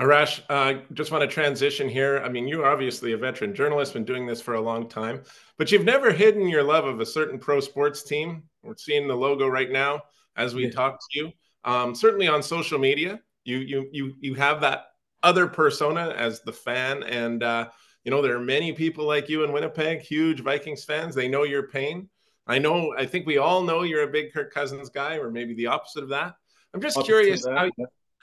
Arash, 0.00 0.40
uh, 0.48 0.80
just 0.94 1.12
want 1.12 1.20
to 1.20 1.28
transition 1.28 1.86
here. 1.86 2.22
I 2.24 2.30
mean, 2.30 2.48
you're 2.48 2.64
obviously 2.64 3.12
a 3.12 3.18
veteran 3.18 3.54
journalist, 3.54 3.92
been 3.92 4.04
doing 4.04 4.26
this 4.26 4.40
for 4.40 4.54
a 4.54 4.60
long 4.60 4.88
time, 4.88 5.20
but 5.58 5.70
you've 5.70 5.84
never 5.84 6.10
hidden 6.10 6.48
your 6.48 6.62
love 6.62 6.86
of 6.86 7.00
a 7.00 7.06
certain 7.06 7.38
pro 7.38 7.60
sports 7.60 8.02
team. 8.02 8.44
We're 8.62 8.76
seeing 8.76 9.06
the 9.06 9.14
logo 9.14 9.46
right 9.46 9.70
now 9.70 10.02
as 10.36 10.54
we 10.54 10.64
yeah. 10.64 10.70
talk 10.70 10.98
to 10.98 11.18
you. 11.18 11.32
Um, 11.64 11.94
certainly 11.94 12.28
on 12.28 12.42
social 12.42 12.78
media, 12.78 13.20
you 13.44 13.58
you 13.58 13.88
you 13.92 14.14
you 14.20 14.34
have 14.34 14.62
that 14.62 14.86
other 15.22 15.46
persona 15.46 16.14
as 16.16 16.40
the 16.40 16.52
fan, 16.52 17.02
and 17.02 17.42
uh, 17.42 17.68
you 18.02 18.10
know 18.10 18.22
there 18.22 18.36
are 18.36 18.40
many 18.40 18.72
people 18.72 19.06
like 19.06 19.28
you 19.28 19.44
in 19.44 19.52
Winnipeg, 19.52 20.00
huge 20.00 20.40
Vikings 20.40 20.82
fans. 20.82 21.14
They 21.14 21.28
know 21.28 21.42
your 21.42 21.68
pain. 21.68 22.08
I 22.46 22.58
know. 22.58 22.94
I 22.96 23.04
think 23.04 23.26
we 23.26 23.36
all 23.36 23.62
know 23.62 23.82
you're 23.82 24.04
a 24.04 24.10
big 24.10 24.32
Kirk 24.32 24.54
Cousins 24.54 24.88
guy, 24.88 25.16
or 25.16 25.30
maybe 25.30 25.52
the 25.52 25.66
opposite 25.66 26.04
of 26.04 26.08
that. 26.08 26.36
I'm 26.72 26.80
just 26.80 26.96
opposite 26.96 27.12
curious 27.12 27.46
how, 27.46 27.68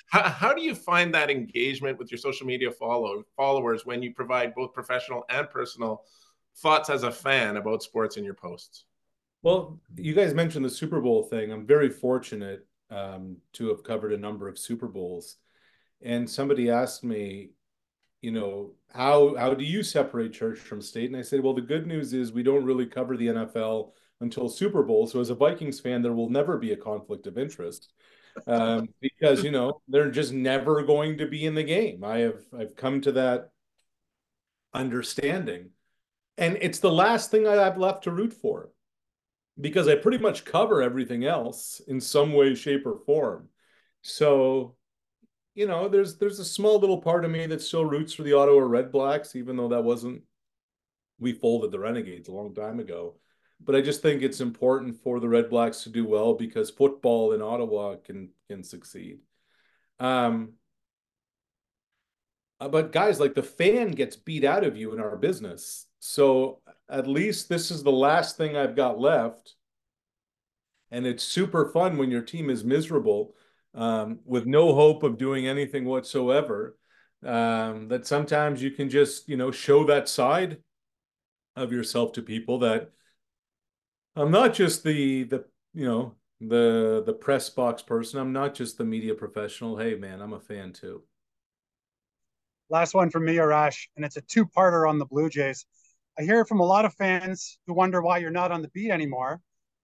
how, 0.08 0.24
how 0.24 0.54
do 0.54 0.62
you 0.62 0.74
find 0.74 1.13
that 1.13 1.30
engagement 1.30 2.00
with 2.00 2.12
your 2.12 2.17
social 2.17 2.48
media 2.48 2.72
follow, 2.72 3.24
followers 3.36 3.86
when 3.86 4.02
you 4.02 4.13
provide 4.13 4.56
both 4.56 4.74
professional 4.74 5.24
and 5.30 5.50
personal 5.50 6.04
thoughts 6.58 6.89
as 6.89 7.04
a 7.04 7.12
fan 7.12 7.58
about 7.58 7.84
sports 7.84 8.17
in 8.17 8.24
your 8.24 8.34
posts? 8.34 8.86
Well, 9.43 9.80
you 9.96 10.13
guys 10.13 10.34
mentioned 10.34 10.65
the 10.65 10.70
Super 10.70 11.02
Bowl 11.02 11.24
thing. 11.24 11.52
I'm 11.52 11.65
very 11.65 11.89
fortunate 11.89 12.65
um, 12.89 13.38
to 13.54 13.70
have 13.70 13.84
covered 13.84 14.13
a 14.13 14.17
number 14.17 14.48
of 14.48 14.58
Super 14.58 14.88
Bowls. 14.88 15.38
And 16.02 16.30
somebody 16.30 16.70
asked 16.70 17.04
me, 17.04 17.52
you 18.22 18.32
know, 18.32 18.72
how 18.93 19.36
how 19.36 19.54
do 19.54 19.63
you 19.63 19.84
separate 19.84 20.34
church 20.34 20.58
from 20.58 20.82
state? 20.82 21.10
And 21.10 21.17
I 21.17 21.22
said, 21.22 21.41
well, 21.41 21.54
the 21.54 21.62
good 21.62 21.86
news 21.86 22.13
is 22.13 22.32
we 22.32 22.43
don't 22.43 22.65
really 22.65 22.86
cover 22.86 23.15
the 23.15 23.28
NFL 23.28 23.91
until 24.22 24.50
Super 24.50 24.84
Bowl. 24.84 25.06
So 25.06 25.20
as 25.20 25.30
a 25.30 25.36
Vikings 25.36 25.80
fan, 25.80 26.02
there 26.02 26.13
will 26.13 26.30
never 26.30 26.58
be 26.58 26.72
a 26.72 26.78
conflict 26.78 27.28
of 27.28 27.38
interest 27.38 27.89
um, 28.45 28.89
because 29.02 29.43
you 29.43 29.52
know 29.52 29.82
they're 29.88 30.12
just 30.12 30.34
never 30.34 30.84
going 30.84 31.17
to 31.17 31.28
be 31.28 31.45
in 31.45 31.56
the 31.56 31.63
game. 31.63 32.04
I 32.04 32.19
have 32.19 32.41
I've 32.58 32.76
come 32.76 33.02
to 33.02 33.13
that 33.13 33.52
understanding, 34.73 35.71
and 36.38 36.58
it's 36.62 36.80
the 36.80 36.91
last 36.91 37.32
thing 37.32 37.47
I 37.47 37.56
have 37.56 37.78
left 37.78 38.04
to 38.04 38.12
root 38.12 38.34
for 38.34 38.69
because 39.60 39.88
I 39.88 39.95
pretty 39.95 40.19
much 40.19 40.45
cover 40.45 40.82
everything 40.82 41.26
else 41.26 41.82
in 41.88 42.00
some 42.00 42.34
way, 42.34 42.54
shape, 42.56 42.86
or 42.86 43.00
form. 43.06 43.50
So, 44.02 44.76
you 45.56 45.67
know, 45.67 45.88
there's 45.88 46.17
there's 46.17 46.39
a 46.39 46.45
small 46.45 46.80
little 46.80 47.02
part 47.02 47.26
of 47.26 47.32
me 47.32 47.47
that 47.47 47.62
still 47.62 47.86
roots 47.86 48.13
for 48.13 48.23
the 48.23 48.34
Ottawa 48.34 48.60
Red 48.60 48.91
Blacks, 48.91 49.36
even 49.36 49.58
though 49.58 49.69
that 49.69 49.84
wasn't 49.84 50.23
we 51.19 51.34
folded 51.34 51.71
the 51.71 51.80
Renegades 51.80 52.30
a 52.30 52.32
long 52.32 52.54
time 52.54 52.80
ago 52.80 53.15
but 53.60 53.76
I 53.76 53.82
just 53.82 54.02
think 54.02 54.22
it's 54.22 54.41
important 54.41 55.02
for 55.04 55.20
the 55.20 55.30
Red 55.30 55.50
Blacks 55.50 55.84
to 55.84 55.89
do 55.89 56.06
well 56.06 56.34
because 56.34 56.70
football 56.70 57.34
in 57.34 57.41
Ottawa 57.41 57.96
can 57.96 58.30
can 58.48 58.63
succeed. 58.63 59.20
Um, 60.00 60.54
Uh, 62.60 62.67
but 62.67 62.91
guys, 62.91 63.20
like 63.20 63.36
the 63.36 63.43
fan 63.43 63.91
gets 63.91 64.15
beat 64.15 64.43
out 64.43 64.63
of 64.63 64.76
you 64.76 64.93
in 64.93 65.00
our 65.00 65.15
business. 65.15 65.86
So 66.00 66.62
at 66.89 67.08
least 67.08 67.50
this 67.50 67.70
is 67.70 67.84
the 67.84 67.91
last 67.91 68.38
thing 68.38 68.58
I've 68.58 68.76
got 68.76 69.00
left. 69.00 69.56
And 70.89 71.06
it's 71.06 71.24
super 71.24 71.70
fun 71.70 71.98
when 71.98 72.10
your 72.10 72.24
team 72.24 72.50
is 72.50 72.63
miserable 72.63 73.36
um, 73.76 74.20
with 74.26 74.46
no 74.46 74.74
hope 74.74 75.04
of 75.04 75.17
doing 75.17 75.48
anything 75.48 75.86
whatsoever. 75.86 76.78
Um, 77.24 77.89
that 77.89 78.08
sometimes 78.08 78.62
you 78.62 78.72
can 78.72 78.89
just, 78.89 79.28
you 79.30 79.38
know, 79.38 79.52
show 79.52 79.84
that 79.86 80.08
side 80.08 80.58
of 81.56 81.72
yourself 81.72 82.13
to 82.13 82.22
people 82.22 82.60
that 82.60 82.91
I'm 84.18 84.32
not 84.32 84.54
just 84.54 84.84
the 84.84 85.24
the 85.24 85.46
you 85.74 85.86
know 85.86 86.16
the 86.42 87.04
the 87.06 87.14
press 87.14 87.50
box 87.50 87.84
person. 87.84 88.20
I'm 88.20 88.34
not 88.34 88.56
just 88.56 88.78
the 88.78 88.84
media 88.84 89.14
professional. 89.14 89.78
Hey 89.78 89.94
man, 89.96 90.22
I'm 90.22 90.34
a 90.34 90.40
fan 90.40 90.74
too. 90.74 91.04
Last 92.70 92.96
one 92.96 93.12
from 93.12 93.26
me, 93.26 93.36
Arash, 93.36 93.88
and 93.96 94.04
it's 94.04 94.18
a 94.18 94.22
two-parter 94.22 94.90
on 94.90 94.98
the 94.98 95.06
Blue 95.06 95.30
Jays. 95.30 95.66
I 96.20 96.24
hear 96.24 96.44
from 96.46 96.60
a 96.60 96.66
lot 96.66 96.84
of 96.84 96.94
fans 96.96 97.60
who 97.66 97.74
wonder 97.74 98.02
why 98.02 98.18
you're 98.18 98.32
not 98.32 98.52
on 98.52 98.62
the 98.62 98.68
beat 98.70 98.90
anymore. 98.90 99.40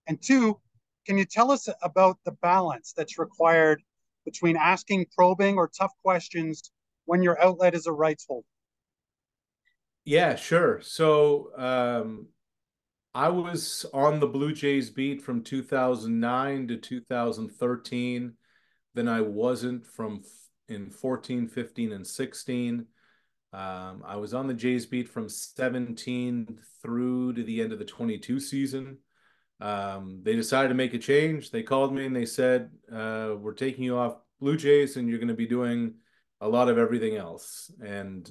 And 0.08 0.22
two, 0.22 0.60
can 1.06 1.18
you 1.18 1.26
tell 1.26 1.52
us 1.52 1.70
about 1.82 2.18
the 2.26 2.32
balance 2.32 2.92
that's 2.92 3.18
required 3.20 3.82
between 4.26 4.58
asking 4.58 5.06
probing 5.16 5.58
or 5.58 5.70
tough 5.70 5.94
questions 6.04 6.72
when 7.06 7.22
your 7.22 7.42
outlet 7.42 7.76
is 7.76 7.86
a 7.86 7.94
rights 7.94 8.26
holder? 8.28 8.48
Yeah, 10.06 10.36
sure. 10.36 10.82
So 10.82 11.52
um, 11.56 12.28
I 13.16 13.30
was 13.30 13.86
on 13.94 14.20
the 14.20 14.28
Blue 14.28 14.54
Jays 14.54 14.90
beat 14.90 15.22
from 15.22 15.44
2009 15.44 16.68
to 16.68 16.78
2013. 16.78 18.34
Then 18.96 19.08
I 19.08 19.22
wasn't 19.22 19.86
from 19.86 20.24
in 20.68 20.90
14, 20.90 21.48
15, 21.48 21.92
and 21.92 22.08
16. 22.08 22.88
Um, 23.52 24.04
I 24.06 24.16
was 24.16 24.34
on 24.34 24.48
the 24.48 24.54
Jays 24.56 24.88
beat 24.88 25.08
from 25.08 25.30
17 25.30 26.60
through 26.82 27.34
to 27.34 27.44
the 27.44 27.62
end 27.62 27.72
of 27.72 27.78
the 27.78 27.86
22 27.86 28.40
season. 28.40 28.98
Um, 29.60 30.22
they 30.24 30.36
decided 30.36 30.70
to 30.70 30.74
make 30.74 30.96
a 30.96 31.00
change. 31.00 31.52
They 31.52 31.62
called 31.62 31.94
me 31.94 32.08
and 32.08 32.16
they 32.16 32.26
said, 32.26 32.72
uh, 32.92 33.36
We're 33.38 33.54
taking 33.54 33.84
you 33.84 33.96
off 33.98 34.18
Blue 34.40 34.58
Jays 34.58 34.98
and 34.98 35.08
you're 35.08 35.20
going 35.20 35.28
to 35.28 35.36
be 35.36 35.46
doing 35.46 35.96
a 36.42 36.50
lot 36.50 36.68
of 36.68 36.80
everything 36.80 37.16
else. 37.16 37.72
And 37.80 38.30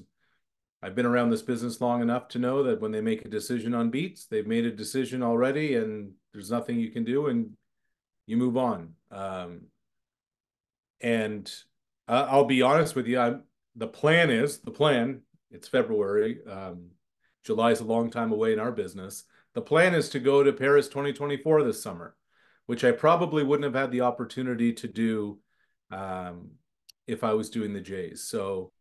I've 0.83 0.97
been 0.97 1.07
around 1.07 1.31
this 1.31 1.42
business 1.42 1.81
long 1.81 2.03
enough 2.03 2.29
to 2.29 2.40
know 2.40 2.64
that 2.64 2.81
when 2.81 2.90
they 2.90 3.01
make 3.01 3.25
a 3.25 3.29
decision 3.29 3.73
on 3.73 3.90
beats, 3.90 4.27
they've 4.27 4.47
made 4.47 4.66
a 4.66 4.73
decision 4.73 5.23
already 5.23 5.77
and 5.77 6.12
there's 6.33 6.51
nothing 6.51 6.81
you 6.81 6.90
can 6.90 7.05
do 7.05 7.29
and 7.29 7.51
you 8.27 8.37
move 8.37 8.57
on. 8.57 8.95
Um, 9.11 9.62
and 11.01 11.53
uh, 12.09 12.27
I'll 12.29 12.47
be 12.47 12.62
honest 12.62 12.97
with 12.97 13.07
you, 13.07 13.21
I'm, 13.21 13.45
the 13.77 13.87
plan 13.87 14.31
is 14.31 14.59
the 14.59 14.73
plan. 14.73 15.21
It's 15.53 15.68
February. 15.68 16.40
Um, 16.51 16.90
July 17.45 17.71
is 17.71 17.81
a 17.81 17.85
long 17.85 18.11
time 18.11 18.33
away 18.33 18.53
in 18.53 18.59
our 18.59 18.73
business. 18.73 19.25
The 19.55 19.62
plan 19.62 19.95
is 19.95 20.09
to 20.11 20.18
go 20.18 20.42
to 20.42 20.53
Paris 20.53 20.88
2024 20.88 21.62
this 21.62 21.83
summer, 21.83 22.16
which 22.66 22.85
I 22.85 22.92
probably 22.92 23.45
wouldn't 23.45 23.64
have 23.64 23.81
had 23.81 23.92
the 23.92 24.01
opportunity 24.01 24.73
to 24.73 24.88
do 24.88 25.38
um, 25.90 26.53
if 27.07 27.23
I 27.23 27.35
was 27.35 27.51
doing 27.51 27.73
the 27.73 27.81
Jays. 27.81 28.25
So 28.25 28.73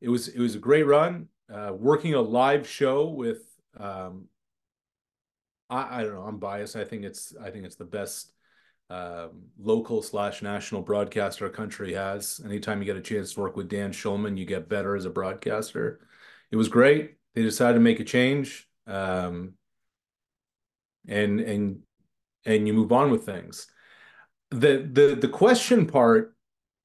it 0.00 0.08
was 0.08 0.28
it 0.28 0.38
was 0.38 0.54
a 0.54 0.60
great 0.60 0.84
run. 0.84 1.28
Uh, 1.52 1.72
working 1.72 2.14
a 2.14 2.20
live 2.20 2.68
show 2.68 3.08
with 3.08 3.42
um, 3.78 4.26
I, 5.68 6.00
I 6.00 6.02
don't 6.02 6.14
know. 6.14 6.22
I'm 6.22 6.38
biased. 6.38 6.76
I 6.76 6.84
think 6.84 7.04
it's 7.04 7.34
I 7.42 7.50
think 7.50 7.64
it's 7.64 7.76
the 7.76 7.84
best 7.84 8.32
um, 8.88 9.42
local 9.58 10.02
slash 10.02 10.42
national 10.42 10.82
broadcaster 10.82 11.46
our 11.46 11.50
country 11.50 11.94
has. 11.94 12.40
Anytime 12.44 12.80
you 12.80 12.84
get 12.84 12.96
a 12.96 13.00
chance 13.00 13.34
to 13.34 13.40
work 13.40 13.56
with 13.56 13.68
Dan 13.68 13.92
Shulman, 13.92 14.38
you 14.38 14.44
get 14.44 14.68
better 14.68 14.94
as 14.94 15.04
a 15.04 15.10
broadcaster. 15.10 16.06
It 16.50 16.56
was 16.56 16.68
great. 16.68 17.16
They 17.34 17.42
decided 17.42 17.74
to 17.74 17.80
make 17.80 18.00
a 18.00 18.04
change, 18.04 18.68
um, 18.86 19.54
and 21.06 21.40
and 21.40 21.80
and 22.44 22.66
you 22.66 22.72
move 22.72 22.92
on 22.92 23.10
with 23.10 23.26
things. 23.26 23.66
The 24.50 24.88
the 24.90 25.18
the 25.20 25.28
question 25.28 25.86
part 25.86 26.34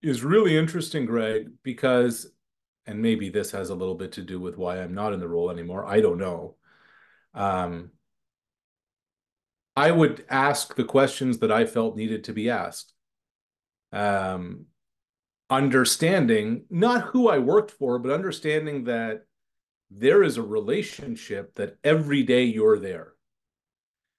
is 0.02 0.24
really 0.24 0.58
interesting, 0.58 1.06
Greg, 1.06 1.52
because 1.62 2.32
and 2.86 3.02
maybe 3.02 3.30
this 3.30 3.52
has 3.52 3.70
a 3.70 3.76
little 3.76 3.96
bit 3.96 4.13
to 4.13 4.22
do 4.22 4.39
with 4.39 4.58
why 4.58 4.82
I'm 4.82 4.94
not 4.94 5.13
in 5.13 5.20
the 5.20 5.28
role 5.28 5.52
anymore. 5.52 5.86
I 5.86 6.02
don't 6.02 6.17
know. 6.17 6.56
Um, 7.34 7.91
I 9.76 9.91
would 9.91 10.26
ask 10.30 10.76
the 10.76 10.84
questions 10.84 11.39
that 11.39 11.52
I 11.52 11.65
felt 11.65 11.96
needed 11.96 12.26
to 12.26 12.34
be 12.34 12.50
asked. 12.50 12.94
Um, 13.94 14.65
understanding 15.50 16.65
not 16.70 17.02
who 17.02 17.30
I 17.30 17.38
worked 17.38 17.72
for, 17.72 18.00
but 18.00 18.12
understanding 18.12 18.86
that 18.86 19.26
there 19.89 20.24
is 20.24 20.38
a 20.38 20.41
relationship 20.41 21.56
that 21.56 21.78
every 21.84 22.24
day 22.24 22.44
you're 22.44 22.80
there. 22.80 23.13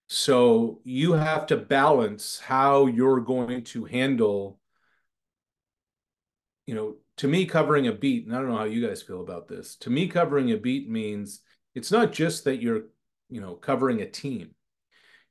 So 0.09 0.81
you 0.85 1.13
have 1.13 1.47
to 1.47 1.57
balance 1.57 2.39
how 2.39 2.87
you're 2.87 3.21
going 3.21 3.65
to 3.65 3.85
handle, 3.87 4.61
you 6.67 6.75
know, 6.75 6.97
to 7.23 7.29
me, 7.29 7.47
covering 7.47 7.89
a 7.89 7.93
beat, 7.93 8.27
and 8.27 8.37
I 8.37 8.39
don't 8.39 8.51
know 8.51 8.59
how 8.59 8.65
you 8.65 8.87
guys 8.87 9.03
feel 9.03 9.23
about 9.23 9.49
this. 9.49 9.77
To 9.77 9.91
me, 9.91 10.07
covering 10.07 10.53
a 10.53 10.57
beat 10.57 10.89
means 10.89 11.41
it's 11.75 11.91
not 11.91 12.13
just 12.13 12.45
that 12.45 12.61
you're, 12.63 12.83
you 13.31 13.41
know, 13.41 13.55
covering 13.55 14.03
a 14.03 14.07
team 14.07 14.55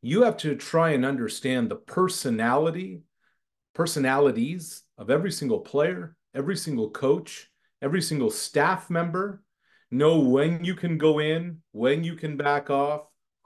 you 0.02 0.24
have 0.24 0.38
to 0.38 0.56
try 0.56 0.92
and 0.92 1.06
understand 1.06 1.70
the 1.70 1.76
personality, 1.76 3.04
personalities 3.74 4.84
of 4.98 5.10
every 5.10 5.32
single 5.32 5.60
player, 5.60 6.16
every 6.34 6.58
single 6.58 6.90
coach, 6.90 7.50
every 7.82 8.02
single 8.02 8.32
staff 8.32 8.90
member, 8.90 9.44
know 9.92 10.20
when 10.20 10.64
you 10.64 10.74
can 10.74 10.98
go 10.98 11.20
in, 11.20 11.62
when 11.72 12.04
you 12.04 12.16
can 12.16 12.36
back 12.36 12.70
off, 12.70 13.02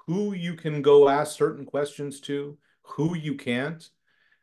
who 0.08 0.34
you 0.34 0.54
can 0.54 0.82
go 0.82 1.10
ask 1.10 1.36
certain 1.36 1.66
questions 1.66 2.22
to, 2.22 2.58
who 2.84 3.16
you 3.16 3.36
can't. 3.36 3.90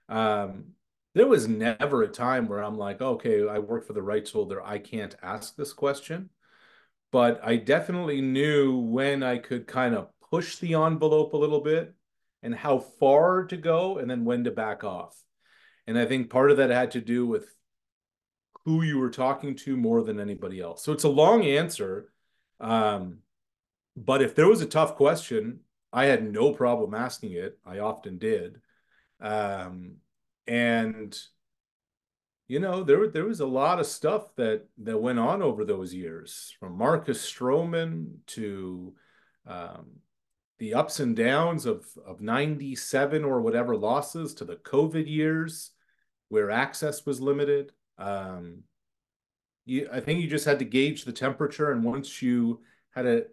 Um, 0.08 0.72
there 1.14 1.26
was 1.26 1.46
never 1.46 2.02
a 2.02 2.08
time 2.08 2.48
where 2.48 2.62
I'm 2.62 2.78
like, 2.78 3.00
okay, 3.00 3.46
I 3.46 3.58
work 3.58 3.86
for 3.86 3.92
the 3.92 4.02
rights 4.02 4.30
holder. 4.30 4.62
I 4.62 4.78
can't 4.78 5.14
ask 5.22 5.54
this 5.56 5.72
question. 5.72 6.30
But 7.10 7.40
I 7.44 7.56
definitely 7.56 8.22
knew 8.22 8.78
when 8.78 9.22
I 9.22 9.36
could 9.36 9.66
kind 9.66 9.94
of 9.94 10.08
push 10.30 10.56
the 10.56 10.74
envelope 10.74 11.34
a 11.34 11.36
little 11.36 11.60
bit 11.60 11.94
and 12.42 12.54
how 12.54 12.78
far 12.78 13.44
to 13.44 13.56
go 13.56 13.98
and 13.98 14.10
then 14.10 14.24
when 14.24 14.44
to 14.44 14.50
back 14.50 14.82
off. 14.82 15.14
And 15.86 15.98
I 15.98 16.06
think 16.06 16.30
part 16.30 16.50
of 16.50 16.56
that 16.56 16.70
had 16.70 16.92
to 16.92 17.00
do 17.00 17.26
with 17.26 17.46
who 18.64 18.82
you 18.82 18.98
were 18.98 19.10
talking 19.10 19.56
to 19.56 19.76
more 19.76 20.02
than 20.02 20.20
anybody 20.20 20.60
else. 20.60 20.82
So 20.82 20.92
it's 20.92 21.04
a 21.04 21.08
long 21.08 21.44
answer. 21.44 22.12
Um, 22.60 23.18
but 23.96 24.22
if 24.22 24.34
there 24.34 24.48
was 24.48 24.62
a 24.62 24.66
tough 24.66 24.94
question, 24.94 25.60
I 25.92 26.06
had 26.06 26.32
no 26.32 26.52
problem 26.52 26.94
asking 26.94 27.32
it. 27.32 27.58
I 27.66 27.80
often 27.80 28.16
did. 28.16 28.60
Um, 29.20 29.96
and 30.46 31.16
you 32.48 32.60
know, 32.60 32.82
there 32.82 33.08
there 33.08 33.24
was 33.24 33.40
a 33.40 33.46
lot 33.46 33.80
of 33.80 33.86
stuff 33.86 34.34
that 34.36 34.66
that 34.82 34.98
went 34.98 35.18
on 35.18 35.40
over 35.40 35.64
those 35.64 35.94
years, 35.94 36.54
from 36.60 36.76
Marcus 36.76 37.24
Stroman 37.24 38.16
to 38.26 38.94
um, 39.46 39.86
the 40.58 40.74
ups 40.74 41.00
and 41.00 41.16
downs 41.16 41.64
of 41.64 41.86
of 42.06 42.20
97 42.20 43.24
or 43.24 43.40
whatever 43.40 43.74
losses 43.74 44.34
to 44.34 44.44
the 44.44 44.56
COVID 44.56 45.08
years 45.08 45.70
where 46.28 46.50
access 46.50 47.06
was 47.06 47.20
limited. 47.20 47.72
Um, 47.96 48.64
you, 49.64 49.88
I 49.90 50.00
think 50.00 50.20
you 50.20 50.28
just 50.28 50.44
had 50.44 50.58
to 50.58 50.66
gauge 50.66 51.04
the 51.04 51.12
temperature, 51.12 51.72
and 51.72 51.82
once 51.82 52.20
you 52.20 52.60
had 52.90 53.06
a 53.06 53.24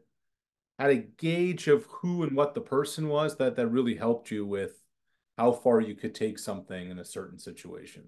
had 0.78 0.91
a 0.91 0.95
gauge 0.95 1.67
of 1.67 1.84
who 1.88 2.24
and 2.24 2.38
what 2.38 2.54
the 2.54 2.62
person 2.62 3.10
was, 3.10 3.36
that 3.36 3.58
that 3.58 3.67
really 3.67 3.95
helped 3.95 4.32
you 4.32 4.45
with 4.45 4.82
how 5.39 5.54
far 5.54 5.80
you 5.80 5.95
could 5.95 6.13
take 6.13 6.38
something 6.38 6.91
in 6.91 6.99
a 6.99 7.06
certain 7.06 7.39
situation. 7.39 8.04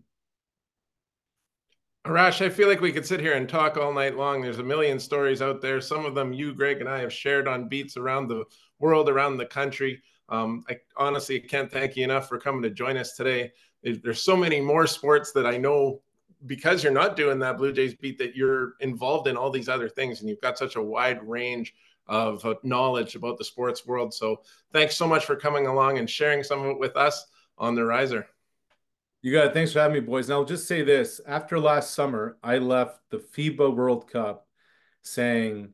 Arash, 2.06 2.46
I 2.46 2.50
feel 2.50 2.68
like 2.68 2.82
we 2.82 2.92
could 2.92 3.06
sit 3.06 3.22
here 3.22 3.36
and 3.36 3.48
talk 3.48 3.78
all 3.78 3.94
night 3.94 4.18
long. 4.18 4.42
There's 4.42 4.60
a 4.60 4.64
million 4.64 5.00
stories 5.00 5.42
out 5.42 5.62
there. 5.62 5.80
Some 5.80 6.06
of 6.06 6.14
them 6.14 6.34
you, 6.34 6.54
Greg, 6.54 6.82
and 6.82 6.90
I 6.90 7.00
have 7.00 7.14
shared 7.14 7.48
on 7.48 7.70
beats 7.70 7.96
around 7.96 8.28
the 8.28 8.44
world, 8.80 9.08
around 9.08 9.38
the 9.38 9.46
country. 9.46 10.02
Um, 10.28 10.66
I 10.70 10.80
honestly 10.98 11.40
can't 11.40 11.72
thank 11.72 11.96
you 11.96 12.04
enough 12.04 12.28
for 12.28 12.38
coming 12.38 12.64
to 12.64 12.70
join 12.70 12.98
us 12.98 13.16
today. 13.16 13.54
There's 13.82 14.22
so 14.22 14.36
many 14.36 14.60
more 14.60 14.86
sports 14.86 15.32
that 15.32 15.46
I 15.46 15.56
know 15.56 16.02
because 16.48 16.84
you're 16.84 16.92
not 16.92 17.16
doing 17.16 17.40
that 17.40 17.58
Blue 17.58 17.72
Jays 17.72 17.96
beat 17.96 18.18
that 18.18 18.36
you're 18.36 18.74
involved 18.82 19.30
in 19.30 19.38
all 19.38 19.52
these 19.52 19.70
other 19.70 19.88
things 19.88 20.20
and 20.20 20.28
you've 20.28 20.42
got 20.42 20.58
such 20.58 20.76
a 20.76 20.84
wide 20.84 21.26
range 21.26 21.74
of 22.12 22.46
uh, 22.46 22.56
knowledge 22.62 23.16
about 23.16 23.38
the 23.38 23.46
sports 23.46 23.88
world. 23.88 24.14
So 24.14 24.42
thanks 24.74 24.98
so 24.98 25.08
much 25.08 25.26
for 25.26 25.36
coming 25.36 25.66
along 25.66 25.98
and 25.98 26.10
sharing 26.10 26.44
some 26.44 26.60
of 26.60 26.68
it 26.68 26.80
with 26.80 26.98
us 26.98 27.26
on 27.58 27.74
the 27.74 27.86
Riser. 27.86 28.28
You 29.22 29.32
got 29.32 29.48
it. 29.48 29.54
Thanks 29.54 29.72
for 29.72 29.80
having 29.80 29.94
me, 29.94 30.00
boys. 30.02 30.28
And 30.28 30.34
I'll 30.34 30.44
just 30.44 30.68
say 30.68 30.82
this 30.82 31.22
after 31.26 31.58
last 31.58 31.94
summer, 31.94 32.38
I 32.44 32.58
left 32.58 33.00
the 33.12 33.20
FIBA 33.20 33.74
World 33.76 34.12
Cup 34.12 34.48
saying 35.04 35.70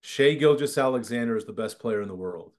Shai 0.00 0.34
Gilgeous-Alexander 0.34 1.36
is 1.36 1.44
the 1.44 1.52
best 1.52 1.78
player 1.78 2.00
in 2.00 2.08
the 2.08 2.14
world. 2.14 2.52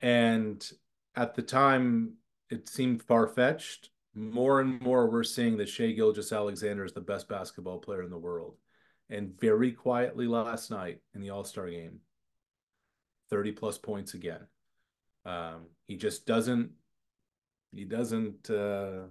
And 0.00 0.68
at 1.14 1.34
the 1.34 1.42
time, 1.42 2.14
it 2.50 2.68
seemed 2.68 3.02
far 3.02 3.28
fetched. 3.28 3.90
More 4.14 4.60
and 4.60 4.80
more, 4.80 5.08
we're 5.08 5.22
seeing 5.24 5.56
that 5.58 5.68
Shai 5.68 5.92
Gilgeous-Alexander 5.92 6.84
is 6.84 6.92
the 6.92 7.00
best 7.00 7.28
basketball 7.28 7.78
player 7.78 8.02
in 8.02 8.10
the 8.10 8.18
world. 8.18 8.56
And 9.12 9.38
very 9.38 9.72
quietly 9.72 10.26
last 10.26 10.70
night 10.70 11.00
in 11.14 11.20
the 11.20 11.30
All 11.30 11.44
Star 11.44 11.68
game, 11.68 12.00
30 13.30 13.52
plus 13.52 13.76
points 13.76 14.14
again. 14.14 14.40
Um, 15.26 15.66
he 15.86 15.96
just 15.96 16.26
doesn't, 16.26 16.70
he 17.72 17.84
doesn't, 17.84 18.48
uh, 18.48 19.02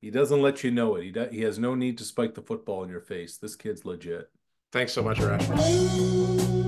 he 0.00 0.10
doesn't 0.10 0.42
let 0.42 0.64
you 0.64 0.72
know 0.72 0.96
it. 0.96 1.04
He, 1.04 1.10
do, 1.12 1.28
he 1.30 1.42
has 1.42 1.58
no 1.58 1.74
need 1.74 1.98
to 1.98 2.04
spike 2.04 2.34
the 2.34 2.42
football 2.42 2.82
in 2.82 2.90
your 2.90 3.00
face. 3.00 3.36
This 3.36 3.54
kid's 3.54 3.84
legit. 3.84 4.28
Thanks 4.72 4.92
so 4.92 5.02
much, 5.02 5.20
Rash. 5.20 6.63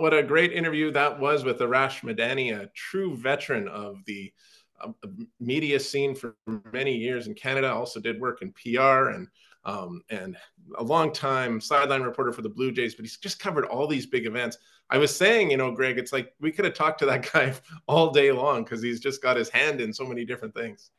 What 0.00 0.14
a 0.14 0.22
great 0.22 0.52
interview 0.52 0.90
that 0.92 1.18
was 1.18 1.44
with 1.44 1.58
Arash 1.58 2.02
Madani, 2.02 2.58
a 2.58 2.68
true 2.74 3.16
veteran 3.16 3.68
of 3.68 3.96
the 4.06 4.32
uh, 4.80 4.88
media 5.40 5.78
scene 5.78 6.14
for 6.14 6.36
many 6.72 6.96
years 6.96 7.26
in 7.26 7.34
Canada. 7.34 7.72
Also 7.72 8.00
did 8.00 8.20
work 8.20 8.42
in 8.42 8.52
PR 8.52 9.10
and 9.10 9.28
um, 9.66 10.02
and 10.10 10.36
a 10.78 10.82
long 10.82 11.12
time 11.12 11.60
sideline 11.60 12.02
reporter 12.02 12.32
for 12.32 12.42
the 12.42 12.48
Blue 12.48 12.70
Jays. 12.70 12.94
But 12.94 13.04
he's 13.04 13.16
just 13.16 13.40
covered 13.40 13.64
all 13.64 13.86
these 13.86 14.06
big 14.06 14.26
events. 14.26 14.58
I 14.90 14.98
was 14.98 15.14
saying, 15.14 15.50
you 15.50 15.56
know, 15.56 15.72
Greg, 15.72 15.98
it's 15.98 16.12
like 16.12 16.32
we 16.40 16.52
could 16.52 16.66
have 16.66 16.74
talked 16.74 16.98
to 17.00 17.06
that 17.06 17.30
guy 17.32 17.54
all 17.86 18.10
day 18.10 18.30
long 18.32 18.64
because 18.64 18.82
he's 18.82 19.00
just 19.00 19.22
got 19.22 19.36
his 19.36 19.48
hand 19.48 19.80
in 19.80 19.92
so 19.92 20.04
many 20.04 20.24
different 20.24 20.54
things. 20.54 20.90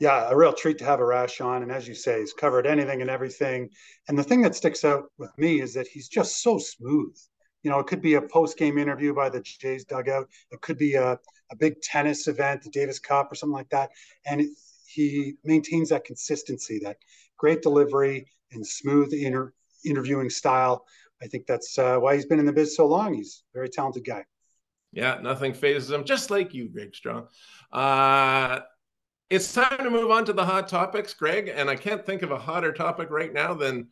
Yeah, 0.00 0.28
a 0.28 0.36
real 0.36 0.52
treat 0.52 0.78
to 0.78 0.84
have 0.84 0.98
Arash 0.98 1.44
on. 1.44 1.62
And 1.62 1.70
as 1.70 1.86
you 1.86 1.94
say, 1.94 2.20
he's 2.20 2.32
covered 2.32 2.66
anything 2.66 3.00
and 3.00 3.10
everything. 3.10 3.70
And 4.08 4.18
the 4.18 4.24
thing 4.24 4.42
that 4.42 4.56
sticks 4.56 4.84
out 4.84 5.04
with 5.18 5.30
me 5.38 5.60
is 5.60 5.74
that 5.74 5.86
he's 5.86 6.08
just 6.08 6.42
so 6.42 6.58
smooth 6.58 7.16
you 7.64 7.70
know, 7.70 7.80
it 7.80 7.86
could 7.86 8.02
be 8.02 8.14
a 8.14 8.22
post 8.22 8.56
game 8.58 8.78
interview 8.78 9.14
by 9.14 9.30
the 9.30 9.40
Jays 9.40 9.84
dugout. 9.84 10.28
It 10.52 10.60
could 10.60 10.78
be 10.78 10.94
a, 10.94 11.18
a 11.50 11.56
big 11.58 11.80
tennis 11.80 12.28
event, 12.28 12.62
the 12.62 12.70
Davis 12.70 12.98
Cup 12.98 13.32
or 13.32 13.34
something 13.34 13.54
like 13.54 13.70
that. 13.70 13.90
And 14.26 14.42
it, 14.42 14.50
he 14.86 15.34
maintains 15.42 15.88
that 15.88 16.04
consistency, 16.04 16.78
that 16.84 16.98
great 17.36 17.62
delivery 17.62 18.26
and 18.52 18.64
smooth 18.64 19.12
inter, 19.12 19.52
interviewing 19.84 20.30
style. 20.30 20.84
I 21.22 21.26
think 21.26 21.46
that's 21.46 21.78
uh, 21.78 21.96
why 21.96 22.14
he's 22.14 22.26
been 22.26 22.38
in 22.38 22.46
the 22.46 22.52
biz 22.52 22.76
so 22.76 22.86
long. 22.86 23.14
He's 23.14 23.42
a 23.54 23.58
very 23.58 23.70
talented 23.70 24.04
guy. 24.04 24.24
Yeah, 24.92 25.18
nothing 25.22 25.54
fazes 25.54 25.90
him, 25.90 26.04
just 26.04 26.30
like 26.30 26.54
you, 26.54 26.68
Greg 26.68 26.94
Strong. 26.94 27.28
Uh, 27.72 28.60
it's 29.30 29.52
time 29.52 29.78
to 29.78 29.90
move 29.90 30.10
on 30.10 30.26
to 30.26 30.32
the 30.32 30.44
hot 30.44 30.68
topics, 30.68 31.14
Greg. 31.14 31.50
And 31.52 31.70
I 31.70 31.76
can't 31.76 32.04
think 32.04 32.22
of 32.22 32.30
a 32.30 32.38
hotter 32.38 32.72
topic 32.72 33.10
right 33.10 33.32
now 33.32 33.54
than 33.54 33.88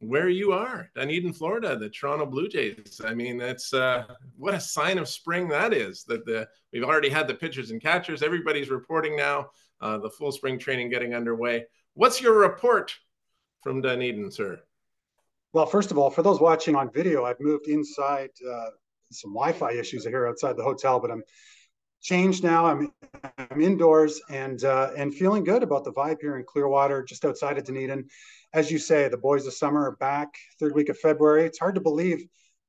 where 0.00 0.28
you 0.28 0.52
are, 0.52 0.90
Dunedin, 0.94 1.32
Florida, 1.32 1.76
the 1.76 1.88
Toronto 1.88 2.26
Blue 2.26 2.48
Jays. 2.48 3.00
I 3.04 3.14
mean, 3.14 3.36
that's 3.36 3.72
uh, 3.72 4.04
what 4.36 4.54
a 4.54 4.60
sign 4.60 4.98
of 4.98 5.08
spring 5.08 5.48
that 5.48 5.72
is. 5.72 6.04
That 6.04 6.26
the 6.26 6.48
we've 6.72 6.84
already 6.84 7.10
had 7.10 7.28
the 7.28 7.34
pitchers 7.34 7.70
and 7.70 7.80
catchers. 7.80 8.22
Everybody's 8.22 8.70
reporting 8.70 9.16
now. 9.16 9.50
Uh, 9.80 9.98
the 9.98 10.10
full 10.10 10.32
spring 10.32 10.58
training 10.58 10.90
getting 10.90 11.14
underway. 11.14 11.64
What's 11.94 12.20
your 12.20 12.38
report 12.38 12.94
from 13.62 13.80
Dunedin, 13.80 14.30
sir? 14.30 14.60
Well, 15.52 15.66
first 15.66 15.90
of 15.90 15.98
all, 15.98 16.10
for 16.10 16.22
those 16.22 16.40
watching 16.40 16.76
on 16.76 16.90
video, 16.92 17.24
I've 17.24 17.40
moved 17.40 17.68
inside. 17.68 18.30
Uh, 18.46 18.70
some 19.12 19.32
Wi-Fi 19.32 19.72
issues 19.72 20.04
here 20.04 20.26
outside 20.26 20.56
the 20.56 20.62
hotel, 20.62 21.00
but 21.00 21.10
I'm 21.10 21.22
changed 22.00 22.42
now. 22.42 22.66
I'm 22.66 22.92
I'm 23.38 23.60
indoors 23.60 24.20
and 24.30 24.62
uh, 24.64 24.90
and 24.96 25.14
feeling 25.14 25.44
good 25.44 25.62
about 25.62 25.84
the 25.84 25.92
vibe 25.92 26.18
here 26.20 26.36
in 26.36 26.44
Clearwater, 26.44 27.02
just 27.02 27.24
outside 27.24 27.58
of 27.58 27.64
Dunedin 27.64 28.06
as 28.52 28.70
you 28.70 28.78
say, 28.78 29.08
the 29.08 29.16
boys 29.16 29.46
of 29.46 29.54
summer 29.54 29.86
are 29.86 29.96
back. 29.96 30.34
Third 30.58 30.74
week 30.74 30.88
of 30.88 30.98
February. 30.98 31.44
It's 31.44 31.58
hard 31.58 31.76
to 31.76 31.80
believe 31.80 32.26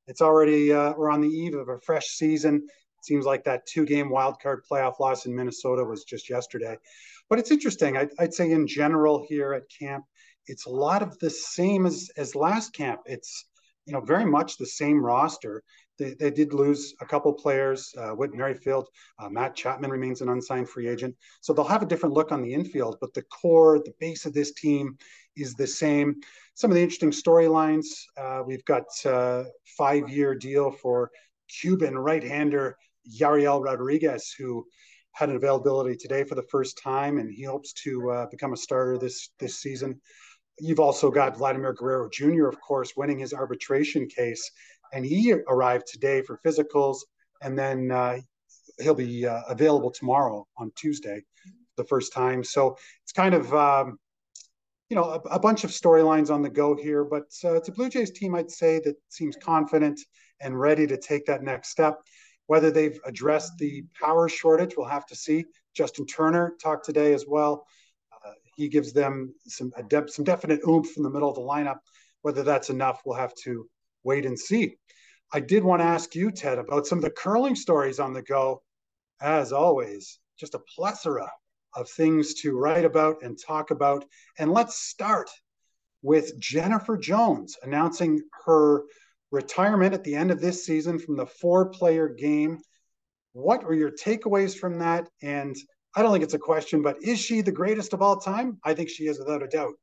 it's 0.08 0.22
already 0.22 0.72
uh, 0.74 0.94
we're 0.98 1.10
on 1.10 1.22
the 1.22 1.30
eve 1.30 1.56
of 1.56 1.70
a 1.70 1.80
fresh 1.80 2.08
season. 2.08 2.56
It 2.56 3.06
seems 3.06 3.26
like 3.26 3.44
that 3.46 3.66
two-game 3.66 4.10
wild 4.10 4.40
card 4.40 4.62
playoff 4.70 5.00
loss 5.00 5.26
in 5.26 5.36
Minnesota 5.36 5.84
was 5.84 6.04
just 6.04 6.30
yesterday. 6.30 6.78
But 7.30 7.40
it's 7.40 7.52
interesting. 7.52 7.98
I'd, 7.98 8.10
I'd 8.20 8.34
say 8.34 8.52
in 8.52 8.68
general 8.68 9.26
here 9.28 9.54
at 9.54 9.64
camp, 9.80 10.06
it's 10.46 10.66
a 10.66 10.70
lot 10.70 11.02
of 11.02 11.18
the 11.20 11.30
same 11.30 11.86
as 11.86 12.12
as 12.18 12.36
last 12.36 12.74
camp. 12.74 13.02
It's 13.06 13.46
you 13.86 13.94
know 13.94 14.02
very 14.02 14.26
much 14.26 14.58
the 14.58 14.66
same 14.66 15.04
roster. 15.04 15.64
They, 16.02 16.16
they 16.16 16.32
did 16.32 16.52
lose 16.54 16.96
a 17.00 17.06
couple 17.06 17.32
players. 17.32 17.94
Uh, 17.96 18.10
Whit 18.10 18.34
Merrifield, 18.34 18.88
uh, 19.20 19.30
Matt 19.30 19.56
Chapman 19.56 19.92
remains 19.92 20.22
an 20.22 20.30
unsigned 20.30 20.68
free 20.68 20.88
agent, 20.88 21.16
so 21.42 21.54
they'll 21.54 21.64
have 21.66 21.84
a 21.84 21.86
different 21.86 22.16
look 22.16 22.32
on 22.32 22.42
the 22.42 22.54
infield. 22.54 22.98
But 23.00 23.14
the 23.14 23.22
core, 23.24 23.78
the 23.78 23.94
base 24.00 24.26
of 24.26 24.34
this 24.34 24.54
team, 24.54 24.98
is 25.38 25.54
the 25.54 25.68
same. 25.68 26.16
Some 26.56 26.72
of 26.72 26.76
the 26.76 26.82
interesting 26.82 27.12
storylines 27.12 27.86
uh, 28.18 28.42
we've 28.46 28.66
got 28.66 28.86
uh, 29.06 29.44
five 29.78 30.10
year 30.10 30.34
deal 30.34 30.72
for 30.72 31.12
Cuban 31.48 31.98
right 31.98 32.24
hander 32.24 32.78
Yariel 33.08 33.64
Rodriguez, 33.64 34.34
who 34.36 34.66
had 35.12 35.30
an 35.30 35.36
availability 35.36 35.96
today 35.96 36.24
for 36.24 36.36
the 36.36 36.44
first 36.44 36.82
time, 36.82 37.20
and 37.20 37.32
he 37.32 37.44
hopes 37.44 37.74
to 37.74 38.10
uh, 38.10 38.26
become 38.32 38.54
a 38.54 38.58
starter 38.58 38.98
this 38.98 39.30
this 39.40 39.60
season. 39.60 40.02
You've 40.60 40.80
also 40.80 41.12
got 41.12 41.38
Vladimir 41.38 41.74
Guerrero 41.74 42.10
Jr., 42.10 42.48
of 42.48 42.60
course, 42.60 42.94
winning 42.96 43.20
his 43.20 43.34
arbitration 43.34 44.08
case, 44.08 44.52
and 44.94 45.06
he 45.06 45.34
arrived 45.34 45.88
today 45.88 46.22
for 46.22 46.40
physicals, 46.46 46.98
and 47.42 47.58
then 47.58 47.92
uh, 47.92 48.18
he'll 48.80 48.96
be 48.96 49.26
uh, 49.26 49.42
available 49.48 49.92
tomorrow 49.92 50.48
on 50.58 50.72
Tuesday, 50.76 51.24
the 51.78 51.84
first 51.84 52.14
time. 52.14 52.44
So 52.44 52.78
it's 53.04 53.12
kind 53.12 53.34
of 53.34 53.54
um, 53.54 53.98
you 54.92 54.96
know, 54.96 55.06
a, 55.06 55.20
a 55.30 55.40
bunch 55.40 55.64
of 55.64 55.72
storylines 55.72 56.30
on 56.30 56.42
the 56.42 56.50
go 56.50 56.76
here, 56.76 57.06
but 57.06 57.24
uh, 57.46 57.54
it's 57.54 57.70
a 57.70 57.72
Blue 57.72 57.90
Jays 57.90 58.12
team, 58.12 58.36
I'd 58.36 58.52
say, 58.52 58.82
that 58.84 58.98
seems 59.08 59.38
confident 59.38 60.02
and 60.42 60.60
ready 60.60 60.86
to 60.86 60.98
take 60.98 61.26
that 61.28 61.44
next 61.44 61.70
step. 61.70 62.02
Whether 62.48 62.72
they've 62.72 63.00
addressed 63.06 63.58
the 63.58 63.86
power 63.98 64.28
shortage, 64.28 64.74
we'll 64.76 64.88
have 64.88 65.06
to 65.06 65.16
see. 65.16 65.46
Justin 65.74 66.06
Turner 66.06 66.56
talked 66.62 66.86
today 66.86 67.14
as 67.14 67.26
well. 67.26 67.66
Uh, 68.14 68.34
he 68.58 68.68
gives 68.68 68.92
them 68.92 69.34
some 69.48 69.72
de- 69.88 70.10
some 70.10 70.26
definite 70.26 70.60
oomph 70.68 70.98
in 70.98 71.04
the 71.04 71.10
middle 71.10 71.30
of 71.30 71.36
the 71.36 71.42
lineup. 71.42 71.78
Whether 72.24 72.44
that's 72.44 72.70
enough, 72.70 73.02
we'll 73.06 73.16
have 73.16 73.34
to 73.46 73.70
wait 74.04 74.26
and 74.26 74.40
see. 74.40 74.76
I 75.34 75.40
did 75.40 75.64
want 75.64 75.82
to 75.82 75.86
ask 75.88 76.14
you, 76.16 76.32
Ted, 76.32 76.60
about 76.60 76.88
some 76.88 76.98
of 76.98 77.04
the 77.04 77.12
curling 77.12 77.56
stories 77.56 78.00
on 78.00 78.14
the 78.14 78.22
go. 78.22 78.62
As 79.22 79.54
always, 79.54 80.20
just 80.40 80.56
a 80.56 80.62
plethora 80.76 81.32
of 81.76 81.90
things 81.90 82.34
to 82.42 82.58
write 82.58 82.86
about 82.86 83.22
and 83.22 83.38
talk 83.40 83.72
about. 83.72 84.04
And 84.38 84.52
let's 84.52 84.76
start 84.82 85.30
with 86.02 86.38
Jennifer 86.40 86.98
Jones 86.98 87.56
announcing 87.64 88.22
her 88.46 88.84
retirement 89.32 89.94
at 89.94 90.04
the 90.04 90.16
end 90.16 90.32
of 90.32 90.42
this 90.42 90.66
season 90.66 91.00
from 91.00 91.16
the 91.16 91.26
four 91.26 91.70
player 91.70 92.10
game. 92.10 92.60
What 93.34 93.64
were 93.64 93.74
your 93.74 93.92
takeaways 93.92 94.58
from 94.58 94.80
that? 94.80 95.08
And 95.22 95.56
I 95.96 96.02
don't 96.02 96.12
think 96.12 96.24
it's 96.24 96.34
a 96.34 96.40
question, 96.40 96.82
but 96.82 96.98
is 97.02 97.20
she 97.20 97.42
the 97.42 97.52
greatest 97.52 97.94
of 97.94 98.02
all 98.02 98.18
time? 98.18 98.60
I 98.64 98.74
think 98.74 98.90
she 98.90 99.08
is 99.08 99.20
without 99.20 99.44
a 99.44 99.48
doubt. 99.48 99.74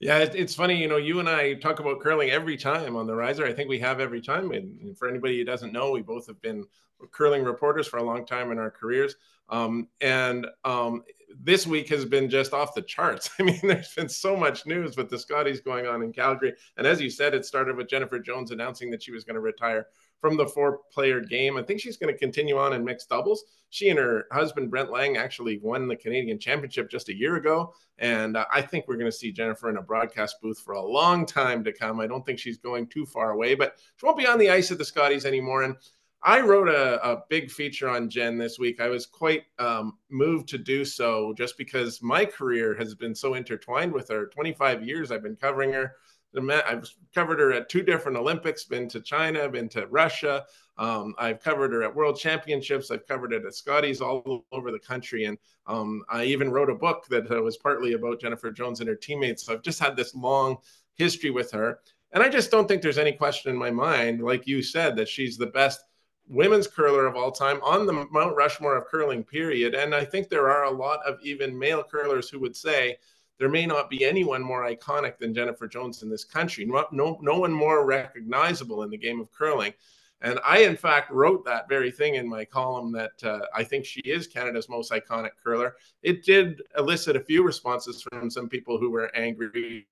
Yeah, 0.00 0.18
it's 0.18 0.54
funny, 0.54 0.76
you 0.76 0.88
know, 0.88 0.96
you 0.96 1.20
and 1.20 1.28
I 1.28 1.54
talk 1.54 1.80
about 1.80 2.00
curling 2.00 2.30
every 2.30 2.56
time 2.56 2.96
on 2.96 3.06
the 3.06 3.14
riser. 3.14 3.46
I 3.46 3.52
think 3.52 3.68
we 3.68 3.78
have 3.78 4.00
every 4.00 4.20
time. 4.20 4.50
And 4.52 4.96
for 4.98 5.08
anybody 5.08 5.38
who 5.38 5.44
doesn't 5.44 5.72
know, 5.72 5.92
we 5.92 6.02
both 6.02 6.26
have 6.26 6.40
been 6.42 6.64
curling 7.10 7.44
reporters 7.44 7.86
for 7.86 7.98
a 7.98 8.02
long 8.02 8.26
time 8.26 8.52
in 8.52 8.58
our 8.58 8.70
careers. 8.70 9.16
Um, 9.48 9.88
and 10.00 10.46
um, 10.64 11.04
this 11.40 11.66
week 11.66 11.88
has 11.88 12.04
been 12.04 12.28
just 12.30 12.52
off 12.52 12.74
the 12.74 12.82
charts. 12.82 13.30
I 13.38 13.44
mean, 13.44 13.60
there's 13.62 13.94
been 13.94 14.08
so 14.08 14.36
much 14.36 14.66
news 14.66 14.96
with 14.96 15.10
the 15.10 15.18
Scotties 15.18 15.60
going 15.60 15.86
on 15.86 16.02
in 16.02 16.12
Calgary. 16.12 16.54
And 16.76 16.86
as 16.86 17.00
you 17.00 17.10
said, 17.10 17.34
it 17.34 17.44
started 17.44 17.76
with 17.76 17.88
Jennifer 17.88 18.18
Jones 18.18 18.50
announcing 18.50 18.90
that 18.90 19.02
she 19.02 19.12
was 19.12 19.24
going 19.24 19.34
to 19.34 19.40
retire 19.40 19.86
from 20.24 20.38
the 20.38 20.46
four 20.46 20.80
player 20.90 21.20
game. 21.20 21.58
I 21.58 21.62
think 21.62 21.80
she's 21.80 21.98
going 21.98 22.10
to 22.10 22.18
continue 22.18 22.56
on 22.56 22.72
in 22.72 22.82
mixed 22.82 23.10
doubles. 23.10 23.44
She 23.68 23.90
and 23.90 23.98
her 23.98 24.24
husband, 24.32 24.70
Brent 24.70 24.90
Laing, 24.90 25.18
actually 25.18 25.58
won 25.58 25.86
the 25.86 25.96
Canadian 25.96 26.38
Championship 26.38 26.90
just 26.90 27.10
a 27.10 27.14
year 27.14 27.36
ago. 27.36 27.74
And 27.98 28.34
uh, 28.34 28.46
I 28.50 28.62
think 28.62 28.88
we're 28.88 28.96
going 28.96 29.10
to 29.10 29.12
see 29.14 29.32
Jennifer 29.32 29.68
in 29.68 29.76
a 29.76 29.82
broadcast 29.82 30.36
booth 30.40 30.58
for 30.58 30.72
a 30.72 30.82
long 30.82 31.26
time 31.26 31.62
to 31.64 31.74
come. 31.74 32.00
I 32.00 32.06
don't 32.06 32.24
think 32.24 32.38
she's 32.38 32.56
going 32.56 32.86
too 32.86 33.04
far 33.04 33.32
away, 33.32 33.54
but 33.54 33.76
she 33.96 34.06
won't 34.06 34.16
be 34.16 34.26
on 34.26 34.38
the 34.38 34.48
ice 34.48 34.70
at 34.70 34.78
the 34.78 34.84
Scotties 34.86 35.26
anymore. 35.26 35.64
And 35.64 35.76
I 36.22 36.40
wrote 36.40 36.70
a, 36.70 37.06
a, 37.06 37.22
big 37.28 37.50
feature 37.50 37.90
on 37.90 38.08
Jen 38.08 38.38
this 38.38 38.58
week. 38.58 38.80
I 38.80 38.88
was 38.88 39.04
quite 39.04 39.42
um, 39.58 39.98
moved 40.08 40.48
to 40.48 40.58
do 40.58 40.86
so 40.86 41.34
just 41.36 41.58
because 41.58 42.00
my 42.00 42.24
career 42.24 42.74
has 42.78 42.94
been 42.94 43.14
so 43.14 43.34
intertwined 43.34 43.92
with 43.92 44.08
her. 44.08 44.28
25 44.28 44.86
years 44.86 45.12
I've 45.12 45.22
been 45.22 45.36
covering 45.36 45.74
her. 45.74 45.96
I've 46.36 46.88
covered 47.14 47.38
her 47.40 47.52
at 47.52 47.68
two 47.68 47.82
different 47.82 48.18
Olympics, 48.18 48.64
been 48.64 48.88
to 48.88 49.00
China, 49.00 49.48
been 49.48 49.68
to 49.70 49.86
Russia. 49.86 50.44
Um, 50.76 51.14
I've 51.18 51.40
covered 51.40 51.72
her 51.72 51.82
at 51.82 51.94
World 51.94 52.18
Championships. 52.18 52.90
I've 52.90 53.06
covered 53.06 53.32
it 53.32 53.44
at 53.44 53.54
Scotties 53.54 54.00
all 54.00 54.44
over 54.50 54.72
the 54.72 54.78
country. 54.78 55.26
And 55.26 55.38
um, 55.66 56.02
I 56.08 56.24
even 56.24 56.50
wrote 56.50 56.70
a 56.70 56.74
book 56.74 57.06
that 57.10 57.30
uh, 57.30 57.40
was 57.40 57.56
partly 57.56 57.92
about 57.92 58.20
Jennifer 58.20 58.50
Jones 58.50 58.80
and 58.80 58.88
her 58.88 58.96
teammates. 58.96 59.46
So 59.46 59.52
I've 59.52 59.62
just 59.62 59.78
had 59.78 59.96
this 59.96 60.14
long 60.14 60.56
history 60.94 61.30
with 61.30 61.50
her. 61.52 61.80
And 62.12 62.22
I 62.22 62.28
just 62.28 62.50
don't 62.50 62.66
think 62.68 62.82
there's 62.82 62.98
any 62.98 63.12
question 63.12 63.50
in 63.50 63.56
my 63.56 63.70
mind, 63.70 64.22
like 64.22 64.46
you 64.46 64.62
said, 64.62 64.96
that 64.96 65.08
she's 65.08 65.36
the 65.36 65.46
best 65.46 65.80
women's 66.26 66.66
curler 66.66 67.06
of 67.06 67.16
all 67.16 67.30
time 67.30 67.60
on 67.62 67.86
the 67.86 68.06
Mount 68.10 68.36
Rushmore 68.36 68.76
of 68.76 68.86
curling, 68.86 69.24
period. 69.24 69.74
And 69.74 69.94
I 69.94 70.04
think 70.04 70.28
there 70.28 70.50
are 70.50 70.64
a 70.64 70.70
lot 70.70 71.00
of 71.06 71.18
even 71.22 71.58
male 71.58 71.82
curlers 71.82 72.28
who 72.28 72.40
would 72.40 72.56
say 72.56 72.96
there 73.38 73.48
may 73.48 73.66
not 73.66 73.90
be 73.90 74.04
anyone 74.04 74.42
more 74.42 74.64
iconic 74.64 75.18
than 75.18 75.34
Jennifer 75.34 75.66
Jones 75.66 76.02
in 76.02 76.08
this 76.08 76.24
country. 76.24 76.64
No, 76.64 76.86
no, 76.92 77.18
no 77.20 77.38
one 77.38 77.52
more 77.52 77.84
recognizable 77.84 78.82
in 78.82 78.90
the 78.90 78.98
game 78.98 79.20
of 79.20 79.32
curling. 79.32 79.72
And 80.20 80.40
I, 80.44 80.60
in 80.60 80.76
fact, 80.76 81.10
wrote 81.10 81.44
that 81.44 81.68
very 81.68 81.90
thing 81.90 82.14
in 82.14 82.28
my 82.28 82.44
column 82.44 82.92
that 82.92 83.22
uh, 83.22 83.40
I 83.54 83.62
think 83.62 83.84
she 83.84 84.00
is 84.00 84.26
Canada's 84.26 84.68
most 84.68 84.90
iconic 84.90 85.32
curler. 85.42 85.76
It 86.02 86.24
did 86.24 86.62
elicit 86.78 87.16
a 87.16 87.20
few 87.20 87.42
responses 87.42 88.02
from 88.02 88.30
some 88.30 88.48
people 88.48 88.78
who 88.78 88.90
were 88.90 89.14
angry, 89.14 89.86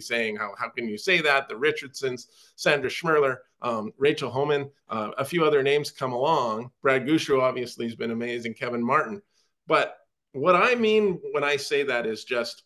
saying, 0.00 0.36
How, 0.36 0.54
how 0.58 0.70
can 0.70 0.88
you 0.88 0.98
say 0.98 1.20
that? 1.20 1.48
The 1.48 1.56
Richardsons, 1.56 2.28
Sandra 2.56 2.90
Schmirler, 2.90 3.36
um, 3.62 3.92
Rachel 3.96 4.30
Homan, 4.30 4.70
uh, 4.88 5.10
a 5.18 5.24
few 5.24 5.44
other 5.44 5.62
names 5.62 5.90
come 5.90 6.12
along. 6.12 6.70
Brad 6.82 7.06
Gushue 7.06 7.40
obviously 7.40 7.84
has 7.86 7.94
been 7.94 8.10
amazing, 8.10 8.54
Kevin 8.54 8.84
Martin. 8.84 9.22
But 9.68 9.98
what 10.32 10.56
I 10.56 10.74
mean 10.74 11.20
when 11.32 11.44
I 11.44 11.56
say 11.56 11.82
that 11.84 12.06
is 12.06 12.24
just 12.24 12.64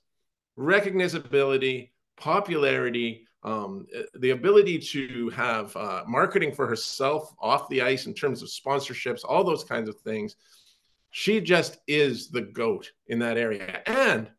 recognizability, 0.60 1.90
popularity, 2.16 3.26
um, 3.42 3.86
the 4.14 4.30
ability 4.30 4.78
to 4.78 5.30
have 5.30 5.74
uh, 5.74 6.04
marketing 6.06 6.52
for 6.52 6.66
herself 6.66 7.34
off 7.40 7.68
the 7.70 7.80
ice 7.80 8.06
in 8.06 8.12
terms 8.12 8.42
of 8.42 8.48
sponsorships, 8.48 9.24
all 9.24 9.42
those 9.42 9.64
kinds 9.64 9.88
of 9.88 9.98
things. 10.00 10.36
She 11.10 11.40
just 11.40 11.78
is 11.88 12.28
the 12.28 12.42
GOAT 12.42 12.92
in 13.08 13.18
that 13.20 13.38
area. 13.38 13.82
And 13.86 14.30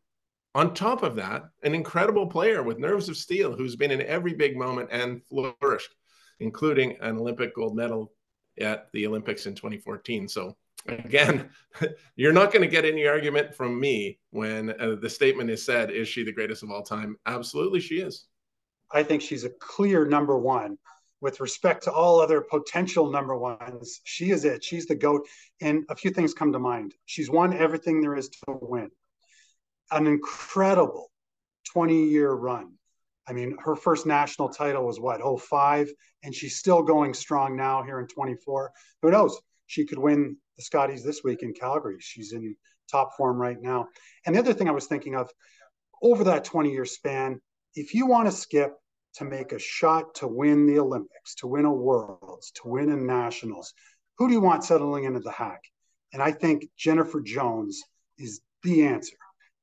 on 0.54 0.74
top 0.74 1.02
of 1.02 1.16
that, 1.16 1.44
an 1.64 1.74
incredible 1.74 2.26
player 2.26 2.62
with 2.62 2.78
nerves 2.78 3.08
of 3.08 3.16
steel 3.16 3.54
who's 3.56 3.76
been 3.76 3.90
in 3.90 4.02
every 4.02 4.34
big 4.34 4.56
moment 4.56 4.88
and 4.92 5.22
flourished, 5.24 5.94
including 6.40 6.96
an 7.00 7.18
Olympic 7.18 7.54
gold 7.54 7.74
medal 7.74 8.12
at 8.60 8.88
the 8.92 9.06
Olympics 9.06 9.46
in 9.46 9.54
2014. 9.54 10.28
So, 10.28 10.56
again, 10.86 11.50
you're 12.16 12.32
not 12.32 12.52
going 12.52 12.62
to 12.62 12.68
get 12.68 12.84
any 12.84 13.06
argument 13.06 13.54
from 13.54 13.78
me 13.78 14.18
when 14.30 14.70
uh, 14.80 14.96
the 15.00 15.10
statement 15.10 15.50
is 15.50 15.64
said, 15.64 15.90
Is 15.90 16.08
she 16.08 16.24
the 16.24 16.32
greatest 16.32 16.62
of 16.62 16.70
all 16.70 16.82
time? 16.82 17.16
Absolutely, 17.26 17.80
she 17.80 17.96
is. 17.96 18.26
I 18.90 19.02
think 19.02 19.22
she's 19.22 19.44
a 19.44 19.50
clear 19.50 20.04
number 20.04 20.38
one. 20.38 20.78
With 21.20 21.38
respect 21.38 21.84
to 21.84 21.92
all 21.92 22.20
other 22.20 22.40
potential 22.40 23.08
number 23.08 23.36
ones, 23.36 24.00
she 24.02 24.30
is 24.30 24.44
it. 24.44 24.64
She's 24.64 24.86
the 24.86 24.96
GOAT. 24.96 25.26
And 25.60 25.84
a 25.88 25.94
few 25.94 26.10
things 26.10 26.34
come 26.34 26.52
to 26.52 26.58
mind. 26.58 26.94
She's 27.06 27.30
won 27.30 27.56
everything 27.56 28.00
there 28.00 28.16
is 28.16 28.28
to 28.28 28.58
win. 28.60 28.90
An 29.92 30.08
incredible 30.08 31.12
20 31.72 32.08
year 32.08 32.32
run. 32.32 32.72
I 33.28 33.32
mean, 33.32 33.56
her 33.64 33.76
first 33.76 34.04
national 34.04 34.48
title 34.48 34.84
was 34.84 34.98
what, 34.98 35.20
05? 35.40 35.90
And 36.24 36.34
she's 36.34 36.56
still 36.56 36.82
going 36.82 37.14
strong 37.14 37.56
now 37.56 37.84
here 37.84 38.00
in 38.00 38.08
24. 38.08 38.72
Who 39.02 39.10
knows? 39.12 39.40
She 39.72 39.86
could 39.86 39.98
win 39.98 40.36
the 40.58 40.62
Scotties 40.62 41.02
this 41.02 41.24
week 41.24 41.42
in 41.42 41.54
Calgary. 41.54 41.96
She's 41.98 42.34
in 42.34 42.54
top 42.90 43.16
form 43.16 43.38
right 43.38 43.56
now. 43.58 43.88
And 44.26 44.34
the 44.34 44.38
other 44.38 44.52
thing 44.52 44.68
I 44.68 44.72
was 44.72 44.86
thinking 44.86 45.14
of 45.14 45.30
over 46.02 46.24
that 46.24 46.44
20 46.44 46.70
year 46.70 46.84
span, 46.84 47.40
if 47.74 47.94
you 47.94 48.04
want 48.04 48.28
to 48.28 48.36
skip 48.36 48.74
to 49.14 49.24
make 49.24 49.52
a 49.52 49.58
shot 49.58 50.14
to 50.16 50.28
win 50.28 50.66
the 50.66 50.78
Olympics, 50.78 51.36
to 51.36 51.46
win 51.46 51.64
a 51.64 51.72
Worlds, 51.72 52.50
to 52.56 52.68
win 52.68 52.90
a 52.90 52.96
Nationals, 52.96 53.72
who 54.18 54.28
do 54.28 54.34
you 54.34 54.42
want 54.42 54.62
settling 54.62 55.04
into 55.04 55.20
the 55.20 55.32
hack? 55.32 55.62
And 56.12 56.20
I 56.22 56.32
think 56.32 56.66
Jennifer 56.76 57.22
Jones 57.22 57.82
is 58.18 58.42
the 58.62 58.84
answer. 58.84 59.16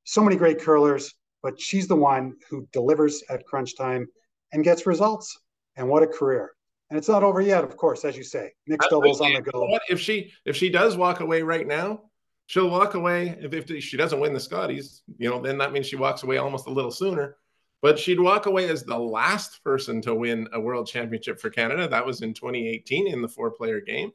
So 0.06 0.24
many 0.24 0.38
great 0.38 0.60
curlers, 0.60 1.14
but 1.44 1.62
she's 1.62 1.88
the 1.88 1.96
one 1.96 2.34
who 2.50 2.68
delivers 2.74 3.22
at 3.30 3.46
crunch 3.46 3.78
time 3.78 4.08
and 4.52 4.64
gets 4.64 4.88
results. 4.88 5.40
And 5.76 5.88
what 5.88 6.02
a 6.02 6.08
career! 6.08 6.54
And 6.90 6.98
it's 6.98 7.10
not 7.10 7.24
over 7.24 7.42
yet, 7.42 7.64
of 7.64 7.78
course, 7.78 8.04
as 8.04 8.18
you 8.18 8.24
say. 8.24 8.52
Mixed 8.68 8.90
doubles 8.90 9.22
on 9.22 9.34
the 9.34 9.42
go. 9.42 9.66
What 9.66 9.84
if 9.90 10.00
she 10.00 10.32
if 10.46 10.56
she 10.56 10.70
does 10.70 10.98
walk 10.98 11.20
away 11.20 11.42
right 11.42 11.68
now? 11.68 12.04
She'll 12.48 12.70
walk 12.70 12.96
away 12.96 13.38
if, 13.40 13.70
if 13.70 13.84
she 13.84 13.96
doesn't 13.96 14.20
win 14.20 14.34
the 14.34 14.40
Scotties. 14.40 15.04
You 15.20 15.30
know, 15.30 15.40
then 15.40 15.60
that 15.60 15.72
means 15.72 15.86
she 15.86 15.96
walks 15.96 16.24
away 16.24 16.38
almost 16.38 16.66
a 16.66 16.72
little 16.72 16.90
sooner 16.90 17.38
but 17.82 17.98
she'd 17.98 18.20
walk 18.20 18.46
away 18.46 18.70
as 18.70 18.84
the 18.84 18.98
last 18.98 19.64
person 19.64 20.02
to 20.02 20.14
win 20.14 20.48
a 20.54 20.60
world 20.60 20.88
championship 20.88 21.40
for 21.40 21.50
Canada. 21.50 21.88
That 21.88 22.06
was 22.06 22.22
in 22.22 22.34
2018 22.34 23.08
in 23.08 23.22
the 23.22 23.28
four 23.28 23.52
player 23.52 23.80
game. 23.80 24.12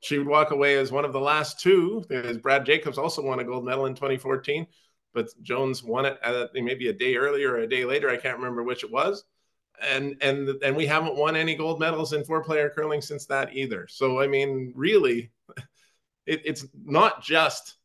She 0.00 0.18
would 0.18 0.26
walk 0.26 0.50
away 0.50 0.76
as 0.76 0.92
one 0.92 1.04
of 1.04 1.12
the 1.12 1.20
last 1.20 1.60
two, 1.60 2.04
as 2.10 2.38
Brad 2.38 2.66
Jacobs 2.66 2.98
also 2.98 3.22
won 3.22 3.40
a 3.40 3.44
gold 3.44 3.64
medal 3.64 3.86
in 3.86 3.94
2014, 3.94 4.66
but 5.12 5.28
Jones 5.42 5.82
won 5.82 6.06
it 6.06 6.18
at, 6.22 6.50
maybe 6.54 6.88
a 6.88 6.92
day 6.92 7.16
earlier 7.16 7.52
or 7.52 7.58
a 7.58 7.68
day 7.68 7.84
later. 7.84 8.10
I 8.10 8.16
can't 8.16 8.36
remember 8.36 8.62
which 8.62 8.84
it 8.84 8.90
was. 8.90 9.24
And 9.82 10.16
and 10.20 10.48
and 10.62 10.76
we 10.76 10.86
haven't 10.86 11.16
won 11.16 11.36
any 11.36 11.54
gold 11.54 11.80
medals 11.80 12.12
in 12.12 12.24
four 12.24 12.42
player 12.42 12.70
curling 12.70 13.00
since 13.00 13.26
that 13.26 13.54
either. 13.54 13.86
So 13.88 14.20
I 14.20 14.26
mean, 14.26 14.72
really, 14.74 15.30
it, 16.26 16.42
it's 16.44 16.66
not 16.84 17.22
just 17.22 17.76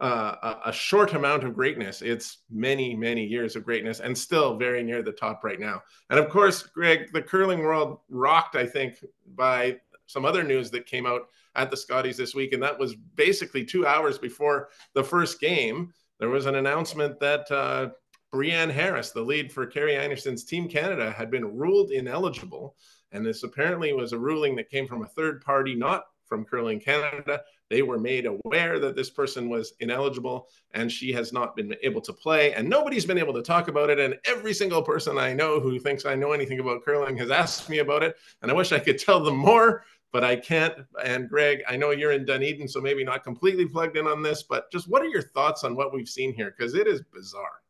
uh, 0.00 0.54
a 0.64 0.72
short 0.72 1.12
amount 1.12 1.44
of 1.44 1.54
greatness. 1.54 2.00
It's 2.00 2.38
many, 2.50 2.96
many 2.96 3.24
years 3.24 3.54
of 3.54 3.64
greatness 3.64 4.00
and 4.00 4.16
still 4.16 4.56
very 4.56 4.82
near 4.82 5.02
the 5.02 5.12
top 5.12 5.44
right 5.44 5.60
now. 5.60 5.82
And 6.08 6.18
of 6.18 6.30
course, 6.30 6.62
Greg, 6.62 7.12
the 7.12 7.20
curling 7.20 7.60
world 7.60 7.98
rocked, 8.08 8.56
I 8.56 8.64
think, 8.64 9.04
by 9.34 9.76
some 10.06 10.24
other 10.24 10.42
news 10.42 10.70
that 10.70 10.86
came 10.86 11.06
out 11.06 11.28
at 11.54 11.70
the 11.70 11.76
Scotties 11.76 12.16
this 12.16 12.34
week. 12.34 12.54
And 12.54 12.62
that 12.62 12.78
was 12.78 12.94
basically 12.94 13.64
two 13.64 13.86
hours 13.86 14.18
before 14.18 14.70
the 14.94 15.04
first 15.04 15.38
game. 15.38 15.92
There 16.18 16.30
was 16.30 16.46
an 16.46 16.54
announcement 16.54 17.20
that 17.20 17.50
uh, 17.50 17.90
Brianne 18.32 18.70
Harris, 18.70 19.10
the 19.10 19.20
lead 19.20 19.52
for 19.52 19.66
Kerri 19.66 19.98
Einarson's 19.98 20.44
Team 20.44 20.68
Canada, 20.68 21.10
had 21.10 21.30
been 21.30 21.56
ruled 21.56 21.90
ineligible. 21.90 22.76
And 23.12 23.26
this 23.26 23.42
apparently 23.42 23.92
was 23.92 24.12
a 24.12 24.18
ruling 24.18 24.54
that 24.56 24.70
came 24.70 24.86
from 24.86 25.02
a 25.02 25.08
third 25.08 25.42
party, 25.42 25.74
not 25.74 26.04
from 26.26 26.44
Curling 26.44 26.78
Canada. 26.78 27.42
They 27.70 27.82
were 27.82 27.98
made 27.98 28.26
aware 28.26 28.78
that 28.78 28.94
this 28.94 29.10
person 29.10 29.48
was 29.48 29.74
ineligible 29.80 30.48
and 30.74 30.90
she 30.90 31.12
has 31.12 31.32
not 31.32 31.56
been 31.56 31.74
able 31.82 32.00
to 32.02 32.12
play. 32.12 32.54
And 32.54 32.68
nobody's 32.68 33.04
been 33.04 33.18
able 33.18 33.34
to 33.34 33.42
talk 33.42 33.66
about 33.66 33.90
it. 33.90 33.98
And 33.98 34.16
every 34.24 34.54
single 34.54 34.82
person 34.82 35.18
I 35.18 35.32
know 35.32 35.58
who 35.58 35.78
thinks 35.80 36.06
I 36.06 36.14
know 36.14 36.30
anything 36.30 36.60
about 36.60 36.84
curling 36.84 37.16
has 37.16 37.32
asked 37.32 37.68
me 37.68 37.78
about 37.78 38.04
it. 38.04 38.16
And 38.42 38.50
I 38.50 38.54
wish 38.54 38.70
I 38.70 38.78
could 38.78 38.98
tell 38.98 39.22
them 39.22 39.36
more, 39.36 39.84
but 40.12 40.22
I 40.22 40.36
can't. 40.36 40.74
And 41.04 41.28
Greg, 41.28 41.62
I 41.68 41.76
know 41.76 41.90
you're 41.90 42.12
in 42.12 42.24
Dunedin, 42.24 42.68
so 42.68 42.80
maybe 42.80 43.02
not 43.02 43.24
completely 43.24 43.66
plugged 43.66 43.96
in 43.96 44.06
on 44.06 44.22
this, 44.22 44.44
but 44.44 44.70
just 44.70 44.88
what 44.88 45.02
are 45.02 45.08
your 45.08 45.22
thoughts 45.22 45.64
on 45.64 45.74
what 45.74 45.92
we've 45.92 46.08
seen 46.08 46.32
here? 46.32 46.54
Because 46.56 46.74
it 46.74 46.86
is 46.86 47.02
bizarre. 47.12 47.60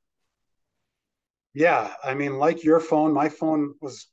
Yeah. 1.54 1.92
I 2.04 2.14
mean, 2.14 2.38
like 2.38 2.64
your 2.64 2.80
phone, 2.80 3.12
my 3.12 3.28
phone 3.28 3.74
was 3.80 4.06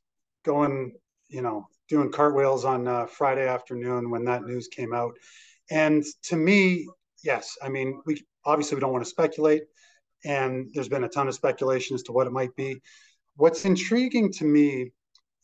going, 0.43 0.93
you 1.29 1.41
know, 1.41 1.67
doing 1.89 2.11
cartwheels 2.11 2.65
on 2.65 2.87
uh, 2.87 3.05
Friday 3.05 3.47
afternoon 3.47 4.09
when 4.09 4.25
that 4.25 4.43
news 4.43 4.67
came 4.67 4.93
out. 4.93 5.13
And 5.69 6.03
to 6.23 6.35
me, 6.35 6.87
yes, 7.23 7.57
I 7.61 7.69
mean, 7.69 8.01
we 8.05 8.23
obviously 8.45 8.75
we 8.75 8.81
don't 8.81 8.93
want 8.93 9.03
to 9.03 9.09
speculate, 9.09 9.63
and 10.25 10.69
there's 10.73 10.89
been 10.89 11.03
a 11.03 11.09
ton 11.09 11.27
of 11.27 11.35
speculation 11.35 11.95
as 11.95 12.03
to 12.03 12.11
what 12.11 12.27
it 12.27 12.33
might 12.33 12.55
be. 12.55 12.81
What's 13.35 13.65
intriguing 13.65 14.31
to 14.33 14.45
me 14.45 14.91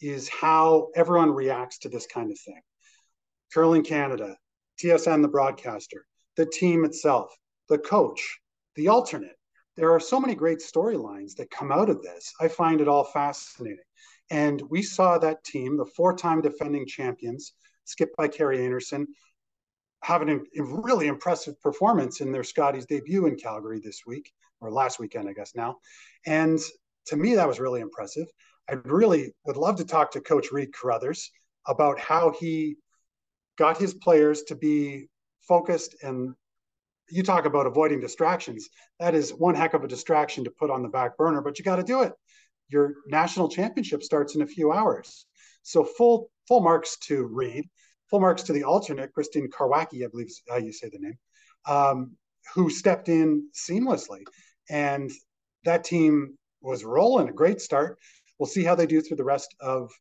is 0.01 0.27
how 0.29 0.89
everyone 0.95 1.31
reacts 1.31 1.79
to 1.79 1.89
this 1.89 2.07
kind 2.07 2.31
of 2.31 2.39
thing. 2.39 2.61
Curling 3.53 3.83
Canada, 3.83 4.35
TSN, 4.81 5.21
the 5.21 5.27
broadcaster, 5.27 6.05
the 6.35 6.45
team 6.45 6.85
itself, 6.85 7.35
the 7.69 7.77
coach, 7.77 8.39
the 8.75 8.87
alternate. 8.87 9.37
There 9.75 9.91
are 9.91 9.99
so 9.99 10.19
many 10.19 10.35
great 10.35 10.59
storylines 10.59 11.35
that 11.35 11.49
come 11.49 11.71
out 11.71 11.89
of 11.89 12.01
this. 12.01 12.31
I 12.39 12.47
find 12.47 12.79
it 12.79 12.87
all 12.87 13.03
fascinating. 13.03 13.77
And 14.29 14.61
we 14.69 14.81
saw 14.81 15.17
that 15.17 15.43
team, 15.43 15.77
the 15.77 15.85
four 15.85 16.15
time 16.15 16.41
defending 16.41 16.85
champions, 16.85 17.53
skipped 17.85 18.15
by 18.15 18.27
Kerri 18.27 18.59
Einarson, 18.59 19.05
have 20.03 20.21
a 20.21 20.39
really 20.57 21.07
impressive 21.07 21.59
performance 21.61 22.21
in 22.21 22.31
their 22.31 22.43
Scotties 22.43 22.85
debut 22.85 23.25
in 23.25 23.35
Calgary 23.35 23.79
this 23.79 24.01
week, 24.05 24.31
or 24.59 24.71
last 24.71 24.99
weekend, 24.99 25.29
I 25.29 25.33
guess 25.33 25.55
now. 25.55 25.77
And 26.25 26.59
to 27.07 27.17
me, 27.17 27.35
that 27.35 27.47
was 27.47 27.59
really 27.59 27.81
impressive. 27.81 28.27
I 28.69 28.73
really 28.85 29.33
would 29.45 29.57
love 29.57 29.77
to 29.77 29.85
talk 29.85 30.11
to 30.11 30.21
Coach 30.21 30.51
Reid 30.51 30.73
Carruthers 30.73 31.31
about 31.67 31.99
how 31.99 32.31
he 32.31 32.75
got 33.57 33.77
his 33.77 33.93
players 33.93 34.43
to 34.43 34.55
be 34.55 35.07
focused 35.47 35.95
and 36.03 36.35
you 37.09 37.23
talk 37.23 37.45
about 37.45 37.67
avoiding 37.67 37.99
distractions. 37.99 38.69
That 38.99 39.15
is 39.15 39.31
one 39.31 39.55
heck 39.55 39.73
of 39.73 39.83
a 39.83 39.87
distraction 39.87 40.43
to 40.45 40.51
put 40.51 40.69
on 40.69 40.83
the 40.83 40.89
back 40.89 41.17
burner, 41.17 41.41
but 41.41 41.59
you 41.59 41.65
got 41.65 41.75
to 41.77 41.83
do 41.83 42.01
it 42.01 42.13
your 42.73 42.95
national 43.07 43.49
championship 43.49 44.03
starts 44.03 44.35
in 44.35 44.41
a 44.41 44.47
few 44.47 44.71
hours. 44.71 45.25
So 45.61 45.83
full 45.83 46.29
full 46.47 46.61
marks 46.61 46.97
to 47.07 47.23
Reid, 47.23 47.69
full 48.09 48.19
marks 48.19 48.43
to 48.43 48.53
the 48.53 48.63
alternate, 48.63 49.13
Christine 49.13 49.49
Karwacki, 49.49 50.03
I 50.03 50.07
believe 50.07 50.27
is 50.27 50.41
how 50.49 50.57
you 50.57 50.73
say 50.73 50.89
the 50.89 50.99
name, 50.99 51.17
um, 51.65 52.17
who 52.53 52.69
stepped 52.69 53.07
in 53.07 53.47
seamlessly. 53.53 54.23
And 54.69 55.11
that 55.63 55.85
team 55.85 56.37
was 56.61 56.83
rolling, 56.83 57.29
a 57.29 57.33
great 57.33 57.61
start. 57.61 57.97
We'll 58.39 58.47
see 58.47 58.63
how 58.63 58.75
they 58.75 58.87
do 58.87 59.01
through 59.01 59.17
the 59.17 59.23
rest 59.23 59.55
of 59.61 59.91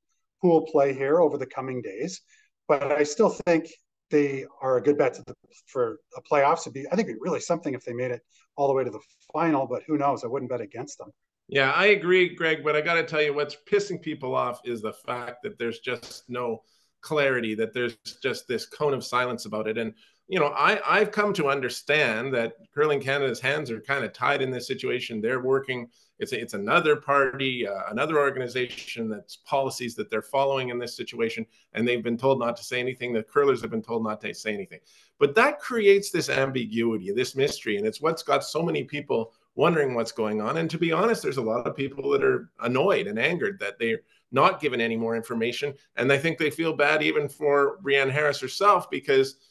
pool 0.40 0.66
play 0.66 0.92
here 0.92 1.20
over 1.20 1.38
the 1.38 1.46
coming 1.46 1.82
days. 1.82 2.20
But 2.66 2.90
I 2.90 3.04
still 3.04 3.30
think 3.46 3.68
they 4.12 4.46
are 4.60 4.76
a 4.76 4.80
good 4.80 4.96
bet 4.96 5.14
the, 5.14 5.34
for 5.66 5.98
a 6.16 6.22
playoffs. 6.22 6.64
Would 6.66 6.74
be, 6.74 6.86
I 6.92 6.94
think, 6.94 7.08
it'd 7.08 7.18
be 7.18 7.20
really 7.20 7.40
something 7.40 7.74
if 7.74 7.84
they 7.84 7.92
made 7.92 8.12
it 8.12 8.20
all 8.56 8.68
the 8.68 8.74
way 8.74 8.84
to 8.84 8.90
the 8.90 9.00
final. 9.32 9.66
But 9.66 9.82
who 9.88 9.98
knows? 9.98 10.22
I 10.22 10.28
wouldn't 10.28 10.50
bet 10.50 10.60
against 10.60 10.98
them. 10.98 11.10
Yeah, 11.48 11.72
I 11.72 11.86
agree, 11.86 12.36
Greg. 12.36 12.62
But 12.62 12.76
I 12.76 12.80
got 12.80 12.94
to 12.94 13.04
tell 13.04 13.20
you, 13.20 13.34
what's 13.34 13.56
pissing 13.68 14.00
people 14.00 14.36
off 14.36 14.60
is 14.64 14.80
the 14.80 14.92
fact 14.92 15.42
that 15.42 15.58
there's 15.58 15.80
just 15.80 16.22
no 16.28 16.62
clarity, 17.00 17.56
that 17.56 17.74
there's 17.74 17.96
just 18.22 18.46
this 18.46 18.64
cone 18.66 18.94
of 18.94 19.04
silence 19.04 19.44
about 19.44 19.66
it. 19.66 19.76
And 19.76 19.92
you 20.32 20.40
know, 20.40 20.46
I, 20.46 20.80
I've 20.86 21.10
come 21.10 21.34
to 21.34 21.50
understand 21.50 22.32
that 22.32 22.54
Curling 22.74 23.02
Canada's 23.02 23.38
hands 23.38 23.70
are 23.70 23.82
kind 23.82 24.02
of 24.02 24.14
tied 24.14 24.40
in 24.40 24.50
this 24.50 24.66
situation. 24.66 25.20
They're 25.20 25.42
working, 25.42 25.88
it's, 26.20 26.32
a, 26.32 26.40
it's 26.40 26.54
another 26.54 26.96
party, 26.96 27.68
uh, 27.68 27.82
another 27.90 28.18
organization 28.18 29.10
that's 29.10 29.36
policies 29.44 29.94
that 29.96 30.08
they're 30.08 30.22
following 30.22 30.70
in 30.70 30.78
this 30.78 30.96
situation, 30.96 31.44
and 31.74 31.86
they've 31.86 32.02
been 32.02 32.16
told 32.16 32.38
not 32.38 32.56
to 32.56 32.64
say 32.64 32.80
anything. 32.80 33.12
The 33.12 33.22
curlers 33.22 33.60
have 33.60 33.70
been 33.70 33.82
told 33.82 34.04
not 34.04 34.22
to 34.22 34.32
say 34.32 34.54
anything. 34.54 34.80
But 35.18 35.34
that 35.34 35.60
creates 35.60 36.10
this 36.10 36.30
ambiguity, 36.30 37.12
this 37.12 37.36
mystery, 37.36 37.76
and 37.76 37.86
it's 37.86 38.00
what's 38.00 38.22
got 38.22 38.42
so 38.42 38.62
many 38.62 38.84
people 38.84 39.34
wondering 39.54 39.92
what's 39.92 40.12
going 40.12 40.40
on. 40.40 40.56
And 40.56 40.70
to 40.70 40.78
be 40.78 40.92
honest, 40.92 41.22
there's 41.22 41.36
a 41.36 41.42
lot 41.42 41.66
of 41.66 41.76
people 41.76 42.10
that 42.12 42.24
are 42.24 42.48
annoyed 42.60 43.06
and 43.06 43.18
angered 43.18 43.60
that 43.60 43.78
they're 43.78 44.00
not 44.30 44.62
given 44.62 44.80
any 44.80 44.96
more 44.96 45.14
information. 45.14 45.74
And 45.96 46.10
I 46.10 46.16
think 46.16 46.38
they 46.38 46.50
feel 46.50 46.72
bad 46.72 47.02
even 47.02 47.28
for 47.28 47.76
Brianne 47.84 48.10
Harris 48.10 48.40
herself 48.40 48.88
because– 48.88 49.36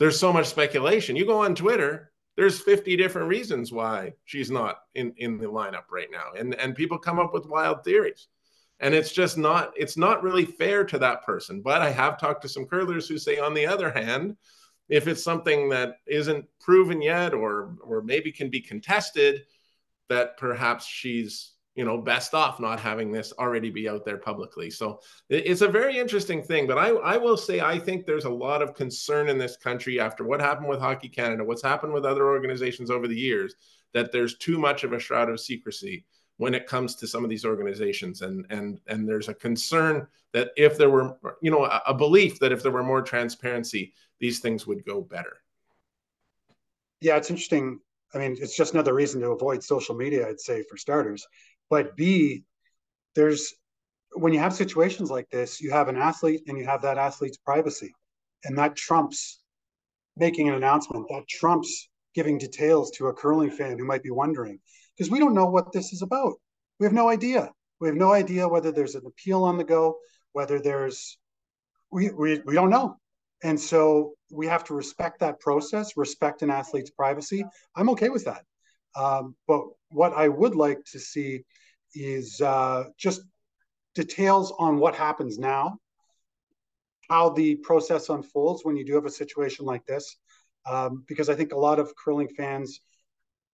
there's 0.00 0.18
so 0.18 0.32
much 0.32 0.46
speculation. 0.46 1.14
You 1.14 1.26
go 1.26 1.44
on 1.44 1.54
Twitter, 1.54 2.10
there's 2.36 2.58
50 2.58 2.96
different 2.96 3.28
reasons 3.28 3.70
why 3.70 4.14
she's 4.24 4.50
not 4.50 4.78
in, 4.94 5.12
in 5.18 5.36
the 5.36 5.46
lineup 5.46 5.84
right 5.92 6.08
now. 6.10 6.32
And, 6.36 6.54
and 6.54 6.74
people 6.74 6.98
come 6.98 7.18
up 7.18 7.34
with 7.34 7.46
wild 7.46 7.84
theories. 7.84 8.28
And 8.80 8.94
it's 8.94 9.12
just 9.12 9.36
not, 9.36 9.72
it's 9.76 9.98
not 9.98 10.22
really 10.22 10.46
fair 10.46 10.84
to 10.84 10.98
that 10.98 11.22
person. 11.22 11.60
But 11.60 11.82
I 11.82 11.90
have 11.90 12.18
talked 12.18 12.40
to 12.42 12.48
some 12.48 12.64
curlers 12.64 13.06
who 13.06 13.18
say, 13.18 13.38
on 13.38 13.52
the 13.52 13.66
other 13.66 13.92
hand, 13.92 14.38
if 14.88 15.06
it's 15.06 15.22
something 15.22 15.68
that 15.68 15.96
isn't 16.06 16.46
proven 16.60 17.02
yet 17.02 17.34
or 17.34 17.76
or 17.82 18.02
maybe 18.02 18.32
can 18.32 18.48
be 18.48 18.60
contested, 18.60 19.44
that 20.08 20.36
perhaps 20.38 20.86
she's 20.86 21.52
you 21.74 21.84
know, 21.84 21.98
best 21.98 22.34
off 22.34 22.58
not 22.60 22.80
having 22.80 23.12
this 23.12 23.32
already 23.38 23.70
be 23.70 23.88
out 23.88 24.04
there 24.04 24.18
publicly. 24.18 24.70
So 24.70 25.00
it's 25.28 25.60
a 25.60 25.68
very 25.68 25.98
interesting 25.98 26.42
thing. 26.42 26.66
But 26.66 26.78
I, 26.78 26.88
I 26.88 27.16
will 27.16 27.36
say, 27.36 27.60
I 27.60 27.78
think 27.78 28.04
there's 28.04 28.24
a 28.24 28.30
lot 28.30 28.60
of 28.60 28.74
concern 28.74 29.28
in 29.28 29.38
this 29.38 29.56
country 29.56 30.00
after 30.00 30.24
what 30.24 30.40
happened 30.40 30.68
with 30.68 30.80
Hockey 30.80 31.08
Canada, 31.08 31.44
what's 31.44 31.62
happened 31.62 31.92
with 31.92 32.04
other 32.04 32.26
organizations 32.26 32.90
over 32.90 33.06
the 33.06 33.18
years, 33.18 33.54
that 33.94 34.12
there's 34.12 34.36
too 34.38 34.58
much 34.58 34.84
of 34.84 34.92
a 34.92 34.98
shroud 34.98 35.30
of 35.30 35.40
secrecy 35.40 36.04
when 36.40 36.54
it 36.54 36.66
comes 36.66 36.94
to 36.94 37.06
some 37.06 37.22
of 37.22 37.28
these 37.28 37.44
organizations 37.44 38.22
and 38.22 38.46
and 38.48 38.80
and 38.86 39.06
there's 39.06 39.28
a 39.28 39.34
concern 39.34 40.06
that 40.32 40.48
if 40.56 40.78
there 40.78 40.88
were 40.88 41.18
you 41.42 41.50
know 41.50 41.66
a, 41.66 41.82
a 41.88 41.94
belief 41.94 42.38
that 42.38 42.50
if 42.50 42.62
there 42.62 42.72
were 42.72 42.82
more 42.82 43.02
transparency 43.02 43.92
these 44.20 44.38
things 44.38 44.66
would 44.66 44.82
go 44.86 45.02
better 45.02 45.36
yeah 47.02 47.16
it's 47.16 47.28
interesting 47.28 47.78
i 48.14 48.18
mean 48.18 48.34
it's 48.40 48.56
just 48.56 48.72
another 48.72 48.94
reason 48.94 49.20
to 49.20 49.32
avoid 49.32 49.62
social 49.62 49.94
media 49.94 50.26
i'd 50.28 50.40
say 50.40 50.62
for 50.62 50.78
starters 50.78 51.26
but 51.70 51.96
B, 51.96 52.44
there's 53.14 53.54
when 54.12 54.32
you 54.32 54.40
have 54.40 54.52
situations 54.52 55.08
like 55.10 55.30
this, 55.30 55.60
you 55.60 55.70
have 55.70 55.88
an 55.88 55.96
athlete 55.96 56.42
and 56.48 56.58
you 56.58 56.66
have 56.66 56.82
that 56.82 56.98
athlete's 56.98 57.38
privacy, 57.38 57.94
and 58.44 58.58
that 58.58 58.76
trumps 58.76 59.42
making 60.16 60.48
an 60.48 60.54
announcement. 60.54 61.06
That 61.08 61.28
trumps 61.28 61.88
giving 62.14 62.38
details 62.38 62.90
to 62.92 63.06
a 63.06 63.12
curling 63.12 63.50
fan 63.50 63.78
who 63.78 63.84
might 63.84 64.02
be 64.02 64.10
wondering 64.10 64.58
because 64.96 65.10
we 65.10 65.20
don't 65.20 65.34
know 65.34 65.46
what 65.46 65.72
this 65.72 65.92
is 65.92 66.02
about. 66.02 66.34
We 66.80 66.86
have 66.86 66.92
no 66.92 67.08
idea. 67.08 67.50
We 67.80 67.88
have 67.88 67.96
no 67.96 68.12
idea 68.12 68.48
whether 68.48 68.72
there's 68.72 68.96
an 68.96 69.06
appeal 69.06 69.44
on 69.44 69.56
the 69.56 69.64
go, 69.64 69.96
whether 70.32 70.60
there's 70.60 71.18
we 71.90 72.10
we, 72.10 72.40
we 72.44 72.54
don't 72.54 72.70
know. 72.70 72.96
And 73.42 73.58
so 73.58 74.14
we 74.30 74.46
have 74.46 74.64
to 74.64 74.74
respect 74.74 75.20
that 75.20 75.40
process, 75.40 75.96
respect 75.96 76.42
an 76.42 76.50
athlete's 76.50 76.90
privacy. 76.90 77.44
I'm 77.74 77.88
okay 77.90 78.10
with 78.10 78.24
that. 78.26 78.42
Um, 78.96 79.34
but 79.46 79.62
what 79.90 80.12
I 80.12 80.28
would 80.28 80.54
like 80.54 80.84
to 80.92 80.98
see 80.98 81.44
is 81.94 82.40
uh, 82.40 82.84
just 82.96 83.22
details 83.94 84.52
on 84.58 84.78
what 84.78 84.94
happens 84.94 85.38
now, 85.38 85.78
how 87.08 87.30
the 87.30 87.56
process 87.56 88.08
unfolds 88.08 88.64
when 88.64 88.76
you 88.76 88.84
do 88.84 88.94
have 88.94 89.06
a 89.06 89.10
situation 89.10 89.64
like 89.64 89.84
this. 89.86 90.16
Um, 90.68 91.04
because 91.08 91.28
I 91.28 91.34
think 91.34 91.52
a 91.52 91.58
lot 91.58 91.78
of 91.78 91.92
curling 91.96 92.28
fans 92.28 92.80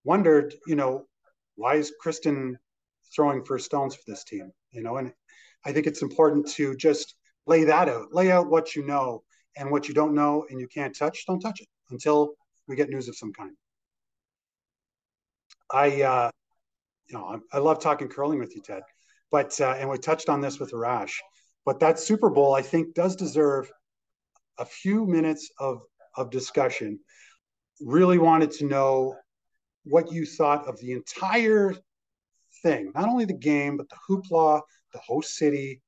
wondered, 0.04 0.54
you 0.66 0.74
know, 0.74 1.06
why 1.54 1.76
is 1.76 1.92
Krysten 2.04 2.54
throwing 3.14 3.44
for 3.44 3.58
stones 3.58 3.94
for 3.94 4.02
this 4.06 4.24
team? 4.24 4.52
You 4.72 4.82
know, 4.82 4.96
and 4.96 5.12
I 5.64 5.72
think 5.72 5.86
it's 5.86 6.02
important 6.02 6.48
to 6.52 6.76
just 6.76 7.14
lay 7.46 7.64
that 7.64 7.88
out, 7.88 8.12
lay 8.12 8.30
out 8.30 8.48
what 8.48 8.74
you 8.74 8.84
know 8.84 9.22
and 9.56 9.70
what 9.70 9.88
you 9.88 9.94
don't 9.94 10.14
know 10.14 10.46
and 10.50 10.60
you 10.60 10.68
can't 10.68 10.96
touch, 10.96 11.24
don't 11.26 11.40
touch 11.40 11.60
it 11.60 11.68
until 11.90 12.34
we 12.68 12.76
get 12.76 12.90
news 12.90 13.08
of 13.08 13.16
some 13.16 13.32
kind. 13.32 13.52
I, 15.72 16.02
uh, 16.02 16.30
you 17.08 17.16
know, 17.16 17.24
I, 17.52 17.56
I, 17.56 17.60
love 17.60 17.80
talking 17.80 18.08
curling 18.08 18.38
with 18.38 18.54
you, 18.54 18.62
Ted, 18.62 18.82
but 19.30 19.60
uh, 19.60 19.76
and 19.78 19.88
we 19.88 19.98
touched 19.98 20.28
on 20.28 20.40
this 20.40 20.58
with 20.58 20.72
Arash, 20.72 21.14
but 21.64 21.80
that 21.80 21.98
Super 21.98 22.30
Bowl 22.30 22.54
I 22.54 22.62
think 22.62 22.94
does 22.94 23.16
deserve 23.16 23.70
a 24.58 24.64
few 24.64 25.06
minutes 25.06 25.50
of 25.58 25.82
of 26.16 26.30
discussion. 26.30 26.98
Really 27.80 28.18
wanted 28.18 28.50
to 28.52 28.66
know 28.66 29.16
what 29.84 30.10
you 30.10 30.26
thought 30.26 30.66
of 30.66 30.78
the 30.80 30.92
entire 30.92 31.74
thing, 32.62 32.90
not 32.94 33.08
only 33.08 33.24
the 33.24 33.34
game, 33.34 33.76
but 33.76 33.88
the 33.88 33.96
hoopla, 34.08 34.62
the 34.92 34.98
host 34.98 35.36
city, 35.36 35.82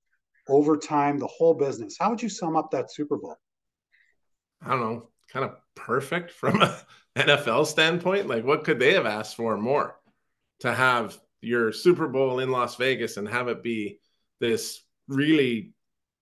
overtime, 0.48 1.18
the 1.18 1.26
whole 1.26 1.54
business. 1.54 1.96
How 1.98 2.10
would 2.10 2.22
you 2.22 2.28
sum 2.28 2.56
up 2.56 2.70
that 2.70 2.92
Super 2.92 3.16
Bowl? 3.16 3.36
I 4.62 4.70
don't 4.70 4.80
know, 4.80 5.08
kind 5.32 5.44
of 5.44 5.56
perfect 5.74 6.30
from 6.30 6.62
a 6.62 6.78
NFL 7.16 7.66
standpoint. 7.66 8.28
Like, 8.28 8.44
what 8.44 8.64
could 8.64 8.78
they 8.78 8.94
have 8.94 9.06
asked 9.06 9.36
for 9.36 9.56
more 9.56 9.97
to 10.60 10.72
have 10.72 11.18
your 11.40 11.72
Super 11.72 12.08
Bowl 12.08 12.40
in 12.40 12.50
Las 12.50 12.76
Vegas 12.76 13.16
and 13.16 13.28
have 13.28 13.48
it 13.48 13.62
be 13.62 14.00
this 14.40 14.82
really 15.08 15.72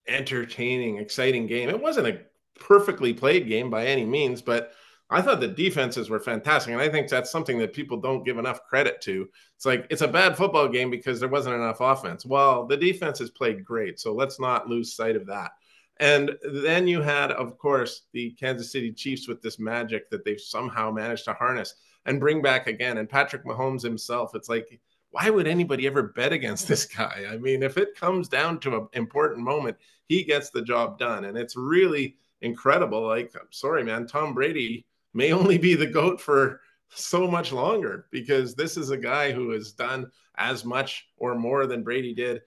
entertaining, 0.08 0.98
exciting 0.98 1.46
game? 1.46 1.68
It 1.68 1.80
wasn't 1.80 2.08
a 2.08 2.20
perfectly 2.58 3.12
played 3.12 3.48
game 3.48 3.70
by 3.70 3.86
any 3.86 4.04
means, 4.04 4.42
but 4.42 4.72
I 5.08 5.22
thought 5.22 5.40
the 5.40 5.48
defenses 5.48 6.10
were 6.10 6.18
fantastic. 6.18 6.72
And 6.72 6.82
I 6.82 6.88
think 6.88 7.08
that's 7.08 7.30
something 7.30 7.58
that 7.58 7.72
people 7.72 8.00
don't 8.00 8.24
give 8.24 8.38
enough 8.38 8.64
credit 8.64 9.00
to. 9.02 9.28
It's 9.54 9.64
like 9.64 9.86
it's 9.88 10.02
a 10.02 10.08
bad 10.08 10.36
football 10.36 10.68
game 10.68 10.90
because 10.90 11.20
there 11.20 11.28
wasn't 11.28 11.54
enough 11.54 11.80
offense. 11.80 12.26
Well, 12.26 12.66
the 12.66 12.76
defense 12.76 13.20
has 13.20 13.30
played 13.30 13.64
great. 13.64 14.00
So 14.00 14.12
let's 14.14 14.40
not 14.40 14.68
lose 14.68 14.94
sight 14.94 15.14
of 15.14 15.26
that. 15.26 15.52
And 15.98 16.36
then 16.42 16.86
you 16.86 17.00
had, 17.00 17.30
of 17.30 17.56
course, 17.56 18.02
the 18.12 18.32
Kansas 18.32 18.70
City 18.72 18.92
Chiefs 18.92 19.28
with 19.28 19.40
this 19.40 19.58
magic 19.58 20.10
that 20.10 20.24
they've 20.24 20.40
somehow 20.40 20.90
managed 20.90 21.24
to 21.24 21.32
harness 21.32 21.74
and 22.06 22.20
bring 22.20 22.40
back 22.40 22.66
again. 22.66 22.98
And 22.98 23.08
Patrick 23.08 23.44
Mahomes 23.44 23.82
himself, 23.82 24.34
it's 24.34 24.48
like, 24.48 24.80
why 25.10 25.28
would 25.28 25.46
anybody 25.46 25.86
ever 25.86 26.04
bet 26.04 26.32
against 26.32 26.66
this 26.66 26.86
guy? 26.96 27.24
I 27.30 27.36
mean, 27.36 27.62
if 27.62 27.76
it 27.76 27.96
comes 27.96 28.28
down 28.28 28.60
to 28.60 28.76
an 28.76 28.88
important 28.94 29.44
moment, 29.44 29.76
he 30.08 30.24
gets 30.24 30.50
the 30.50 30.62
job 30.62 30.98
done. 30.98 31.24
And 31.24 31.36
it's 31.36 31.56
really 31.56 32.16
incredible. 32.40 33.06
Like, 33.06 33.32
I'm 33.34 33.48
sorry, 33.50 33.84
man, 33.84 34.06
Tom 34.06 34.32
Brady 34.32 34.86
may 35.12 35.32
only 35.34 35.58
be 35.58 35.74
the 35.74 35.86
GOAT 35.86 36.20
for 36.20 36.60
so 36.88 37.26
much 37.26 37.52
longer 37.52 38.06
because 38.10 38.54
this 38.54 38.76
is 38.76 38.90
a 38.90 38.96
guy 38.96 39.32
who 39.32 39.50
has 39.50 39.72
done 39.72 40.10
as 40.38 40.64
much 40.64 41.08
or 41.16 41.34
more 41.34 41.66
than 41.66 41.82
Brady 41.82 42.14
did 42.14 42.42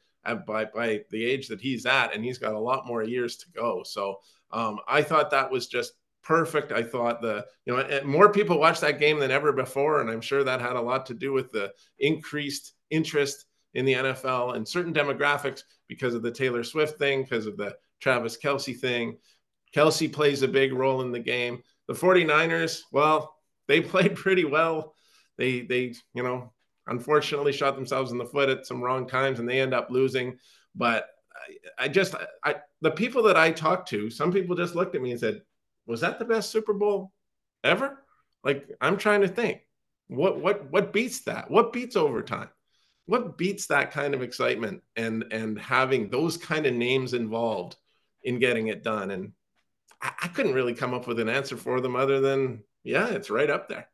by 0.46 0.66
by 0.66 1.02
the 1.10 1.26
age 1.26 1.48
that 1.48 1.60
he's 1.60 1.86
at, 1.86 2.14
and 2.14 2.24
he's 2.24 2.38
got 2.38 2.54
a 2.54 2.60
lot 2.60 2.86
more 2.86 3.04
years 3.04 3.36
to 3.38 3.50
go. 3.52 3.84
So 3.84 4.20
um, 4.52 4.80
I 4.88 5.02
thought 5.02 5.32
that 5.32 5.52
was 5.52 5.68
just 5.68 5.94
perfect. 6.30 6.72
I 6.72 6.84
thought 6.84 7.24
the 7.24 7.44
you 7.66 7.76
know 7.76 8.02
more 8.06 8.32
people 8.32 8.60
watched 8.60 8.82
that 8.82 9.00
game 9.00 9.18
than 9.18 9.32
ever 9.32 9.52
before, 9.52 10.00
and 10.00 10.12
I'm 10.12 10.22
sure 10.22 10.44
that 10.44 10.62
had 10.62 10.76
a 10.76 10.82
lot 10.82 11.08
to 11.08 11.16
do 11.16 11.34
with 11.34 11.52
the 11.52 11.74
increased 11.98 12.74
interest 12.92 13.46
in 13.74 13.84
the 13.84 13.94
NFL 13.94 14.56
and 14.56 14.68
certain 14.68 14.94
demographics 14.94 15.64
because 15.88 16.14
of 16.14 16.22
the 16.22 16.32
Taylor 16.32 16.64
Swift 16.64 17.00
thing, 17.00 17.24
because 17.24 17.48
of 17.48 17.58
the 17.58 17.76
Travis 18.00 18.38
Kelce 18.38 18.78
thing. 18.78 19.18
Kelce 19.76 20.14
plays 20.14 20.44
a 20.44 20.48
big 20.48 20.72
role 20.72 21.02
in 21.02 21.12
the 21.12 21.20
game. 21.20 21.64
The 21.88 21.96
49ers, 21.96 22.82
well, 22.92 23.36
they 23.68 23.82
played 23.94 24.16
pretty 24.16 24.46
well. 24.46 24.94
They 25.40 25.62
they 25.62 25.96
you 26.14 26.22
know 26.22 26.54
unfortunately 26.86 27.54
shot 27.54 27.74
themselves 27.74 28.12
in 28.12 28.20
the 28.20 28.26
foot 28.26 28.50
at 28.50 28.68
some 28.68 28.84
wrong 28.84 29.08
times 29.08 29.40
and 29.40 29.50
they 29.50 29.60
end 29.60 29.74
up 29.74 29.90
losing. 29.90 30.38
But 30.76 31.08
I, 31.80 31.86
I 31.86 31.88
just, 31.88 32.16
I, 32.44 32.56
the 32.82 32.90
people 32.90 33.22
that 33.24 33.38
I 33.38 33.52
talked 33.52 33.88
to, 33.90 34.10
some 34.10 34.32
people 34.32 34.56
just 34.56 34.74
looked 34.74 34.96
at 34.96 35.02
me 35.02 35.12
and 35.12 35.20
said, 35.20 35.44
was 35.90 36.02
that 36.02 36.20
the 36.20 36.26
best 36.26 36.52
Super 36.52 36.74
Bowl 36.74 37.12
ever? 37.64 37.98
Like, 38.44 38.70
I'm 38.80 38.98
trying 38.98 39.22
to 39.22 39.28
think 39.28 39.62
what, 40.08 40.40
what, 40.40 40.72
what 40.72 40.94
beats 40.94 41.22
that? 41.22 41.50
What 41.50 41.74
beats 41.74 41.96
overtime? 41.96 42.50
What 43.08 43.40
beats 43.40 43.66
that 43.68 43.92
kind 43.92 44.14
of 44.14 44.22
excitement 44.22 44.84
and, 44.96 45.26
and 45.32 45.60
having 45.60 46.10
those 46.10 46.38
kind 46.38 46.68
of 46.68 46.76
names 46.76 47.16
involved 47.16 47.76
in 48.24 48.38
getting 48.38 48.68
it 48.68 48.84
done? 48.84 49.10
And 49.10 49.32
I, 50.00 50.12
I 50.24 50.28
couldn't 50.28 50.54
really 50.54 50.76
come 50.76 50.94
up 50.94 51.08
with 51.08 51.20
an 51.20 51.28
answer 51.28 51.58
for 51.58 51.82
them 51.82 51.96
other 51.96 52.22
than, 52.22 52.64
yeah, 52.84 53.08
it's 53.08 53.32
right 53.32 53.50
up 53.50 53.68
there. 53.68 53.90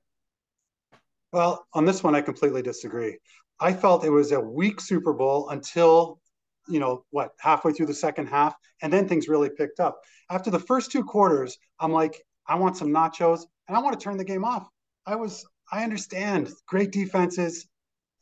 Well, 1.31 1.65
on 1.73 1.85
this 1.85 2.03
one, 2.03 2.13
I 2.13 2.21
completely 2.21 2.61
disagree. 2.61 3.17
I 3.59 3.71
felt 3.71 4.03
it 4.03 4.09
was 4.09 4.33
a 4.33 4.39
weak 4.39 4.81
Super 4.81 5.13
Bowl 5.13 5.49
until, 5.49 6.19
you 6.68 6.80
know, 6.80 7.03
what, 7.11 7.32
halfway 7.39 7.72
through 7.72 7.86
the 7.88 7.93
second 7.93 8.28
half, 8.28 8.55
and 8.82 8.91
then 8.91 9.07
things 9.07 9.28
really 9.28 9.49
picked 9.49 9.80
up. 9.80 9.99
After 10.30 10.49
the 10.49 10.59
first 10.59 10.91
two 10.91 11.03
quarters, 11.03 11.57
I'm 11.80 11.91
like, 11.91 12.22
I 12.47 12.55
want 12.55 12.78
some 12.78 12.89
nachos, 12.89 13.41
and 13.68 13.76
I 13.76 13.80
want 13.80 13.99
to 13.99 14.03
turn 14.03 14.18
the 14.18 14.24
game 14.24 14.43
off. 14.43 14.68
I 15.05 15.16
was, 15.16 15.45
I 15.72 15.84
understand 15.84 16.49
great 16.68 16.91
defenses, 16.91 17.68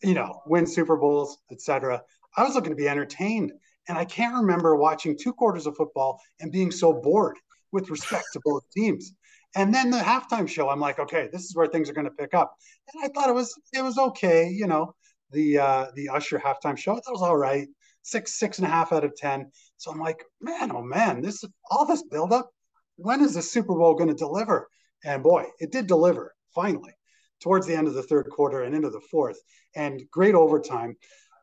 you 0.02 0.14
know, 0.14 0.42
win 0.46 0.66
Super 0.66 0.98
Bowls, 0.98 1.38
etc. 1.52 2.02
I 2.36 2.44
was 2.44 2.56
looking 2.56 2.72
to 2.72 2.76
be 2.76 2.90
entertained, 2.90 3.52
and 3.88 3.98
I 3.98 4.06
can't 4.06 4.36
remember 4.36 4.76
watching 4.76 5.18
two 5.18 5.34
quarters 5.34 5.68
of 5.68 5.76
football 5.76 6.20
and 6.40 6.52
being 6.52 6.72
so 6.72 6.94
bored 6.94 7.38
with 7.72 7.90
respect 7.90 8.26
to 8.34 8.42
both 8.44 8.64
teams. 8.72 9.14
And 9.56 9.74
then 9.74 9.92
the 9.92 9.98
halftime 9.98 10.48
show, 10.48 10.70
I'm 10.70 10.80
like, 10.80 11.00
okay, 11.00 11.30
this 11.32 11.44
is 11.44 11.56
where 11.56 11.68
things 11.68 11.90
are 11.90 11.94
going 11.94 12.06
to 12.06 12.12
pick 12.12 12.34
up. 12.34 12.56
And 12.94 13.04
I 13.04 13.08
thought 13.10 13.30
it 13.30 13.34
was 13.34 13.54
it 13.74 13.84
was 13.84 13.98
okay, 13.98 14.50
you 14.50 14.68
know, 14.68 14.96
the 15.32 15.60
uh, 15.60 15.86
the 15.96 16.10
Usher 16.10 16.40
halftime 16.40 16.78
show. 16.78 16.96
That 16.96 17.12
was 17.12 17.22
all 17.22 17.38
right, 17.38 17.68
six 18.04 18.38
six 18.38 18.60
and 18.60 18.68
a 18.68 18.70
half 18.70 18.92
out 18.92 19.04
of 19.04 19.16
ten. 19.16 19.52
So 19.78 19.92
I'm 19.92 20.00
like, 20.00 20.24
man, 20.40 20.72
oh 20.72 20.84
man, 20.84 21.22
this 21.22 21.44
all 21.72 21.86
this 21.86 22.04
buildup. 22.04 22.50
When 22.98 23.22
is 23.22 23.34
the 23.34 23.42
Super 23.42 23.74
Bowl 23.74 23.96
going 23.96 24.10
to 24.10 24.16
deliver? 24.16 24.70
And 25.04 25.24
boy, 25.24 25.46
it 25.60 25.72
did 25.72 25.88
deliver 25.88 26.36
finally 26.54 26.94
towards 27.42 27.68
the 27.68 27.76
end 27.76 27.88
of 27.88 27.94
the 27.94 28.04
third 28.04 28.30
quarter 28.30 28.62
and 28.62 28.74
into 28.74 28.90
the 28.90 29.02
fourth, 29.12 29.38
and 29.76 30.02
great 30.12 30.36
overtime. 30.36 30.96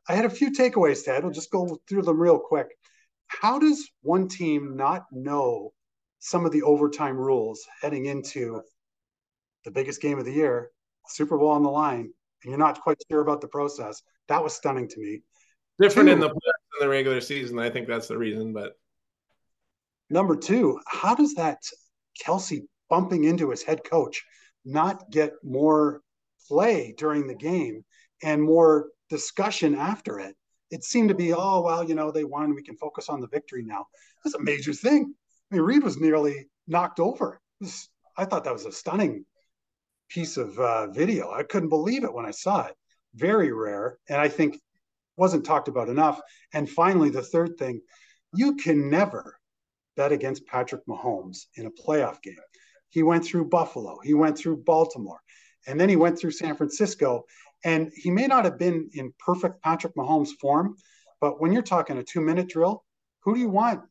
I 0.09 0.15
had 0.15 0.25
a 0.25 0.31
few 0.31 0.51
takeaways, 0.51 1.05
Ted. 1.05 1.23
We'll 1.23 1.33
just 1.33 1.51
go 1.51 1.79
through 1.89 2.03
them 2.03 2.19
real 2.19 2.39
quick. 2.39 2.69
How 3.27 3.59
does 3.59 3.91
one 4.03 4.29
team 4.29 4.77
not 4.77 5.05
know 5.13 5.73
some 6.21 6.47
of 6.47 6.53
the 6.53 6.63
overtime 6.63 7.17
rules 7.17 7.65
heading 7.83 8.07
into 8.07 8.63
the 9.65 9.71
biggest 9.71 10.01
game 10.01 10.19
of 10.19 10.25
the 10.25 10.33
year, 10.33 10.71
Super 11.07 11.37
Bowl 11.37 11.51
on 11.51 11.63
the 11.63 11.71
line, 11.71 12.13
and 12.43 12.51
you're 12.51 12.59
not 12.59 12.81
quite 12.81 12.97
sure 13.11 13.21
about 13.21 13.41
the 13.41 13.49
process? 13.49 14.03
That 14.29 14.43
was 14.43 14.55
stunning 14.55 14.89
to 14.89 15.01
me. 15.01 15.21
Different 15.81 16.09
two, 16.09 16.13
in 16.13 16.21
the 16.21 16.29
in 16.29 16.81
the 16.81 16.89
regular 16.89 17.21
season. 17.21 17.59
I 17.59 17.71
think 17.71 17.89
that's 17.89 18.09
the 18.09 18.19
reason. 18.19 18.53
But 18.53 18.75
number 20.11 20.37
two, 20.37 20.79
how 20.87 21.15
does 21.15 21.35
that 21.35 21.59
Kelce 22.23 22.63
bumping 22.89 23.25
into 23.25 23.51
his 23.51 23.63
head 23.63 23.83
coach 23.85 24.23
not 24.65 25.11
get 25.11 25.33
more 25.43 26.03
play 26.49 26.95
during 26.99 27.27
the 27.27 27.35
game 27.35 27.85
and 28.23 28.43
more 28.43 28.89
discussion 29.09 29.75
after 29.75 30.19
it. 30.19 30.37
It 30.71 30.85
seemed 30.85 31.09
to 31.09 31.15
be, 31.15 31.33
oh, 31.33 31.63
well, 31.63 31.83
you 31.83 31.95
know, 31.95 32.11
they 32.11 32.25
won. 32.25 32.55
We 32.55 32.63
can 32.63 32.77
focus 32.77 33.09
on 33.09 33.21
the 33.21 33.29
victory 33.29 33.63
now. 33.65 33.87
That's 34.23 34.35
a 34.35 34.43
major 34.43 34.73
thing. 34.73 35.15
I 35.51 35.55
mean, 35.55 35.65
Reid 35.65 35.83
was 35.83 35.99
nearly 35.99 36.49
knocked 36.69 37.01
over. 37.01 37.41
Was, 37.61 37.89
I 38.17 38.25
thought 38.25 38.45
that 38.45 38.53
was 38.53 38.67
a 38.67 38.73
stunning 38.73 39.25
piece 40.09 40.37
of 40.37 40.59
uh, 40.59 40.89
video. 40.89 41.31
I 41.33 41.43
couldn't 41.43 41.69
believe 41.71 42.05
it 42.05 42.13
when 42.13 42.27
I 42.27 42.31
saw 42.31 42.67
it. 42.67 42.75
Very 43.15 43.53
rare. 43.53 43.99
And 44.09 44.21
I 44.21 44.29
think 44.29 44.61
wasn't 45.17 45.45
talked 45.45 45.69
about 45.69 45.89
enough. 45.89 46.21
And 46.53 46.69
finally, 46.69 47.11
the 47.11 47.23
third 47.23 47.57
thing, 47.59 47.81
you 48.35 48.57
can 48.57 48.91
never 48.91 49.39
bet 49.97 50.13
against 50.13 50.47
Patrick 50.47 50.87
Mahomes 50.87 51.47
in 51.57 51.67
a 51.67 51.71
playoff 51.71 52.23
game. 52.23 52.37
He 52.89 53.03
went 53.03 53.25
through 53.25 53.49
Buffalo, 53.49 53.99
he 54.03 54.15
went 54.15 54.37
through 54.37 54.59
Baltimore, 54.59 55.21
and 55.67 55.79
then 55.79 55.89
he 55.89 55.97
went 55.97 56.19
through 56.19 56.33
San 56.33 56.57
Francisco. 56.57 57.25
And 57.63 57.93
he 57.95 58.11
may 58.11 58.27
not 58.27 58.47
have 58.47 58.59
been 58.59 58.89
in 58.95 59.13
perfect 59.19 59.63
Patrick 59.63 59.95
Mahomes 59.95 60.31
form, 60.41 60.77
but 61.21 61.41
when 61.41 61.53
you're 61.53 61.63
talking 61.63 61.99
a 61.99 62.03
two 62.03 62.23
minute 62.23 62.49
drill, 62.49 62.85
who 63.21 63.35
do 63.35 63.41
you 63.41 63.51
want 63.51 63.83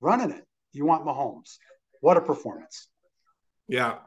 running 0.00 0.30
it? 0.30 0.44
You 0.72 0.84
want 0.84 1.06
Mahomes. 1.06 1.56
What 2.00 2.16
a 2.16 2.20
performance. 2.20 2.88
Yeah. 3.68 3.98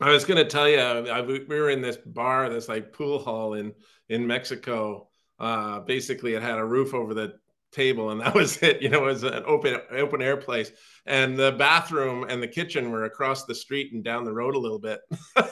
I 0.00 0.10
was 0.10 0.24
going 0.24 0.38
to 0.38 0.44
tell 0.44 0.68
you, 0.68 0.78
I, 0.78 1.20
we 1.22 1.44
were 1.46 1.70
in 1.70 1.80
this 1.80 1.96
bar, 1.96 2.48
this 2.48 2.68
like 2.68 2.92
pool 2.92 3.18
hall 3.18 3.54
in, 3.54 3.72
in 4.08 4.26
Mexico. 4.26 5.08
Uh, 5.38 5.80
basically, 5.80 6.34
it 6.34 6.42
had 6.42 6.58
a 6.58 6.64
roof 6.64 6.94
over 6.94 7.14
the 7.14 7.34
table 7.72 8.10
and 8.10 8.20
that 8.20 8.34
was 8.34 8.62
it 8.62 8.80
you 8.80 8.88
know 8.88 9.02
it 9.02 9.12
was 9.12 9.22
an 9.22 9.42
open 9.46 9.80
open 9.92 10.22
air 10.22 10.36
place. 10.36 10.72
And 11.04 11.38
the 11.38 11.52
bathroom 11.52 12.26
and 12.28 12.42
the 12.42 12.48
kitchen 12.48 12.90
were 12.90 13.04
across 13.04 13.44
the 13.44 13.54
street 13.54 13.92
and 13.92 14.02
down 14.02 14.24
the 14.24 14.32
road 14.32 14.54
a 14.54 14.58
little 14.58 14.78
bit. 14.78 15.00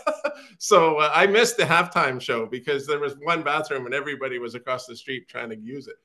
So 0.58 0.98
uh, 0.98 1.10
i 1.14 1.26
missed 1.26 1.56
the 1.56 1.64
halftime 1.64 2.20
show 2.20 2.46
because 2.46 2.86
there 2.86 2.98
was 2.98 3.14
one 3.22 3.42
bathroom 3.42 3.86
and 3.86 3.94
everybody 3.94 4.38
was 4.38 4.54
across 4.54 4.86
the 4.86 4.96
street 4.96 5.28
trying 5.28 5.50
to 5.50 5.56
use 5.56 5.88
it. 5.88 5.96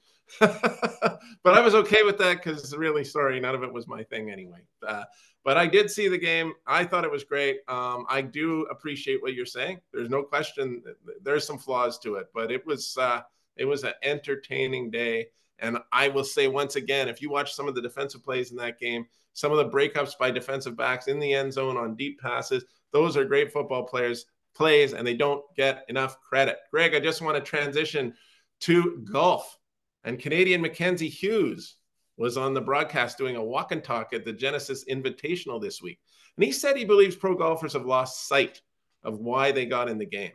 But 1.43 1.53
i 1.53 1.61
was 1.61 1.75
okay 1.75 2.03
with 2.03 2.17
that 2.17 2.43
because 2.43 2.75
really 2.75 3.03
sorry 3.03 3.39
none 3.39 3.55
of 3.55 3.63
it 3.63 3.71
was 3.71 3.87
my 3.87 4.03
thing 4.03 4.29
anyway. 4.29 4.59
Uh, 4.85 5.03
but 5.43 5.57
i 5.57 5.65
did 5.65 5.89
see 5.89 6.07
the 6.07 6.17
game. 6.17 6.53
I 6.67 6.83
thought 6.83 7.05
it 7.05 7.11
was 7.11 7.23
great. 7.23 7.59
Um, 7.67 8.05
i 8.09 8.21
do 8.21 8.63
appreciate 8.69 9.21
what 9.21 9.33
you're 9.33 9.45
saying. 9.45 9.79
There's 9.93 10.09
no 10.09 10.23
question 10.23 10.83
there's 11.23 11.47
some 11.47 11.57
flaws 11.57 11.99
to 11.99 12.15
it 12.15 12.27
but 12.33 12.51
it 12.51 12.65
was 12.65 12.97
uh, 12.97 13.21
it 13.55 13.65
was 13.65 13.83
an 13.83 13.93
entertaining 14.03 14.89
day 14.89 15.27
and 15.61 15.77
I 15.91 16.07
will 16.07 16.23
say 16.23 16.47
once 16.47 16.75
again, 16.75 17.07
if 17.07 17.21
you 17.21 17.29
watch 17.29 17.53
some 17.53 17.67
of 17.67 17.75
the 17.75 17.81
defensive 17.81 18.23
plays 18.23 18.51
in 18.51 18.57
that 18.57 18.79
game, 18.79 19.05
some 19.33 19.51
of 19.51 19.57
the 19.57 19.69
breakups 19.69 20.17
by 20.17 20.31
defensive 20.31 20.75
backs 20.75 21.07
in 21.07 21.19
the 21.19 21.33
end 21.33 21.53
zone 21.53 21.77
on 21.77 21.95
deep 21.95 22.19
passes, 22.19 22.65
those 22.91 23.17
are 23.17 23.25
great 23.25 23.51
football 23.51 23.83
players 23.83 24.25
plays 24.55 24.93
and 24.93 25.05
they 25.05 25.15
don't 25.15 25.43
get 25.55 25.85
enough 25.89 26.19
credit. 26.21 26.57
Greg, 26.71 26.95
I 26.95 26.99
just 26.99 27.21
want 27.21 27.35
to 27.35 27.41
transition 27.41 28.13
to 28.61 29.05
golf. 29.11 29.57
And 30.03 30.19
Canadian 30.19 30.61
Mackenzie 30.61 31.09
Hughes 31.09 31.75
was 32.17 32.37
on 32.37 32.53
the 32.53 32.61
broadcast 32.61 33.17
doing 33.17 33.35
a 33.35 33.43
walk 33.43 33.71
and 33.71 33.83
talk 33.83 34.11
at 34.13 34.25
the 34.25 34.33
Genesis 34.33 34.85
Invitational 34.85 35.61
this 35.61 35.81
week. 35.81 35.99
And 36.35 36.43
he 36.43 36.51
said 36.51 36.75
he 36.75 36.85
believes 36.85 37.15
pro 37.15 37.35
golfers 37.35 37.73
have 37.73 37.85
lost 37.85 38.27
sight 38.27 38.61
of 39.03 39.19
why 39.19 39.51
they 39.51 39.65
got 39.65 39.89
in 39.89 39.97
the 39.97 40.05
game. 40.05 40.33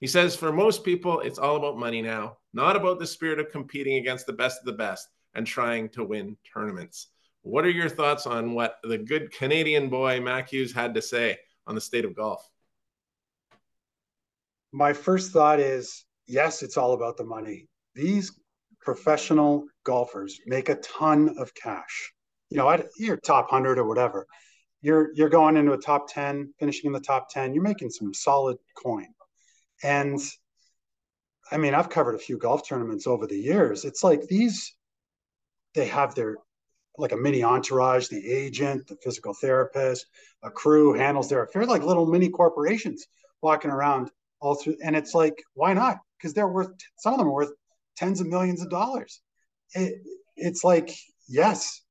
He 0.00 0.06
says 0.06 0.34
for 0.34 0.52
most 0.52 0.82
people, 0.84 1.20
it's 1.20 1.38
all 1.38 1.56
about 1.56 1.78
money 1.78 2.02
now, 2.02 2.38
not 2.52 2.76
about 2.76 2.98
the 2.98 3.06
spirit 3.06 3.38
of 3.38 3.50
competing 3.50 3.96
against 3.96 4.26
the 4.26 4.32
best 4.32 4.60
of 4.60 4.66
the 4.66 4.72
best 4.72 5.08
and 5.34 5.46
trying 5.46 5.88
to 5.90 6.04
win 6.04 6.36
tournaments. 6.52 7.08
What 7.42 7.64
are 7.64 7.70
your 7.70 7.88
thoughts 7.88 8.26
on 8.26 8.54
what 8.54 8.76
the 8.84 8.98
good 8.98 9.32
Canadian 9.32 9.88
boy 9.88 10.20
Mac 10.20 10.50
Hughes 10.50 10.72
had 10.72 10.94
to 10.94 11.02
say 11.02 11.38
on 11.66 11.74
the 11.74 11.80
state 11.80 12.04
of 12.04 12.14
golf? 12.14 12.48
My 14.70 14.92
first 14.92 15.32
thought 15.32 15.58
is 15.60 16.04
yes, 16.26 16.62
it's 16.62 16.76
all 16.76 16.92
about 16.92 17.16
the 17.16 17.24
money. 17.24 17.68
These 17.94 18.32
professional 18.80 19.66
golfers 19.84 20.40
make 20.46 20.68
a 20.68 20.76
ton 20.76 21.36
of 21.38 21.54
cash. 21.54 22.12
You 22.50 22.58
know, 22.58 22.70
at 22.70 22.86
your 22.98 23.16
top 23.16 23.50
100 23.50 23.78
or 23.78 23.86
whatever, 23.86 24.26
you're 24.82 25.10
you're 25.14 25.28
going 25.28 25.56
into 25.56 25.72
a 25.72 25.78
top 25.78 26.12
10, 26.12 26.54
finishing 26.58 26.88
in 26.88 26.92
the 26.92 27.00
top 27.00 27.28
10, 27.30 27.54
you're 27.54 27.62
making 27.62 27.90
some 27.90 28.12
solid 28.12 28.58
coin. 28.76 29.08
And 29.82 30.20
I 31.52 31.58
mean, 31.58 31.74
I've 31.74 31.90
covered 31.90 32.14
a 32.14 32.18
few 32.18 32.38
golf 32.38 32.66
tournaments 32.66 33.06
over 33.06 33.26
the 33.26 33.38
years. 33.38 33.84
It's 33.84 34.02
like 34.02 34.26
these, 34.26 34.74
they 35.74 35.86
have 35.86 36.14
their 36.14 36.36
like 36.98 37.12
a 37.12 37.16
mini 37.16 37.42
entourage, 37.42 38.08
the 38.08 38.30
agent, 38.30 38.86
the 38.86 38.96
physical 39.02 39.34
therapist, 39.34 40.06
a 40.42 40.50
crew 40.50 40.92
handles 40.92 41.28
their 41.28 41.42
affairs 41.42 41.68
like 41.68 41.82
little 41.82 42.06
mini 42.06 42.28
corporations 42.28 43.06
walking 43.40 43.70
around 43.70 44.10
all 44.40 44.54
through. 44.54 44.76
And 44.84 44.94
it's 44.94 45.14
like, 45.14 45.42
why 45.54 45.72
not? 45.72 45.98
Because 46.18 46.34
they're 46.34 46.48
worth, 46.48 46.70
some 46.98 47.14
of 47.14 47.18
them 47.18 47.28
are 47.28 47.32
worth 47.32 47.52
tens 47.96 48.20
of 48.20 48.26
millions 48.26 48.62
of 48.62 48.70
dollars. 48.70 49.20
It, 49.74 50.02
it's 50.36 50.64
like, 50.64 50.94
yes, 51.28 51.82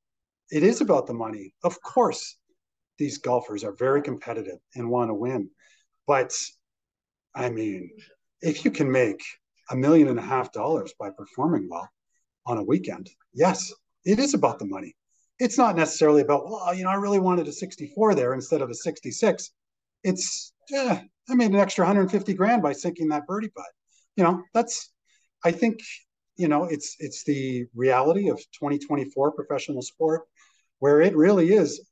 it 0.51 0.63
is 0.63 0.81
about 0.81 1.07
the 1.07 1.13
money. 1.13 1.53
Of 1.63 1.81
course, 1.81 2.37
these 2.97 3.17
golfers 3.17 3.63
are 3.63 3.73
very 3.73 4.01
competitive 4.01 4.59
and 4.75 4.89
want 4.89 5.09
to 5.09 5.15
win. 5.15 5.49
But 6.05 6.33
I 7.33 7.49
mean, 7.49 7.89
if 8.41 8.65
you 8.65 8.71
can 8.71 8.91
make 8.91 9.23
a 9.71 9.75
million 9.75 10.07
and 10.07 10.19
a 10.19 10.23
half 10.23 10.51
dollars 10.51 10.93
by 10.99 11.09
performing 11.09 11.67
well 11.69 11.89
on 12.45 12.57
a 12.57 12.63
weekend, 12.63 13.09
yes, 13.33 13.73
it 14.05 14.19
is 14.19 14.33
about 14.33 14.59
the 14.59 14.65
money. 14.65 14.95
It's 15.39 15.57
not 15.57 15.75
necessarily 15.75 16.21
about, 16.21 16.45
well, 16.45 16.73
you 16.73 16.83
know, 16.83 16.89
I 16.89 16.95
really 16.95 17.19
wanted 17.19 17.47
a 17.47 17.51
64 17.51 18.15
there 18.15 18.33
instead 18.33 18.61
of 18.61 18.69
a 18.69 18.75
66. 18.75 19.51
It's, 20.03 20.53
yeah, 20.69 21.01
I 21.29 21.35
made 21.35 21.51
an 21.51 21.59
extra 21.59 21.85
150 21.85 22.33
grand 22.33 22.61
by 22.61 22.73
sinking 22.73 23.09
that 23.09 23.25
birdie 23.25 23.49
putt. 23.49 23.65
You 24.15 24.23
know, 24.23 24.43
that's, 24.53 24.91
I 25.43 25.51
think, 25.51 25.79
you 26.35 26.47
know, 26.47 26.65
it's 26.65 26.95
it's 26.99 27.23
the 27.23 27.65
reality 27.73 28.29
of 28.29 28.37
2024 28.37 29.31
professional 29.31 29.81
sport 29.81 30.23
where 30.79 31.01
it 31.01 31.15
really 31.15 31.53
is 31.53 31.85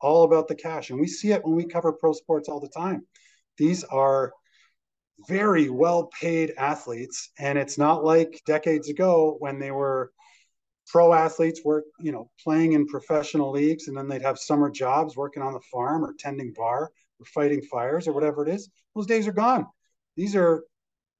all 0.00 0.24
about 0.24 0.48
the 0.48 0.54
cash. 0.54 0.90
And 0.90 1.00
we 1.00 1.08
see 1.08 1.32
it 1.32 1.44
when 1.44 1.54
we 1.54 1.64
cover 1.64 1.92
pro 1.92 2.12
sports 2.12 2.48
all 2.48 2.60
the 2.60 2.68
time. 2.68 3.06
These 3.58 3.84
are 3.84 4.32
very 5.28 5.68
well 5.70 6.10
paid 6.20 6.52
athletes. 6.58 7.30
And 7.38 7.58
it's 7.58 7.78
not 7.78 8.04
like 8.04 8.42
decades 8.46 8.88
ago 8.88 9.36
when 9.38 9.58
they 9.58 9.70
were 9.70 10.12
pro 10.86 11.12
athletes 11.12 11.60
were, 11.64 11.84
you 11.98 12.12
know, 12.12 12.30
playing 12.42 12.72
in 12.72 12.86
professional 12.86 13.50
leagues 13.50 13.88
and 13.88 13.96
then 13.96 14.08
they'd 14.08 14.22
have 14.22 14.38
summer 14.38 14.70
jobs 14.70 15.16
working 15.16 15.42
on 15.42 15.52
the 15.52 15.60
farm 15.72 16.04
or 16.04 16.14
tending 16.18 16.52
bar 16.52 16.90
or 17.18 17.26
fighting 17.26 17.62
fires 17.62 18.06
or 18.06 18.12
whatever 18.12 18.46
it 18.46 18.54
is. 18.54 18.68
Those 18.94 19.06
days 19.06 19.26
are 19.26 19.32
gone. 19.32 19.66
These 20.16 20.36
are 20.36 20.64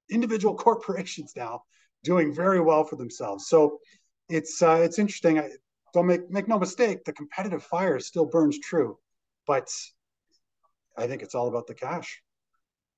individual 0.09 0.55
corporations 0.67 1.33
now 1.35 1.63
doing 2.03 2.33
very 2.33 2.61
well 2.61 2.83
for 2.83 2.95
themselves. 2.95 3.47
So 3.47 3.79
it's 4.29 4.61
uh, 4.61 4.79
it's 4.83 4.99
interesting. 4.99 5.39
I, 5.39 5.49
don't 5.93 6.07
make 6.07 6.29
make 6.29 6.47
no 6.47 6.59
mistake, 6.59 7.03
the 7.05 7.13
competitive 7.13 7.63
fire 7.63 7.99
still 7.99 8.25
burns 8.25 8.59
true, 8.59 8.97
but 9.45 9.69
I 10.97 11.07
think 11.07 11.21
it's 11.21 11.35
all 11.35 11.47
about 11.47 11.67
the 11.67 11.73
cash. 11.73 12.21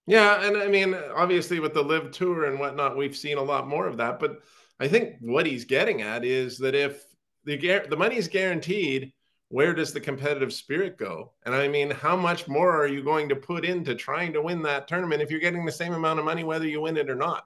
Yeah, 0.09 0.43
and 0.43 0.57
I 0.57 0.67
mean, 0.67 0.95
obviously 1.15 1.59
with 1.59 1.75
the 1.75 1.83
LIV 1.83 2.09
tour 2.09 2.45
and 2.45 2.59
whatnot, 2.59 2.97
we've 2.97 3.15
seen 3.15 3.37
a 3.37 3.43
lot 3.43 3.67
more 3.67 3.85
of 3.85 3.97
that. 3.97 4.19
But 4.19 4.39
I 4.79 4.87
think 4.87 5.17
what 5.19 5.45
he's 5.45 5.65
getting 5.65 6.01
at 6.01 6.25
is 6.25 6.57
that 6.57 6.73
if 6.73 7.05
the 7.43 7.55
the 7.87 7.95
money's 7.95 8.27
guaranteed, 8.27 9.13
where 9.49 9.71
does 9.71 9.93
the 9.93 9.99
competitive 9.99 10.51
spirit 10.51 10.97
go? 10.97 11.33
And 11.45 11.53
I 11.53 11.67
mean, 11.67 11.91
how 11.91 12.15
much 12.17 12.47
more 12.47 12.75
are 12.75 12.87
you 12.87 13.03
going 13.03 13.29
to 13.29 13.35
put 13.35 13.63
into 13.63 13.93
trying 13.93 14.33
to 14.33 14.41
win 14.41 14.63
that 14.63 14.87
tournament 14.87 15.21
if 15.21 15.29
you're 15.29 15.39
getting 15.39 15.63
the 15.63 15.71
same 15.71 15.93
amount 15.93 16.17
of 16.17 16.25
money 16.25 16.43
whether 16.43 16.67
you 16.67 16.81
win 16.81 16.97
it 16.97 17.07
or 17.07 17.15
not? 17.15 17.45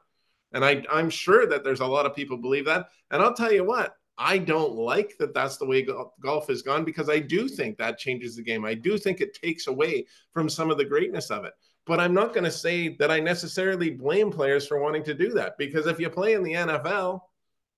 And 0.53 0.63
I, 0.63 0.85
I'm 0.89 1.09
sure 1.09 1.45
that 1.47 1.65
there's 1.65 1.81
a 1.81 1.85
lot 1.85 2.05
of 2.05 2.15
people 2.15 2.37
believe 2.37 2.65
that. 2.67 2.87
And 3.11 3.21
I'll 3.21 3.33
tell 3.33 3.51
you 3.51 3.65
what, 3.65 3.97
I 4.17 4.37
don't 4.37 4.75
like 4.75 5.17
that 5.19 5.33
that's 5.33 5.57
the 5.57 5.65
way 5.65 5.85
golf 6.21 6.47
has 6.47 6.61
gone 6.61 6.85
because 6.85 7.09
I 7.09 7.19
do 7.19 7.49
think 7.49 7.77
that 7.77 7.97
changes 7.97 8.37
the 8.37 8.43
game. 8.43 8.63
I 8.63 8.73
do 8.73 8.97
think 8.97 9.19
it 9.19 9.33
takes 9.33 9.67
away 9.67 10.07
from 10.31 10.47
some 10.47 10.71
of 10.71 10.77
the 10.77 10.85
greatness 10.85 11.29
of 11.29 11.43
it. 11.43 11.53
But 11.85 11.99
I'm 11.99 12.13
not 12.13 12.33
going 12.33 12.45
to 12.45 12.51
say 12.51 12.95
that 12.99 13.11
I 13.11 13.19
necessarily 13.19 13.89
blame 13.89 14.31
players 14.31 14.65
for 14.65 14.79
wanting 14.79 15.03
to 15.03 15.13
do 15.13 15.29
that 15.31 15.57
because 15.57 15.85
if 15.85 15.99
you 15.99 16.09
play 16.09 16.33
in 16.33 16.43
the 16.43 16.53
NFL, 16.53 17.21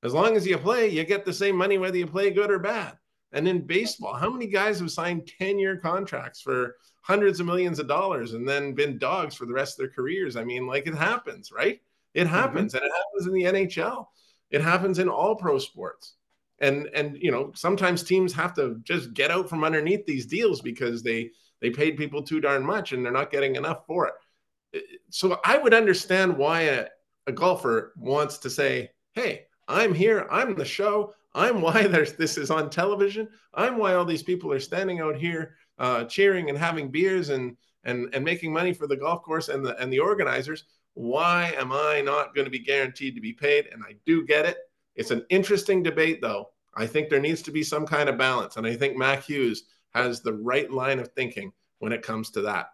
as 0.04 0.14
long 0.14 0.36
as 0.36 0.46
you 0.46 0.58
play, 0.60 0.88
you 0.88 1.04
get 1.04 1.26
the 1.26 1.34
same 1.34 1.56
money 1.56 1.78
whether 1.80 1.98
you 1.98 2.06
play 2.06 2.30
good 2.30 2.52
or 2.52 2.60
bad. 2.60 2.98
And 3.32 3.48
in 3.48 3.66
baseball, 3.66 4.14
how 4.14 4.30
many 4.30 4.48
guys 4.48 4.80
have 4.80 4.92
signed 4.92 5.30
10 5.40 5.58
year 5.58 5.78
contracts 5.78 6.42
for 6.42 6.76
hundreds 7.02 7.40
of 7.40 7.48
millions 7.48 7.80
of 7.80 7.88
dollars 7.88 8.34
and 8.34 8.48
then 8.48 8.74
been 8.74 8.98
dogs 8.98 9.36
for 9.36 9.46
the 9.46 9.54
rest 9.54 9.74
of 9.74 9.78
their 9.80 9.94
careers? 9.94 10.36
I 10.36 10.44
mean, 10.44 10.68
like 10.68 10.88
it 10.88 10.96
happens, 10.96 11.52
right? 11.52 11.82
It 12.14 12.26
mm-hmm. 12.26 12.30
happens. 12.30 12.74
Mm-hmm. 12.74 12.84
And 12.84 12.92
it 12.92 12.96
happens 12.96 13.28
in 13.28 13.34
the 13.34 13.66
NHL. 13.66 14.06
It 14.52 14.62
happens 14.62 15.00
in 15.00 15.10
all 15.10 15.36
pro 15.36 15.58
sports. 15.58 16.16
And 16.60 16.88
and 16.94 17.18
you 17.20 17.32
know, 17.32 17.52
sometimes 17.56 18.04
teams 18.04 18.32
have 18.34 18.54
to 18.54 18.80
just 18.84 19.14
get 19.14 19.32
out 19.32 19.50
from 19.50 19.64
underneath 19.64 20.06
these 20.06 20.26
deals 20.26 20.62
because 20.62 21.04
they 21.04 21.32
they 21.62 21.70
paid 21.70 21.98
people 21.98 22.22
too 22.22 22.40
darn 22.40 22.66
much 22.66 22.92
and 22.92 23.04
they're 23.04 23.12
not 23.12 23.32
getting 23.32 23.56
enough 23.56 23.86
for 23.88 24.08
it. 24.08 24.84
So 25.10 25.40
I 25.44 25.58
would 25.58 25.74
understand 25.74 26.38
why 26.38 26.62
a, 26.62 26.88
a 27.28 27.32
golfer 27.32 27.94
wants 27.98 28.38
to 28.40 28.50
say, 28.50 28.92
hey, 29.14 29.46
I'm 29.68 29.94
here, 29.94 30.28
I'm 30.30 30.56
the 30.56 30.66
show, 30.66 31.14
I'm 31.36 31.62
why 31.62 31.88
there's 31.88 32.14
this 32.14 32.38
is 32.38 32.50
on 32.50 32.70
television. 32.70 33.28
I'm 33.54 33.78
why 33.78 33.94
all 33.94 34.06
these 34.06 34.24
people 34.24 34.52
are 34.52 34.60
standing 34.60 35.02
out 35.02 35.16
here 35.16 35.56
uh, 35.78 36.06
cheering 36.06 36.50
and 36.50 36.58
having 36.58 36.90
beers 36.90 37.30
and 37.30 37.56
and 37.84 38.14
and 38.14 38.24
making 38.24 38.52
money 38.52 38.74
for 38.74 38.88
the 38.88 38.98
golf 38.98 39.22
course 39.22 39.50
and 39.50 39.64
the 39.64 39.78
and 39.82 39.92
the 39.92 40.00
organizers. 40.00 40.64
Why 40.94 41.54
am 41.58 41.74
I 41.74 42.02
not 42.02 42.34
going 42.34 42.46
to 42.46 42.52
be 42.52 42.60
guaranteed 42.60 43.16
to 43.16 43.22
be 43.22 43.34
paid? 43.34 43.68
And 43.72 43.84
I 43.84 43.96
do 44.06 44.26
get 44.26 44.46
it. 44.46 44.58
It's 44.96 45.12
an 45.12 45.26
interesting 45.30 45.84
debate, 45.84 46.22
though. 46.22 46.52
I 46.74 46.88
think 46.88 47.10
there 47.10 47.20
needs 47.20 47.42
to 47.44 47.52
be 47.52 47.64
some 47.64 47.86
kind 47.86 48.08
of 48.08 48.18
balance, 48.18 48.56
and 48.56 48.66
I 48.66 48.76
think 48.76 48.98
Mac 48.98 49.24
Hughes 49.24 49.64
has 49.96 50.22
the 50.22 50.34
right 50.34 50.70
line 50.70 51.00
of 51.00 51.12
thinking 51.14 51.52
when 51.80 51.94
it 51.94 52.02
comes 52.02 52.30
to 52.32 52.42
that. 52.42 52.68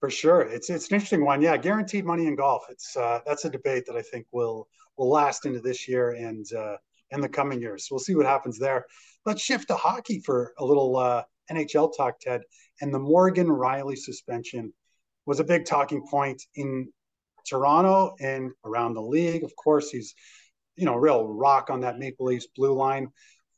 For 0.00 0.10
sure, 0.10 0.42
it's 0.42 0.68
it's 0.68 0.88
an 0.88 0.94
interesting 0.94 1.24
one. 1.24 1.40
Yeah, 1.40 1.56
guaranteed 1.56 2.04
money 2.04 2.26
in 2.26 2.34
golf. 2.36 2.64
It's 2.68 2.96
uh, 2.96 3.20
that's 3.24 3.44
a 3.44 3.50
debate 3.50 3.84
that 3.86 3.96
I 3.96 4.02
think 4.02 4.26
will 4.32 4.68
will 4.96 5.10
last 5.10 5.46
into 5.46 5.60
this 5.60 5.88
year 5.88 6.10
and 6.10 6.44
uh, 6.52 6.76
in 7.10 7.20
the 7.20 7.28
coming 7.28 7.60
years. 7.60 7.88
We'll 7.90 8.00
see 8.00 8.16
what 8.16 8.26
happens 8.26 8.58
there. 8.58 8.84
Let's 9.24 9.42
shift 9.42 9.68
to 9.68 9.76
hockey 9.76 10.20
for 10.24 10.54
a 10.58 10.64
little 10.64 10.96
uh, 10.96 11.22
NHL 11.50 11.96
talk, 11.96 12.18
Ted. 12.20 12.42
And 12.80 12.92
the 12.92 12.98
Morgan 12.98 13.46
Rielly 13.46 13.96
suspension 13.96 14.72
was 15.24 15.38
a 15.38 15.44
big 15.44 15.64
talking 15.64 16.04
point 16.10 16.42
in 16.56 16.88
Toronto 17.46 18.16
and 18.20 18.50
around 18.64 18.94
the 18.94 19.02
league. 19.02 19.44
Of 19.44 19.54
course, 19.56 19.90
he's 19.90 20.14
you 20.76 20.84
know 20.84 20.96
real 20.96 21.28
rock 21.28 21.70
on 21.70 21.80
that 21.80 21.98
Maple 21.98 22.26
Leafs 22.26 22.48
blue 22.56 22.72
line. 22.72 23.08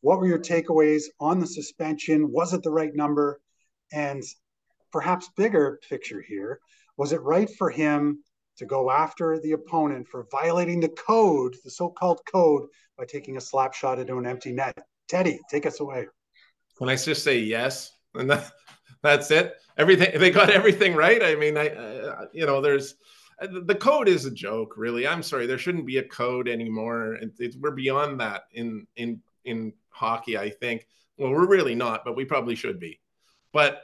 What 0.04 0.20
were 0.20 0.26
your 0.26 0.38
takeaways 0.38 1.04
on 1.18 1.40
the 1.40 1.46
suspension? 1.46 2.30
Was 2.30 2.52
it 2.52 2.62
the 2.62 2.70
right 2.70 2.94
number? 2.94 3.40
And 3.90 4.22
perhaps 4.92 5.30
bigger 5.34 5.80
picture 5.88 6.20
here, 6.20 6.60
was 6.98 7.12
it 7.12 7.22
right 7.22 7.48
for 7.56 7.70
him 7.70 8.22
to 8.58 8.66
go 8.66 8.90
after 8.90 9.40
the 9.40 9.52
opponent 9.52 10.06
for 10.06 10.26
violating 10.30 10.78
the 10.78 10.90
code, 10.90 11.56
the 11.64 11.70
so-called 11.70 12.20
code, 12.30 12.64
by 12.98 13.06
taking 13.06 13.38
a 13.38 13.40
slap 13.40 13.72
shot 13.72 13.98
into 13.98 14.18
an 14.18 14.26
empty 14.26 14.52
net. 14.52 14.76
Teddy, 15.08 15.40
take 15.50 15.64
us 15.64 15.80
away. 15.80 16.06
Can 16.76 16.90
I 16.90 16.96
just 16.96 17.24
say 17.24 17.38
yes? 17.38 17.90
And 18.12 18.28
that, 18.28 18.52
that's 19.02 19.30
it. 19.30 19.54
Everything 19.78 20.20
they 20.20 20.30
got 20.30 20.50
everything 20.50 20.94
right. 20.94 21.22
I 21.22 21.34
mean, 21.34 21.56
I, 21.56 21.70
uh, 21.70 22.26
you 22.34 22.44
know, 22.44 22.60
there's 22.60 22.96
the 23.40 23.74
code 23.74 24.08
is 24.08 24.26
a 24.26 24.30
joke, 24.30 24.74
really. 24.76 25.06
I'm 25.06 25.22
sorry, 25.22 25.46
there 25.46 25.56
shouldn't 25.56 25.86
be 25.86 25.96
a 25.96 26.06
code 26.06 26.46
anymore. 26.46 27.14
It, 27.14 27.32
it, 27.38 27.56
we're 27.58 27.70
beyond 27.70 28.20
that 28.20 28.42
in 28.52 28.86
in 28.96 29.22
in 29.44 29.72
hockey. 29.90 30.36
I 30.38 30.50
think. 30.50 30.86
Well, 31.18 31.30
we're 31.30 31.46
really 31.46 31.74
not, 31.74 32.04
but 32.04 32.16
we 32.16 32.24
probably 32.24 32.56
should 32.56 32.80
be. 32.80 33.00
But 33.52 33.82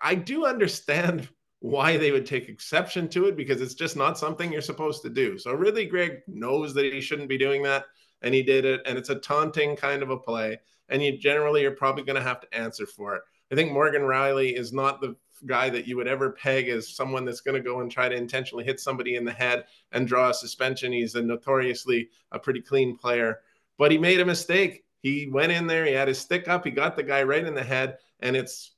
I 0.00 0.14
do 0.14 0.44
understand 0.44 1.28
why 1.60 1.96
they 1.96 2.10
would 2.10 2.26
take 2.26 2.48
exception 2.48 3.08
to 3.08 3.26
it 3.26 3.36
because 3.36 3.60
it's 3.60 3.74
just 3.74 3.96
not 3.96 4.18
something 4.18 4.52
you're 4.52 4.62
supposed 4.62 5.02
to 5.02 5.10
do. 5.10 5.38
So 5.38 5.52
really, 5.52 5.86
Greig 5.86 6.20
knows 6.26 6.74
that 6.74 6.90
he 6.90 7.00
shouldn't 7.00 7.28
be 7.28 7.38
doing 7.38 7.62
that, 7.62 7.84
and 8.22 8.34
he 8.34 8.42
did 8.42 8.64
it, 8.64 8.80
and 8.86 8.98
it's 8.98 9.10
a 9.10 9.16
taunting 9.16 9.76
kind 9.76 10.02
of 10.02 10.10
a 10.10 10.16
play, 10.16 10.58
and 10.88 11.02
you 11.02 11.18
generally 11.18 11.64
are 11.64 11.70
probably 11.70 12.04
going 12.04 12.16
to 12.16 12.26
have 12.26 12.40
to 12.40 12.54
answer 12.54 12.86
for 12.86 13.14
it. 13.16 13.22
I 13.52 13.54
think 13.54 13.72
Morgan 13.72 14.02
Rielly 14.02 14.56
is 14.56 14.72
not 14.72 15.00
the 15.00 15.16
guy 15.46 15.70
that 15.70 15.86
you 15.86 15.96
would 15.96 16.08
ever 16.08 16.30
peg 16.30 16.68
as 16.68 16.94
someone 16.94 17.24
that's 17.24 17.40
going 17.40 17.60
to 17.60 17.66
go 17.66 17.80
and 17.80 17.90
try 17.90 18.08
to 18.08 18.14
intentionally 18.14 18.64
hit 18.64 18.80
somebody 18.80 19.16
in 19.16 19.24
the 19.24 19.32
head 19.32 19.64
and 19.92 20.06
draw 20.06 20.30
a 20.30 20.34
suspension. 20.34 20.92
He's 20.92 21.14
a 21.14 21.22
notoriously 21.22 22.10
a 22.32 22.38
pretty 22.38 22.60
clean 22.60 22.96
player, 22.96 23.40
but 23.80 23.90
he 23.90 23.96
made 23.96 24.20
a 24.20 24.26
mistake. 24.26 24.84
He 25.00 25.26
went 25.26 25.52
in 25.52 25.66
there, 25.66 25.86
he 25.86 25.92
had 25.92 26.06
his 26.06 26.18
stick 26.18 26.48
up, 26.48 26.66
he 26.66 26.70
got 26.70 26.96
the 26.96 27.02
guy 27.02 27.22
right 27.22 27.46
in 27.46 27.54
the 27.54 27.64
head, 27.64 27.96
and 28.20 28.36
it's 28.36 28.74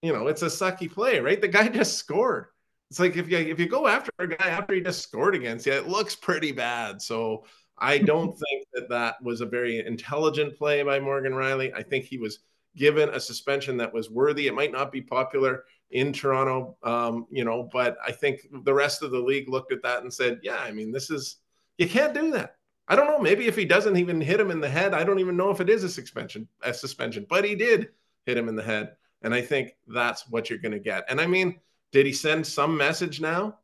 you 0.00 0.14
know, 0.14 0.28
it's 0.28 0.40
a 0.40 0.46
sucky 0.46 0.90
play, 0.90 1.20
right? 1.20 1.38
The 1.38 1.46
guy 1.46 1.68
just 1.80 1.98
scored. 1.98 2.46
It's 2.90 2.98
like 2.98 3.18
if 3.18 3.30
you 3.30 3.36
if 3.36 3.60
you 3.60 3.68
go 3.68 3.86
after 3.86 4.10
a 4.18 4.26
guy 4.26 4.48
after 4.48 4.74
he 4.74 4.80
just 4.80 5.02
scored 5.02 5.34
against 5.34 5.66
you, 5.66 5.74
it 5.74 5.88
looks 5.88 6.16
pretty 6.16 6.52
bad. 6.52 7.02
So 7.02 7.44
I 7.78 7.98
don't 8.10 8.32
think 8.32 8.66
that 8.72 8.88
that 8.88 9.22
was 9.22 9.42
a 9.42 9.46
very 9.46 9.86
intelligent 9.86 10.56
play 10.56 10.82
by 10.82 10.98
Morgan 11.00 11.34
Rielly. 11.34 11.74
I 11.74 11.82
think 11.82 12.06
he 12.06 12.16
was 12.16 12.38
given 12.74 13.10
a 13.10 13.20
suspension 13.20 13.76
that 13.76 13.92
was 13.92 14.10
worthy. 14.10 14.46
It 14.46 14.54
might 14.54 14.72
not 14.72 14.90
be 14.90 15.02
popular 15.02 15.64
in 15.90 16.14
Toronto, 16.14 16.78
um, 16.82 17.26
you 17.30 17.44
know, 17.44 17.68
but 17.70 17.98
I 18.02 18.12
think 18.12 18.40
the 18.64 18.72
rest 18.72 19.02
of 19.02 19.10
the 19.10 19.18
league 19.18 19.50
looked 19.50 19.70
at 19.70 19.82
that 19.82 20.02
and 20.02 20.10
said, 20.10 20.40
"Yeah, 20.42 20.60
I 20.60 20.72
mean, 20.72 20.92
this 20.92 21.10
is 21.10 21.36
you 21.76 21.90
can't 21.90 22.14
do 22.14 22.30
that." 22.30 22.56
I 22.90 22.96
don't 22.96 23.06
know. 23.06 23.20
Maybe 23.20 23.46
if 23.46 23.54
he 23.54 23.64
doesn't 23.64 23.96
even 23.96 24.20
hit 24.20 24.40
him 24.40 24.50
in 24.50 24.60
the 24.60 24.68
head, 24.68 24.94
I 24.94 25.04
don't 25.04 25.20
even 25.20 25.36
know 25.36 25.50
if 25.50 25.60
it 25.60 25.70
is 25.70 25.84
a 25.84 25.88
suspension. 25.88 26.48
A 26.62 26.74
suspension, 26.74 27.24
but 27.28 27.44
he 27.44 27.54
did 27.54 27.90
hit 28.26 28.36
him 28.36 28.48
in 28.48 28.56
the 28.56 28.64
head. 28.64 28.96
And 29.22 29.32
I 29.32 29.42
think 29.42 29.76
that's 29.86 30.28
what 30.28 30.50
you're 30.50 30.58
going 30.58 30.72
to 30.72 30.80
get. 30.80 31.04
And 31.08 31.20
I 31.20 31.28
mean, 31.28 31.60
did 31.92 32.04
he 32.04 32.12
send 32.12 32.44
some 32.44 32.76
message 32.76 33.20
now? 33.20 33.58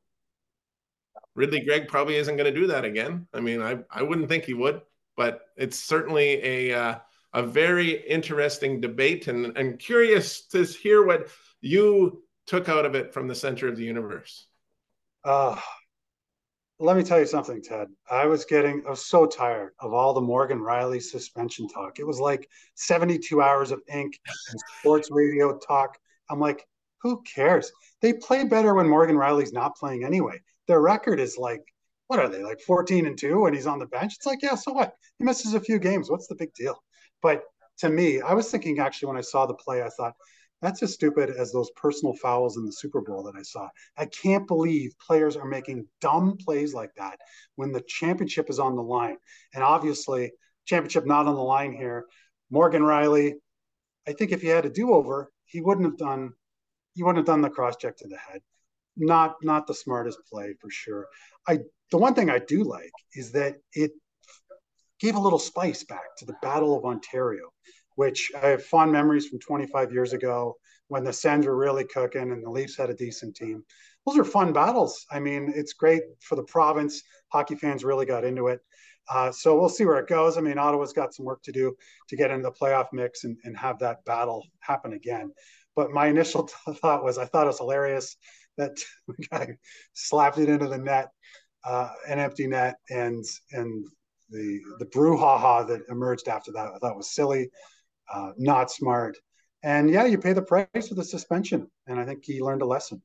Ridly 1.34 1.60
Greig 1.60 1.88
probably 1.88 2.16
isn't 2.16 2.36
going 2.36 2.54
to 2.54 2.60
do 2.60 2.68
that 2.68 2.84
again. 2.84 3.26
I 3.34 3.40
mean, 3.40 3.60
I, 3.60 3.78
I 3.90 4.02
wouldn't 4.02 4.28
think 4.28 4.44
he 4.44 4.54
would, 4.54 4.80
but 5.16 5.48
it's 5.56 5.78
certainly 5.78 6.70
a 6.70 6.78
uh, 6.78 6.98
a 7.34 7.42
very 7.42 8.06
interesting 8.06 8.80
debate 8.80 9.28
and, 9.28 9.58
and 9.58 9.78
curious 9.78 10.46
to 10.46 10.62
hear 10.64 11.04
what 11.04 11.28
you 11.60 12.22
took 12.46 12.68
out 12.68 12.86
of 12.86 12.94
it 12.94 13.12
from 13.12 13.28
the 13.28 13.34
center 13.34 13.68
of 13.68 13.76
the 13.76 13.84
universe. 13.84 14.46
Uh, 15.24 15.60
let 16.78 16.96
me 16.96 17.02
tell 17.02 17.18
you 17.18 17.26
something, 17.26 17.62
Ted. 17.62 17.88
I 18.10 18.26
was 18.26 18.44
getting, 18.44 18.82
I 18.86 18.90
was 18.90 19.06
so 19.06 19.26
tired 19.26 19.72
of 19.80 19.92
all 19.92 20.12
the 20.12 20.20
Morgan 20.20 20.58
Rielly 20.58 21.02
suspension 21.02 21.68
talk. 21.68 21.98
It 21.98 22.06
was 22.06 22.20
like 22.20 22.48
72 22.74 23.40
hours 23.40 23.70
of 23.70 23.80
ink 23.92 24.18
and 24.26 24.60
sports 24.78 25.08
radio 25.10 25.58
talk. 25.58 25.96
I'm 26.28 26.40
like, 26.40 26.66
who 27.00 27.22
cares? 27.22 27.72
They 28.02 28.12
play 28.12 28.44
better 28.44 28.74
when 28.74 28.88
Morgan 28.88 29.16
Rielly's 29.16 29.52
not 29.52 29.76
playing 29.76 30.04
anyway. 30.04 30.40
Their 30.68 30.80
record 30.80 31.18
is 31.18 31.38
like, 31.38 31.62
what 32.08 32.18
are 32.18 32.28
they, 32.28 32.42
like 32.42 32.60
14 32.60 33.06
and 33.06 33.18
2 33.18 33.40
when 33.40 33.54
he's 33.54 33.66
on 33.66 33.78
the 33.78 33.86
bench? 33.86 34.14
It's 34.16 34.26
like, 34.26 34.42
yeah, 34.42 34.54
so 34.54 34.72
what? 34.72 34.92
He 35.18 35.24
misses 35.24 35.54
a 35.54 35.60
few 35.60 35.78
games. 35.78 36.10
What's 36.10 36.26
the 36.26 36.34
big 36.34 36.52
deal? 36.54 36.82
But 37.22 37.42
to 37.78 37.88
me, 37.88 38.20
I 38.20 38.34
was 38.34 38.50
thinking 38.50 38.78
actually 38.78 39.08
when 39.08 39.16
I 39.16 39.22
saw 39.22 39.46
the 39.46 39.54
play, 39.54 39.82
I 39.82 39.88
thought, 39.88 40.14
that's 40.62 40.82
as 40.82 40.94
stupid 40.94 41.30
as 41.30 41.52
those 41.52 41.70
personal 41.76 42.14
fouls 42.14 42.56
in 42.56 42.64
the 42.64 42.72
Super 42.72 43.00
Bowl 43.00 43.22
that 43.24 43.36
I 43.36 43.42
saw. 43.42 43.68
I 43.96 44.06
can't 44.06 44.46
believe 44.46 44.92
players 44.98 45.36
are 45.36 45.44
making 45.44 45.86
dumb 46.00 46.36
plays 46.38 46.72
like 46.72 46.94
that 46.96 47.18
when 47.56 47.72
the 47.72 47.82
championship 47.82 48.48
is 48.48 48.58
on 48.58 48.74
the 48.74 48.82
line. 48.82 49.16
And 49.54 49.62
obviously, 49.62 50.32
championship 50.64 51.06
not 51.06 51.26
on 51.26 51.34
the 51.34 51.42
line 51.42 51.72
here. 51.72 52.06
Morgan 52.50 52.82
Rielly, 52.82 53.34
I 54.08 54.12
think 54.12 54.32
if 54.32 54.40
he 54.40 54.48
had 54.48 54.64
a 54.64 54.70
do-over, 54.70 55.30
he 55.44 55.60
wouldn't 55.60 55.86
have 55.86 55.98
done 55.98 56.32
he 56.94 57.02
wouldn't 57.02 57.18
have 57.18 57.26
done 57.26 57.42
the 57.42 57.50
cross 57.50 57.76
check 57.76 57.96
to 57.98 58.08
the 58.08 58.16
head. 58.16 58.40
Not 58.96 59.36
not 59.42 59.66
the 59.66 59.74
smartest 59.74 60.18
play 60.30 60.54
for 60.60 60.70
sure. 60.70 61.06
I 61.46 61.58
the 61.90 61.98
one 61.98 62.14
thing 62.14 62.30
I 62.30 62.38
do 62.38 62.64
like 62.64 62.92
is 63.14 63.32
that 63.32 63.56
it 63.74 63.92
gave 64.98 65.14
a 65.14 65.20
little 65.20 65.38
spice 65.38 65.84
back 65.84 66.16
to 66.18 66.24
the 66.24 66.36
Battle 66.40 66.76
of 66.76 66.84
Ontario 66.84 67.50
which 67.96 68.30
I 68.40 68.48
have 68.48 68.64
fond 68.64 68.92
memories 68.92 69.26
from 69.26 69.40
25 69.40 69.92
years 69.92 70.12
ago 70.12 70.56
when 70.88 71.04
the 71.04 71.12
Sens 71.12 71.46
were 71.46 71.56
really 71.56 71.84
cooking 71.84 72.30
and 72.32 72.44
the 72.44 72.50
Leafs 72.50 72.76
had 72.76 72.90
a 72.90 72.94
decent 72.94 73.34
team. 73.34 73.64
Those 74.06 74.18
are 74.18 74.24
fun 74.24 74.52
battles. 74.52 75.04
I 75.10 75.18
mean, 75.18 75.52
it's 75.54 75.72
great 75.72 76.02
for 76.20 76.36
the 76.36 76.44
province. 76.44 77.02
Hockey 77.32 77.56
fans 77.56 77.84
really 77.84 78.06
got 78.06 78.24
into 78.24 78.46
it. 78.48 78.60
Uh, 79.08 79.30
so 79.30 79.58
we'll 79.58 79.68
see 79.68 79.84
where 79.84 79.98
it 79.98 80.08
goes. 80.08 80.36
I 80.36 80.40
mean, 80.40 80.58
Ottawa's 80.58 80.92
got 80.92 81.14
some 81.14 81.26
work 81.26 81.42
to 81.42 81.52
do 81.52 81.74
to 82.08 82.16
get 82.16 82.30
into 82.30 82.44
the 82.44 82.52
playoff 82.52 82.86
mix 82.92 83.24
and, 83.24 83.36
and 83.44 83.56
have 83.56 83.78
that 83.80 84.04
battle 84.04 84.46
happen 84.60 84.92
again. 84.92 85.32
But 85.74 85.90
my 85.90 86.06
initial 86.06 86.48
thought 86.80 87.04
was 87.04 87.18
I 87.18 87.24
thought 87.24 87.44
it 87.44 87.48
was 87.48 87.58
hilarious 87.58 88.16
that 88.56 88.76
guy 89.30 89.56
slapped 89.92 90.38
it 90.38 90.48
into 90.48 90.68
the 90.68 90.78
net, 90.78 91.10
uh, 91.64 91.90
an 92.08 92.18
empty 92.18 92.46
net, 92.46 92.76
and 92.90 93.24
and 93.52 93.86
the 94.30 94.60
the 94.78 94.86
brouhaha 94.86 95.66
that 95.68 95.82
emerged 95.88 96.28
after 96.28 96.50
that 96.52 96.72
I 96.74 96.78
thought 96.78 96.96
was 96.96 97.14
silly 97.14 97.48
uh, 98.12 98.32
not 98.36 98.70
smart. 98.70 99.18
And 99.62 99.90
yeah, 99.90 100.04
you 100.04 100.18
pay 100.18 100.32
the 100.32 100.42
price 100.42 100.88
for 100.88 100.94
the 100.94 101.04
suspension. 101.04 101.70
And 101.86 101.98
I 101.98 102.04
think 102.04 102.24
he 102.24 102.40
learned 102.40 102.62
a 102.62 102.66
lesson. 102.66 103.02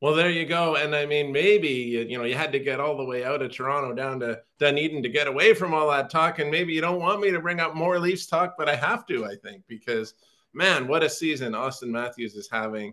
Well, 0.00 0.14
there 0.14 0.30
you 0.30 0.46
go. 0.46 0.74
And 0.74 0.96
I 0.96 1.06
mean, 1.06 1.30
maybe, 1.30 1.68
you 1.68 2.18
know, 2.18 2.24
you 2.24 2.34
had 2.34 2.50
to 2.52 2.58
get 2.58 2.80
all 2.80 2.96
the 2.96 3.04
way 3.04 3.24
out 3.24 3.40
of 3.40 3.52
Toronto 3.52 3.94
down 3.94 4.18
to 4.20 4.40
Dunedin 4.58 5.04
to 5.04 5.08
get 5.08 5.28
away 5.28 5.54
from 5.54 5.72
all 5.72 5.88
that 5.90 6.10
talk. 6.10 6.40
And 6.40 6.50
maybe 6.50 6.72
you 6.72 6.80
don't 6.80 6.98
want 6.98 7.20
me 7.20 7.30
to 7.30 7.38
bring 7.38 7.60
up 7.60 7.76
more 7.76 8.00
Leafs 8.00 8.26
talk, 8.26 8.56
but 8.58 8.68
I 8.68 8.74
have 8.74 9.06
to, 9.06 9.24
I 9.24 9.36
think, 9.36 9.62
because 9.68 10.14
man, 10.52 10.88
what 10.88 11.04
a 11.04 11.08
season 11.08 11.52
Auston 11.52 11.90
Matthews 11.90 12.34
is 12.34 12.48
having. 12.50 12.92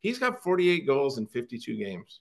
He's 0.00 0.18
got 0.18 0.42
48 0.42 0.86
goals 0.86 1.18
in 1.18 1.26
52 1.26 1.76
games. 1.76 2.20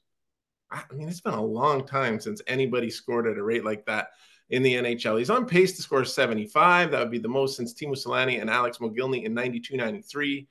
I 0.69 0.83
mean, 0.93 1.07
it's 1.07 1.21
been 1.21 1.33
a 1.33 1.41
long 1.41 1.86
time 1.86 2.19
since 2.19 2.41
anybody 2.47 2.89
scored 2.89 3.27
at 3.27 3.38
a 3.38 3.43
rate 3.43 3.63
like 3.63 3.86
that 3.86 4.09
in 4.50 4.64
the 4.64 4.76
NHL. 4.76 5.18
He's 5.18 5.30
on 5.30 5.46
pace 5.46 5.76
to 5.76 5.82
score 5.82 6.06
75. 6.06 6.91
That 6.91 7.00
would 7.00 7.12
be 7.12 7.18
the 7.18 7.28
most 7.28 7.58
since 7.58 7.74
Teemu 7.74 7.93
Selanne 7.93 8.39
and 8.39 8.50
Alex 8.50 8.78
Mogilny 8.78 9.24
in 9.24 9.34
92 9.34 9.78
93. 9.78 10.48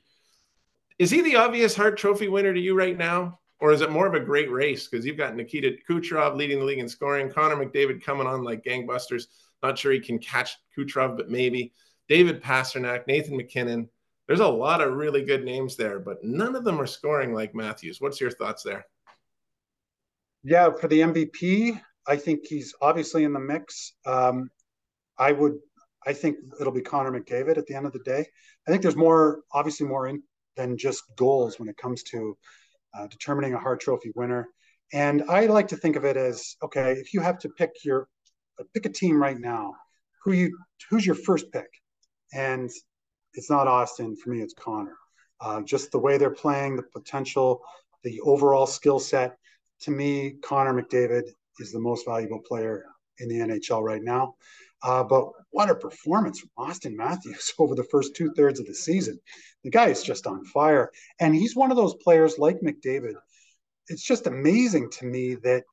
Is 0.99 1.11
he 1.11 1.23
the 1.23 1.37
obvious 1.37 1.75
Hart 1.75 1.97
Trophy 1.97 2.29
winner 2.29 2.55
to 2.55 2.61
you 2.61 2.77
right 2.77 2.97
now? 2.97 3.41
Or 3.61 3.73
is 3.73 3.81
it 3.81 3.91
more 3.91 4.07
of 4.07 4.15
a 4.15 4.21
great 4.21 4.51
race? 4.51 4.89
Because 4.89 5.07
you've 5.07 5.17
got 5.17 5.37
Nikita 5.37 5.77
Kucherov 5.89 6.37
leading 6.37 6.59
the 6.59 6.65
league 6.65 6.81
in 6.81 6.89
scoring, 6.89 7.31
Connor 7.31 7.57
McDavid 7.57 8.03
coming 8.03 8.27
on 8.27 8.45
like 8.45 8.65
gangbusters. 8.65 9.29
Not 9.63 9.79
sure 9.79 9.93
he 9.93 10.01
can 10.01 10.19
catch 10.19 10.57
Kucherov, 10.77 11.17
but 11.17 11.31
maybe. 11.31 11.73
David 12.09 12.43
Pastrnak, 12.43 13.07
Nathan 13.07 13.37
MacKinnon. 13.37 13.89
There's 14.27 14.41
a 14.41 14.47
lot 14.47 14.81
of 14.81 14.95
really 14.95 15.25
good 15.25 15.45
names 15.45 15.77
there, 15.77 15.99
but 15.99 16.23
none 16.23 16.55
of 16.57 16.65
them 16.65 16.81
are 16.81 16.87
scoring 16.87 17.33
like 17.33 17.55
Matthews. 17.55 18.01
What's 18.01 18.21
your 18.21 18.31
thoughts 18.31 18.63
there? 18.63 18.85
Yeah, 20.43 20.71
for 20.73 20.89
the 20.89 21.01
MVP, 21.01 21.81
I 22.07 22.17
think 22.17 22.47
he's 22.47 22.75
obviously 22.81 23.25
in 23.25 23.33
the 23.33 23.41
mix. 23.41 23.95
Um, 24.07 24.51
I 25.19 25.33
would, 25.33 25.55
I 26.07 26.13
think 26.13 26.37
it'll 26.61 26.73
be 26.73 26.83
Connor 26.83 27.19
McDavid 27.19 27.57
at 27.57 27.67
the 27.67 27.75
end 27.75 27.87
of 27.87 27.93
the 27.93 28.01
day. 28.01 28.27
I 28.67 28.71
think 28.71 28.83
there's 28.83 28.97
more, 28.97 29.43
obviously, 29.53 29.87
more 29.87 30.09
in 30.09 30.23
than 30.57 30.77
just 30.77 31.03
goals 31.17 31.59
when 31.59 31.69
it 31.69 31.77
comes 31.77 32.03
to 32.05 32.37
uh, 32.97 33.07
determining 33.09 33.55
a 33.55 33.59
Hart 33.59 33.81
Trophy 33.81 34.13
winner. 34.15 34.49
And 34.93 35.25
I 35.29 35.47
like 35.47 35.69
to 35.69 35.77
think 35.77 35.97
of 35.97 36.05
it 36.05 36.17
as 36.17 36.57
okay, 36.63 36.93
if 36.93 37.15
you 37.15 37.21
have 37.21 37.39
to 37.41 37.49
pick 37.49 37.71
your 37.85 38.09
pick 38.73 38.87
a 38.87 38.89
team 38.91 39.21
right 39.21 39.39
now, 39.39 39.75
who 40.23 40.33
you 40.33 40.57
who's 40.91 41.07
your 41.07 41.17
first 41.17 41.51
pick? 41.53 41.69
And 42.33 42.71
it's 43.33 43.51
not 43.51 43.67
Auston 43.67 44.17
for 44.17 44.31
me; 44.31 44.41
it's 44.41 44.55
Connor. 44.55 44.97
Uh, 45.41 45.63
just 45.63 45.91
the 45.91 45.99
way 45.99 46.17
they're 46.17 46.31
playing, 46.31 46.77
the 46.77 46.83
potential, 46.83 47.61
the 48.05 48.21
overall 48.21 48.67
skill 48.67 48.99
set. 48.99 49.37
To 49.81 49.91
me, 49.91 50.37
Connor 50.43 50.81
McDavid 50.81 51.31
is 51.59 51.73
the 51.73 51.81
most 51.81 52.07
valuable 52.07 52.41
player 52.41 52.85
in 53.19 53.29
the 53.29 53.37
NHL 53.37 53.83
right 53.83 54.03
now. 54.03 54.35
Uh, 54.83 55.03
but 55.03 55.31
what 55.51 55.71
a 55.71 55.75
performance 55.75 56.41
from 56.41 56.51
Auston 56.59 56.95
Matthews 56.95 57.53
over 57.59 57.75
the 57.75 57.85
first 57.85 58.15
two 58.15 58.33
thirds 58.35 58.61
of 58.61 58.67
the 58.67 58.75
season. 58.75 59.19
The 59.63 59.71
guy 59.71 59.89
is 59.89 60.03
just 60.03 60.27
on 60.27 60.45
fire. 60.45 60.91
And 61.21 61.35
he's 61.35 61.57
one 61.57 61.71
of 61.71 61.77
those 61.77 61.95
players 61.95 62.39
like 62.39 62.61
McDavid. 62.61 63.15
It's 63.89 64.05
just 64.05 64.27
amazing 64.27 64.91
to 64.99 65.07
me 65.07 65.37
that 65.37 65.65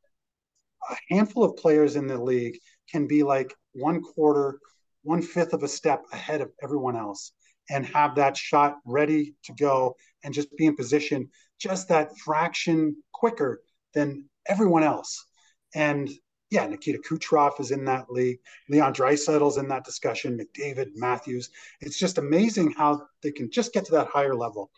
a 0.90 0.96
handful 1.10 1.44
of 1.44 1.58
players 1.58 1.96
in 1.96 2.08
the 2.08 2.22
league 2.22 2.58
can 2.90 3.08
be 3.08 3.24
like 3.24 3.54
one 3.74 4.02
quarter, 4.02 4.60
one 5.04 5.22
fifth 5.22 5.54
of 5.54 5.64
a 5.64 5.68
step 5.68 6.04
ahead 6.12 6.42
of 6.42 6.52
everyone 6.62 6.96
else 6.96 7.32
and 7.70 7.86
have 7.86 8.16
that 8.16 8.36
shot 8.36 8.78
ready 8.86 9.36
to 9.44 9.54
go 9.54 9.96
and 10.24 10.34
just 10.34 10.56
be 10.58 10.66
in 10.66 10.76
position 10.76 11.30
just 11.60 11.88
that 11.90 12.18
fraction 12.18 12.96
quicker 13.14 13.62
than 13.94 14.26
everyone 14.48 14.84
else. 14.84 15.26
And 15.76 16.10
yeah, 16.50 16.68
Nikita 16.68 17.00
Kucherov 17.00 17.60
is 17.62 17.72
in 17.72 17.86
that 17.86 18.12
league. 18.12 18.40
Leon 18.70 18.94
Draisaitl's 18.94 19.58
in 19.58 19.70
that 19.70 19.86
discussion. 19.86 20.38
McDavid, 20.38 20.90
Matthews. 20.96 21.50
It's 21.80 21.98
just 21.98 22.18
amazing 22.18 22.72
how 22.72 23.02
they 23.24 23.32
can 23.32 23.50
just 23.50 23.74
get 23.74 23.86
to 23.86 23.92
that 23.94 24.08
higher 24.08 24.36
level. 24.36 24.70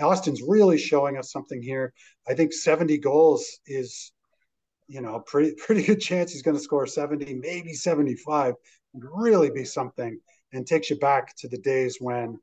Auston's 0.00 0.42
really 0.42 0.78
showing 0.78 1.16
us 1.16 1.32
something 1.32 1.62
here. 1.62 1.92
I 2.28 2.34
think 2.34 2.52
70 2.52 2.98
goals 2.98 3.46
is, 3.66 4.12
you 4.88 5.00
know, 5.00 5.20
pretty 5.20 5.54
pretty 5.58 5.82
good 5.82 6.00
chance 6.00 6.32
he's 6.32 6.42
going 6.42 6.56
to 6.56 6.62
score 6.62 6.86
70, 6.86 7.34
maybe 7.34 7.72
75. 7.72 8.54
Would 8.94 9.04
really 9.10 9.50
be 9.50 9.64
something, 9.64 10.20
and 10.52 10.66
takes 10.66 10.90
you 10.90 10.98
back 10.98 11.34
to 11.36 11.48
the 11.48 11.58
days 11.58 11.96
when 11.98 12.38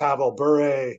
Pavel 0.00 0.32
Bure, 0.32 0.96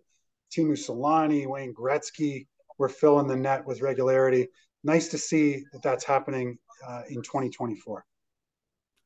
Teemu 0.49 0.77
Selanne, 0.77 1.45
Wayne 1.47 1.73
Gretzky 1.73 2.47
were 2.77 2.87
filling 2.87 3.27
the 3.27 3.35
net 3.35 3.65
with 3.65 3.81
regularity. 3.81 4.47
Nice 4.83 5.07
to 5.09 5.17
see 5.17 5.63
that 5.71 5.81
that's 5.81 6.03
happening 6.03 6.57
uh, 6.85 7.03
in 7.09 7.21
2024. 7.21 8.05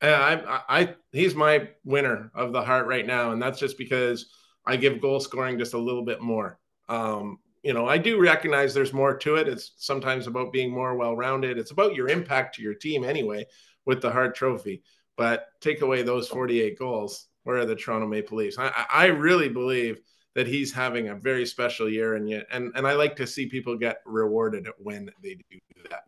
I, 0.00 0.60
I, 0.68 0.94
he's 1.12 1.34
my 1.34 1.68
winner 1.84 2.30
of 2.34 2.52
the 2.52 2.62
Hart 2.62 2.86
right 2.86 3.06
now, 3.06 3.32
and 3.32 3.42
that's 3.42 3.58
just 3.58 3.78
because 3.78 4.30
I 4.66 4.76
give 4.76 5.00
goal 5.00 5.20
scoring 5.20 5.58
just 5.58 5.74
a 5.74 5.78
little 5.78 6.04
bit 6.04 6.20
more. 6.20 6.58
Um, 6.88 7.38
you 7.62 7.72
know, 7.72 7.88
I 7.88 7.98
do 7.98 8.20
recognize 8.20 8.72
there's 8.72 8.92
more 8.92 9.16
to 9.18 9.36
it. 9.36 9.48
It's 9.48 9.72
sometimes 9.76 10.26
about 10.26 10.52
being 10.52 10.70
more 10.70 10.94
well-rounded. 10.94 11.58
It's 11.58 11.72
about 11.72 11.94
your 11.94 12.08
impact 12.08 12.54
to 12.56 12.62
your 12.62 12.74
team 12.74 13.02
anyway 13.02 13.46
with 13.86 14.00
the 14.00 14.10
Hart 14.10 14.34
Trophy. 14.36 14.82
But 15.16 15.46
take 15.60 15.82
away 15.82 16.02
those 16.02 16.28
48 16.28 16.78
goals, 16.78 17.26
where 17.42 17.58
are 17.58 17.66
the 17.66 17.74
Toronto 17.74 18.06
Maple 18.06 18.38
Leafs? 18.38 18.58
I, 18.58 18.86
I 18.92 19.06
really 19.06 19.48
believe 19.48 20.00
that 20.34 20.46
he's 20.46 20.72
having 20.72 21.08
a 21.08 21.14
very 21.14 21.46
special 21.46 21.88
year, 21.88 22.14
and 22.14 22.28
yet, 22.28 22.46
and 22.52 22.72
and 22.74 22.86
I 22.86 22.92
like 22.92 23.16
to 23.16 23.26
see 23.26 23.46
people 23.46 23.76
get 23.76 23.98
rewarded 24.04 24.68
when 24.78 25.10
they 25.22 25.34
do 25.50 25.58
that. 25.90 26.04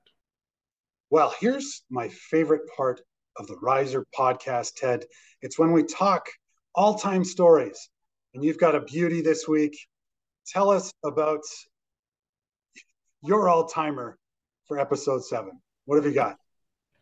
Well, 1.10 1.34
here's 1.40 1.82
my 1.90 2.08
favorite 2.08 2.62
part 2.76 3.00
of 3.36 3.46
the 3.46 3.56
Riser 3.60 4.06
podcast, 4.16 4.74
Ted. 4.76 5.04
It's 5.42 5.58
when 5.58 5.72
we 5.72 5.82
talk 5.82 6.26
all 6.74 6.94
time 6.94 7.24
stories. 7.24 7.88
And 8.34 8.44
you've 8.44 8.58
got 8.58 8.76
a 8.76 8.80
beauty 8.80 9.22
this 9.22 9.48
week. 9.48 9.76
Tell 10.46 10.70
us 10.70 10.92
about 11.04 11.40
your 13.22 13.48
all 13.48 13.66
timer 13.66 14.18
for 14.66 14.78
episode 14.78 15.24
seven. 15.24 15.60
What 15.86 15.96
have 15.96 16.04
you 16.04 16.14
got? 16.14 16.36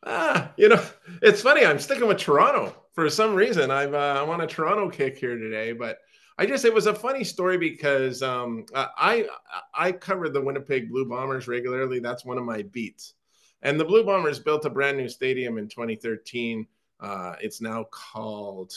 Ah, 0.07 0.53
you 0.57 0.69
know, 0.69 0.83
it's 1.23 1.43
funny. 1.43 1.67
I'm 1.67 1.79
sticking 1.79 2.09
with 2.09 2.19
Toronto 2.19 2.75
for 2.95 3.11
some 3.11 3.35
reason. 3.35 3.71
I'm 3.71 3.95
uh, 3.95 4.23
I'm 4.23 4.31
on 4.31 4.41
a 4.41 4.47
Toronto 4.47 4.89
kick 4.89 5.19
here 5.19 5.37
today, 5.37 5.73
but 5.73 5.99
I 6.39 6.47
just 6.47 6.65
it 6.65 6.73
was 6.73 6.87
a 6.87 6.95
funny 6.95 7.25
story 7.25 7.59
because 7.59 8.23
um, 8.23 8.65
I 8.75 9.27
I 9.75 9.91
cover 9.91 10.29
the 10.29 10.41
Winnipeg 10.41 10.89
Blue 10.89 11.05
Bombers 11.05 11.49
regularly. 11.49 11.99
That's 11.99 12.25
one 12.25 12.39
of 12.39 12.45
my 12.45 12.63
beats. 12.63 13.15
And 13.63 13.79
the 13.79 13.85
Blue 13.85 14.05
Bombers 14.05 14.39
built 14.39 14.65
a 14.65 14.71
brand 14.71 14.97
new 14.97 15.09
stadium 15.09 15.59
in 15.59 15.69
2013. 15.69 16.65
Uh, 17.01 17.35
it's 17.41 17.61
now 17.61 17.87
called 17.91 18.73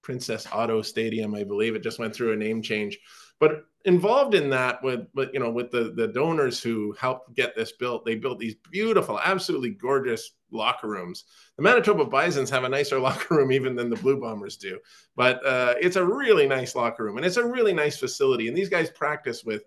Princess 0.00 0.46
Auto 0.50 0.80
Stadium, 0.80 1.34
I 1.34 1.44
believe. 1.44 1.74
It 1.74 1.82
just 1.82 1.98
went 1.98 2.14
through 2.14 2.32
a 2.32 2.36
name 2.36 2.62
change. 2.62 2.98
But 3.38 3.66
involved 3.86 4.34
in 4.34 4.50
that 4.50 4.82
with, 4.82 5.06
with 5.14 5.30
you 5.32 5.40
know 5.40 5.50
with 5.50 5.70
the 5.70 5.92
the 5.96 6.08
donors 6.08 6.62
who 6.62 6.92
helped 7.00 7.34
get 7.34 7.56
this 7.56 7.72
built, 7.72 8.04
they 8.04 8.14
built 8.14 8.38
these 8.38 8.56
beautiful, 8.70 9.18
absolutely 9.18 9.70
gorgeous 9.70 10.32
locker 10.50 10.88
rooms. 10.88 11.24
The 11.56 11.62
Manitoba 11.62 12.04
Bisons 12.04 12.50
have 12.50 12.64
a 12.64 12.68
nicer 12.68 12.98
locker 13.00 13.34
room 13.34 13.52
even 13.52 13.74
than 13.74 13.88
the 13.88 13.96
Blue 13.96 14.20
Bombers 14.20 14.56
do, 14.56 14.78
but 15.16 15.44
uh, 15.46 15.74
it's 15.80 15.96
a 15.96 16.04
really 16.04 16.46
nice 16.46 16.74
locker 16.74 17.04
room 17.04 17.16
and 17.16 17.24
it's 17.24 17.38
a 17.38 17.46
really 17.46 17.72
nice 17.72 17.98
facility. 17.98 18.48
And 18.48 18.56
these 18.56 18.68
guys 18.68 18.90
practice 18.90 19.44
with 19.44 19.62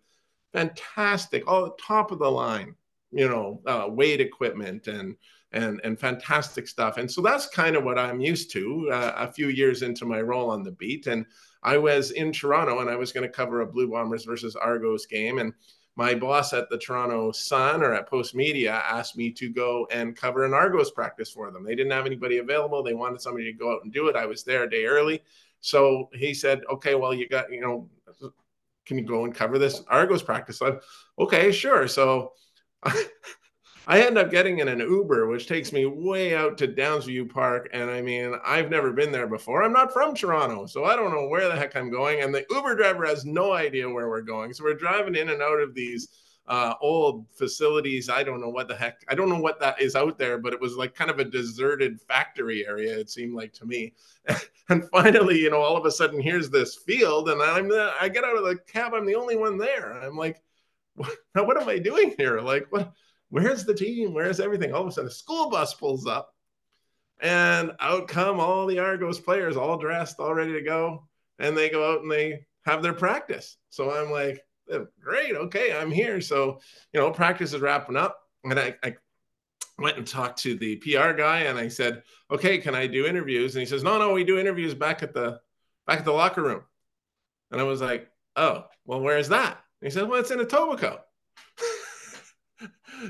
fantastic, 0.53 1.47
all 1.47 1.71
top 1.71 2.11
of 2.11 2.19
the 2.19 2.29
line 2.29 2.75
you 3.11 3.27
know, 3.27 3.61
uh, 3.65 3.87
weight 3.89 4.21
equipment 4.21 4.87
and 4.87 5.15
and 5.51 5.81
and 5.83 5.99
fantastic 5.99 6.67
stuff. 6.67 6.97
And 6.97 7.09
so 7.09 7.21
that's 7.21 7.47
kind 7.47 7.75
of 7.75 7.83
what 7.83 7.97
I'm 7.97 8.19
used 8.19 8.51
to. 8.51 8.89
Uh, 8.91 9.13
a 9.15 9.31
few 9.31 9.47
years 9.47 9.81
into 9.81 10.05
my 10.05 10.21
role 10.21 10.49
on 10.49 10.63
the 10.63 10.71
beat, 10.71 11.07
and 11.07 11.25
I 11.63 11.77
was 11.77 12.11
in 12.11 12.31
Toronto, 12.31 12.79
and 12.79 12.89
I 12.89 12.95
was 12.95 13.11
going 13.11 13.27
to 13.27 13.33
cover 13.33 13.61
a 13.61 13.67
Blue 13.67 13.89
Bombers 13.89 14.25
versus 14.25 14.55
Argos 14.55 15.05
game, 15.05 15.39
and 15.39 15.53
my 15.99 16.15
boss 16.15 16.53
at 16.53 16.69
the 16.69 16.77
Toronto 16.77 17.31
Sun 17.33 17.83
or 17.83 17.93
at 17.93 18.09
Postmedia 18.09 18.71
asked 18.71 19.17
me 19.17 19.31
to 19.31 19.49
go 19.49 19.85
and 19.91 20.15
cover 20.15 20.45
an 20.45 20.53
Argos 20.53 20.91
practice 20.91 21.29
for 21.29 21.51
them. 21.51 21.65
They 21.65 21.75
didn't 21.75 21.91
have 21.91 22.05
anybody 22.05 22.37
available. 22.37 22.81
They 22.81 22.93
wanted 22.93 23.19
somebody 23.19 23.51
to 23.51 23.57
go 23.57 23.73
out 23.73 23.83
and 23.83 23.91
do 23.91 24.07
it. 24.07 24.15
I 24.15 24.25
was 24.25 24.45
there 24.45 24.63
a 24.63 24.69
day 24.69 24.85
early. 24.85 25.21
So 25.59 26.09
he 26.13 26.33
said, 26.33 26.61
okay, 26.71 26.95
well, 26.95 27.13
you 27.13 27.27
got, 27.27 27.51
you 27.51 27.59
know, 27.59 27.89
can 28.85 28.97
you 28.97 29.03
go 29.03 29.25
and 29.25 29.35
cover 29.35 29.59
this 29.59 29.83
Argos 29.89 30.23
practice? 30.23 30.61
I'm, 30.61 30.79
okay, 31.19 31.51
sure. 31.51 31.85
So 31.87 32.31
I 33.89 34.01
end 34.01 34.19
up 34.19 34.29
getting 34.29 34.59
in 34.59 34.67
an 34.67 34.81
Uber, 34.81 35.27
which 35.27 35.47
takes 35.47 35.73
me 35.73 35.87
way 35.87 36.35
out 36.35 36.59
to 36.59 36.67
Downsview 36.67 37.27
Park. 37.27 37.69
And 37.73 37.89
I 37.89 38.03
mean, 38.03 38.35
I've 38.45 38.69
never 38.69 38.93
been 38.93 39.11
there 39.11 39.25
before. 39.25 39.63
I'm 39.63 39.73
not 39.73 39.91
from 39.91 40.13
Toronto, 40.13 40.67
so 40.67 40.85
I 40.85 40.95
don't 40.95 41.11
know 41.11 41.27
where 41.27 41.47
the 41.47 41.55
heck 41.55 41.75
I'm 41.75 41.89
going. 41.89 42.21
And 42.21 42.31
the 42.31 42.45
Uber 42.51 42.75
driver 42.75 43.03
has 43.07 43.25
no 43.25 43.51
idea 43.53 43.89
where 43.89 44.07
we're 44.07 44.21
going. 44.21 44.53
So 44.53 44.63
we're 44.63 44.75
driving 44.75 45.15
in 45.15 45.29
and 45.29 45.41
out 45.41 45.59
of 45.59 45.73
these 45.73 46.07
uh, 46.45 46.75
old 46.81 47.25
facilities. 47.31 48.11
I 48.11 48.21
don't 48.21 48.39
know 48.39 48.49
what 48.49 48.67
the 48.67 48.75
heck, 48.75 49.03
I 49.07 49.15
don't 49.15 49.27
know 49.27 49.39
what 49.39 49.59
that 49.59 49.81
is 49.81 49.95
out 49.95 50.19
there, 50.19 50.37
but 50.37 50.53
it 50.53 50.61
was 50.61 50.75
like 50.75 50.93
kind 50.93 51.09
of 51.09 51.17
a 51.17 51.25
deserted 51.25 51.99
factory 51.99 52.67
area, 52.67 52.95
it 52.95 53.09
seemed 53.09 53.33
like 53.33 53.53
to 53.53 53.65
me. 53.65 53.93
and 54.69 54.87
finally, 54.91 55.39
you 55.39 55.49
know, 55.49 55.61
all 55.61 55.77
of 55.77 55.85
a 55.87 55.91
sudden, 55.91 56.21
here's 56.21 56.51
this 56.51 56.75
field, 56.75 57.29
and 57.29 57.41
I'm 57.41 57.67
the, 57.67 57.91
I 57.99 58.07
get 58.07 58.23
out 58.23 58.37
of 58.37 58.43
the 58.43 58.57
cab, 58.67 58.93
I'm 58.93 59.07
the 59.07 59.15
only 59.15 59.35
one 59.35 59.57
there. 59.57 59.93
I'm 59.93 60.15
like, 60.15 60.43
now 61.33 61.43
what 61.43 61.59
am 61.59 61.67
I 61.67 61.79
doing 61.79 62.13
here? 62.19 62.39
Like, 62.39 62.67
what? 62.69 62.93
Where's 63.29 63.65
the 63.65 63.73
team? 63.73 64.13
Where's 64.13 64.39
everything? 64.39 64.73
All 64.73 64.81
of 64.81 64.87
a 64.87 64.91
sudden, 64.91 65.09
a 65.09 65.13
school 65.13 65.49
bus 65.49 65.73
pulls 65.73 66.07
up, 66.07 66.33
and 67.21 67.71
out 67.79 68.07
come 68.07 68.39
all 68.39 68.65
the 68.65 68.79
Argos 68.79 69.19
players, 69.19 69.57
all 69.57 69.77
dressed, 69.77 70.19
all 70.19 70.33
ready 70.33 70.53
to 70.53 70.61
go, 70.61 71.07
and 71.37 71.57
they 71.57 71.69
go 71.69 71.93
out 71.93 72.01
and 72.01 72.11
they 72.11 72.45
have 72.65 72.81
their 72.81 72.93
practice. 72.93 73.57
So 73.69 73.91
I'm 73.91 74.11
like, 74.11 74.43
eh, 74.71 74.79
great. 75.01 75.35
Okay, 75.35 75.75
I'm 75.75 75.91
here. 75.91 76.21
So, 76.21 76.59
you 76.93 76.99
know, 76.99 77.11
practice 77.11 77.53
is 77.53 77.61
wrapping 77.61 77.97
up. 77.97 78.19
And 78.43 78.59
I, 78.59 78.75
I 78.83 78.95
went 79.77 79.97
and 79.97 80.07
talked 80.07 80.39
to 80.39 80.55
the 80.55 80.77
PR 80.77 81.11
guy 81.11 81.41
and 81.41 81.57
I 81.57 81.67
said, 81.67 82.03
okay, 82.31 82.57
can 82.57 82.75
I 82.75 82.87
do 82.87 83.05
interviews? 83.05 83.55
And 83.55 83.61
he 83.61 83.65
says, 83.65 83.83
no, 83.83 83.97
no, 83.97 84.13
we 84.13 84.23
do 84.23 84.39
interviews 84.39 84.73
back 84.73 85.03
at 85.03 85.13
the 85.13 85.39
back 85.87 85.99
at 85.99 86.05
the 86.05 86.11
locker 86.11 86.43
room. 86.43 86.61
And 87.51 87.59
I 87.59 87.63
was 87.63 87.81
like, 87.81 88.09
oh, 88.35 88.65
well, 88.85 89.01
where's 89.01 89.29
that? 89.29 89.59
And 89.81 89.91
he 89.91 89.93
said, 89.93 90.07
well, 90.07 90.19
it's 90.19 90.31
in 90.31 90.39
Etobicoke. 90.39 91.01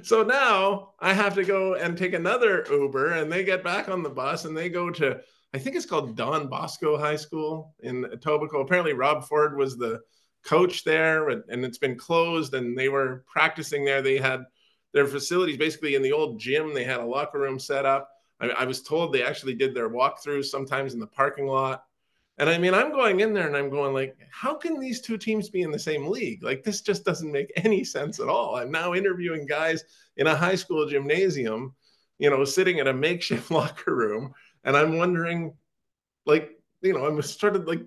so 0.03 0.23
now 0.23 0.93
I 0.99 1.13
have 1.13 1.35
to 1.35 1.43
go 1.43 1.75
and 1.75 1.97
take 1.97 2.13
another 2.13 2.65
Uber 2.69 3.13
and 3.13 3.31
they 3.31 3.43
get 3.43 3.63
back 3.63 3.89
on 3.89 4.03
the 4.03 4.09
bus 4.09 4.45
and 4.45 4.55
they 4.55 4.69
go 4.69 4.89
to, 4.91 5.19
I 5.53 5.57
think 5.57 5.75
it's 5.75 5.85
called 5.85 6.15
Don 6.15 6.47
Bosco 6.47 6.97
High 6.97 7.15
School 7.15 7.73
in 7.79 8.05
Etobicoke. 8.05 8.61
Apparently 8.61 8.93
Rob 8.93 9.23
Ford 9.23 9.57
was 9.57 9.77
the 9.77 10.01
coach 10.43 10.83
there 10.83 11.29
and 11.29 11.65
it's 11.65 11.77
been 11.77 11.97
closed 11.97 12.53
and 12.53 12.77
they 12.77 12.89
were 12.89 13.23
practicing 13.27 13.83
there. 13.83 14.01
They 14.01 14.17
had 14.17 14.45
their 14.93 15.05
facilities 15.05 15.57
basically 15.57 15.95
in 15.95 16.01
the 16.01 16.11
old 16.11 16.39
gym. 16.39 16.73
They 16.73 16.83
had 16.83 16.99
a 16.99 17.05
locker 17.05 17.39
room 17.39 17.59
set 17.59 17.85
up. 17.85 18.09
I, 18.39 18.49
I 18.49 18.65
was 18.65 18.81
told 18.81 19.13
they 19.13 19.23
actually 19.23 19.55
did 19.55 19.73
their 19.73 19.89
walkthroughs 19.89 20.45
sometimes 20.45 20.93
in 20.93 20.99
the 20.99 21.07
parking 21.07 21.47
lot. 21.47 21.83
And 22.39 22.49
I 22.49 22.57
mean, 22.57 22.73
I'm 22.73 22.91
going 22.91 23.19
in 23.19 23.33
there 23.33 23.47
and 23.47 23.55
I'm 23.55 23.69
going 23.69 23.93
like, 23.93 24.17
how 24.31 24.55
can 24.55 24.79
these 24.79 25.01
two 25.01 25.17
teams 25.17 25.49
be 25.49 25.61
in 25.61 25.71
the 25.71 25.77
same 25.77 26.07
league? 26.07 26.41
Like 26.41 26.63
this 26.63 26.81
just 26.81 27.03
doesn't 27.03 27.31
make 27.31 27.51
any 27.57 27.83
sense 27.83 28.19
at 28.19 28.29
all. 28.29 28.55
I'm 28.55 28.71
now 28.71 28.93
interviewing 28.93 29.45
guys 29.45 29.83
in 30.17 30.27
a 30.27 30.35
high 30.35 30.55
school 30.55 30.87
gymnasium, 30.87 31.75
you 32.17 32.29
know, 32.29 32.45
sitting 32.45 32.77
in 32.77 32.87
a 32.87 32.93
makeshift 32.93 33.51
locker 33.51 33.93
room, 33.93 34.33
and 34.63 34.75
I'm 34.75 34.97
wondering, 34.97 35.53
like, 36.25 36.51
you 36.81 36.93
know, 36.93 37.05
I'm 37.05 37.21
started 37.21 37.67
like 37.67 37.81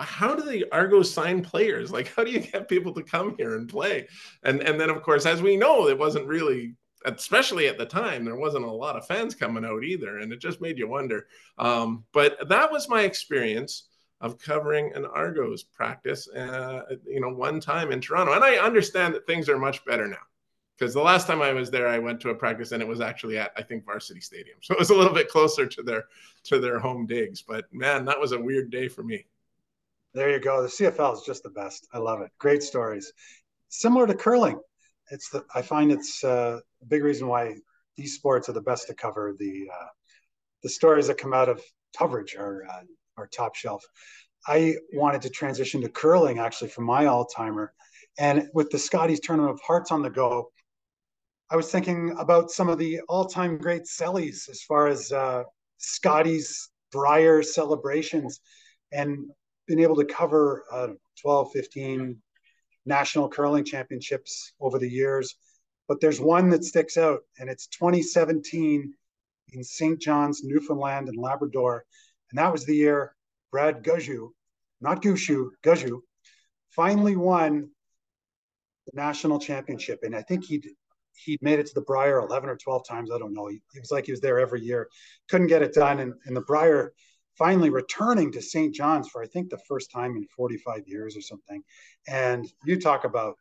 how 0.00 0.34
do 0.34 0.42
the 0.42 0.66
Argos 0.72 1.12
sign 1.12 1.42
players? 1.42 1.92
Like, 1.92 2.12
how 2.14 2.24
do 2.24 2.30
you 2.30 2.40
get 2.40 2.68
people 2.68 2.92
to 2.94 3.02
come 3.02 3.36
here 3.36 3.56
and 3.56 3.68
play? 3.68 4.08
And 4.42 4.60
and 4.60 4.78
then 4.80 4.90
of 4.90 5.02
course, 5.02 5.26
as 5.26 5.40
we 5.40 5.56
know, 5.56 5.88
it 5.88 5.98
wasn't 5.98 6.26
really, 6.26 6.74
especially 7.04 7.68
at 7.68 7.78
the 7.78 7.86
time, 7.86 8.24
there 8.24 8.36
wasn't 8.36 8.64
a 8.64 8.70
lot 8.70 8.96
of 8.96 9.06
fans 9.06 9.34
coming 9.34 9.64
out 9.64 9.84
either, 9.84 10.18
and 10.18 10.32
it 10.32 10.40
just 10.40 10.60
made 10.60 10.78
you 10.78 10.88
wonder. 10.88 11.26
Um, 11.58 12.04
but 12.12 12.48
that 12.48 12.70
was 12.70 12.88
my 12.88 13.02
experience 13.02 13.88
of 14.20 14.38
covering 14.38 14.92
an 14.94 15.04
Argos 15.04 15.62
practice, 15.62 16.28
uh, 16.28 16.82
you 17.06 17.20
know, 17.20 17.28
one 17.28 17.60
time 17.60 17.92
in 17.92 18.00
Toronto. 18.00 18.32
And 18.32 18.44
I 18.44 18.56
understand 18.56 19.14
that 19.14 19.26
things 19.26 19.48
are 19.48 19.58
much 19.58 19.84
better 19.84 20.08
now. 20.08 20.16
Because 20.76 20.94
the 20.94 21.00
last 21.00 21.26
time 21.26 21.40
I 21.40 21.52
was 21.52 21.70
there, 21.70 21.86
I 21.86 21.98
went 21.98 22.20
to 22.22 22.30
a 22.30 22.34
practice 22.34 22.72
and 22.72 22.82
it 22.82 22.88
was 22.88 23.00
actually 23.00 23.38
at 23.38 23.52
I 23.56 23.62
think 23.62 23.84
Varsity 23.84 24.20
Stadium, 24.20 24.56
so 24.62 24.74
it 24.74 24.78
was 24.78 24.90
a 24.90 24.94
little 24.94 25.12
bit 25.12 25.28
closer 25.28 25.66
to 25.66 25.82
their 25.82 26.06
to 26.44 26.58
their 26.58 26.78
home 26.78 27.06
digs. 27.06 27.42
But 27.42 27.72
man, 27.72 28.04
that 28.06 28.18
was 28.18 28.32
a 28.32 28.40
weird 28.40 28.70
day 28.70 28.88
for 28.88 29.02
me. 29.02 29.26
There 30.14 30.30
you 30.30 30.40
go. 30.40 30.62
The 30.62 30.68
CFL 30.68 31.14
is 31.14 31.22
just 31.22 31.42
the 31.42 31.50
best. 31.50 31.86
I 31.92 31.98
love 31.98 32.22
it. 32.22 32.30
Great 32.38 32.62
stories. 32.62 33.12
Similar 33.68 34.06
to 34.06 34.14
curling, 34.14 34.60
it's 35.10 35.28
the 35.28 35.44
I 35.54 35.62
find 35.62 35.92
it's 35.92 36.24
uh, 36.24 36.60
a 36.84 36.88
big 36.88 37.02
reason 37.02 37.28
why 37.28 37.54
these 37.96 38.14
sports 38.14 38.48
are 38.48 38.52
the 38.52 38.60
best 38.60 38.86
to 38.88 38.94
cover. 38.94 39.34
The 39.38 39.68
uh, 39.72 39.86
the 40.62 40.68
stories 40.68 41.06
that 41.08 41.18
come 41.18 41.34
out 41.34 41.48
of 41.48 41.62
coverage 41.96 42.36
are 42.36 42.64
uh, 42.70 42.82
are 43.16 43.26
top 43.26 43.54
shelf. 43.54 43.84
I 44.46 44.74
wanted 44.92 45.22
to 45.22 45.30
transition 45.30 45.80
to 45.80 45.88
curling 45.88 46.38
actually 46.38 46.68
for 46.68 46.82
my 46.82 47.06
all 47.06 47.24
timer, 47.24 47.72
and 48.18 48.48
with 48.54 48.70
the 48.70 48.78
Scotties 48.78 49.20
Tournament 49.20 49.52
of 49.52 49.60
Hearts 49.66 49.90
on 49.90 50.02
the 50.02 50.10
go, 50.10 50.50
I 51.50 51.56
was 51.56 51.70
thinking 51.70 52.14
about 52.18 52.50
some 52.50 52.68
of 52.68 52.78
the 52.78 53.00
all 53.08 53.24
time 53.24 53.58
great 53.58 53.84
sellies 53.84 54.48
as 54.48 54.62
far 54.62 54.86
as 54.86 55.12
uh, 55.12 55.44
Scotties 55.78 56.70
Brier 56.92 57.42
celebrations, 57.42 58.40
and 58.92 59.18
been 59.66 59.80
able 59.80 59.96
to 59.96 60.04
cover 60.04 60.64
uh, 60.70 60.88
12, 61.22 61.52
15 61.52 62.16
national 62.86 63.28
curling 63.30 63.64
championships 63.64 64.52
over 64.60 64.78
the 64.78 64.88
years. 64.88 65.34
But 65.88 66.00
there's 66.00 66.20
one 66.20 66.50
that 66.50 66.64
sticks 66.64 66.96
out, 66.96 67.20
and 67.38 67.50
it's 67.50 67.66
2017 67.68 68.94
in 69.52 69.64
St. 69.64 70.00
John's, 70.00 70.42
Newfoundland 70.42 71.08
and 71.08 71.18
Labrador. 71.18 71.84
And 72.30 72.38
that 72.38 72.52
was 72.52 72.64
the 72.64 72.76
year 72.76 73.14
Brad 73.52 73.82
Gushue, 73.82 74.30
not 74.80 75.02
Gushue, 75.02 75.50
Gushue, 75.62 76.00
finally 76.70 77.16
won 77.16 77.70
the 78.86 78.92
national 78.94 79.38
championship. 79.38 80.00
And 80.02 80.14
I 80.14 80.22
think 80.22 80.44
he'd 80.44 80.68
he'd 81.24 81.42
made 81.42 81.58
it 81.58 81.66
to 81.66 81.74
the 81.74 81.80
Brier 81.82 82.18
11 82.18 82.48
or 82.48 82.56
12 82.56 82.86
times. 82.86 83.10
I 83.10 83.18
don't 83.18 83.34
know. 83.34 83.46
He, 83.46 83.60
was 83.78 83.92
like 83.92 84.06
he 84.06 84.12
was 84.12 84.20
there 84.20 84.40
every 84.40 84.60
year. 84.60 84.88
Couldn't 85.28 85.46
get 85.46 85.62
it 85.62 85.74
done. 85.74 86.00
And, 86.00 86.14
and 86.26 86.36
the 86.36 86.40
Brier 86.40 86.92
finally 87.38 87.70
returning 87.70 88.32
to 88.32 88.42
St. 88.42 88.74
John's 88.74 89.08
for 89.08 89.22
I 89.22 89.26
think 89.26 89.50
the 89.50 89.60
first 89.68 89.90
time 89.90 90.16
in 90.16 90.26
45 90.36 90.82
years 90.86 91.16
or 91.16 91.20
something. 91.20 91.62
And 92.08 92.50
you 92.64 92.80
talk 92.80 93.04
about 93.04 93.36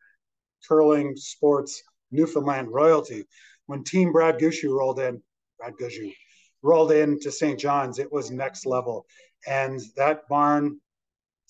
curling 0.68 1.16
sports, 1.16 1.84
Newfoundland 2.14 2.70
royalty. 2.72 3.26
When 3.66 3.84
Team 3.84 4.12
Brad 4.12 4.40
Gushue 4.40 4.78
rolled 4.78 5.00
in, 5.00 5.22
Brad 5.58 5.74
Gushue 5.80 6.14
rolled 6.62 6.92
in 6.92 7.20
to 7.20 7.32
St. 7.32 7.60
John's, 7.60 8.00
it 8.00 8.12
was 8.12 8.32
next 8.32 8.66
level. 8.66 9.06
And 9.48 9.82
that 9.98 10.28
barn 10.30 10.80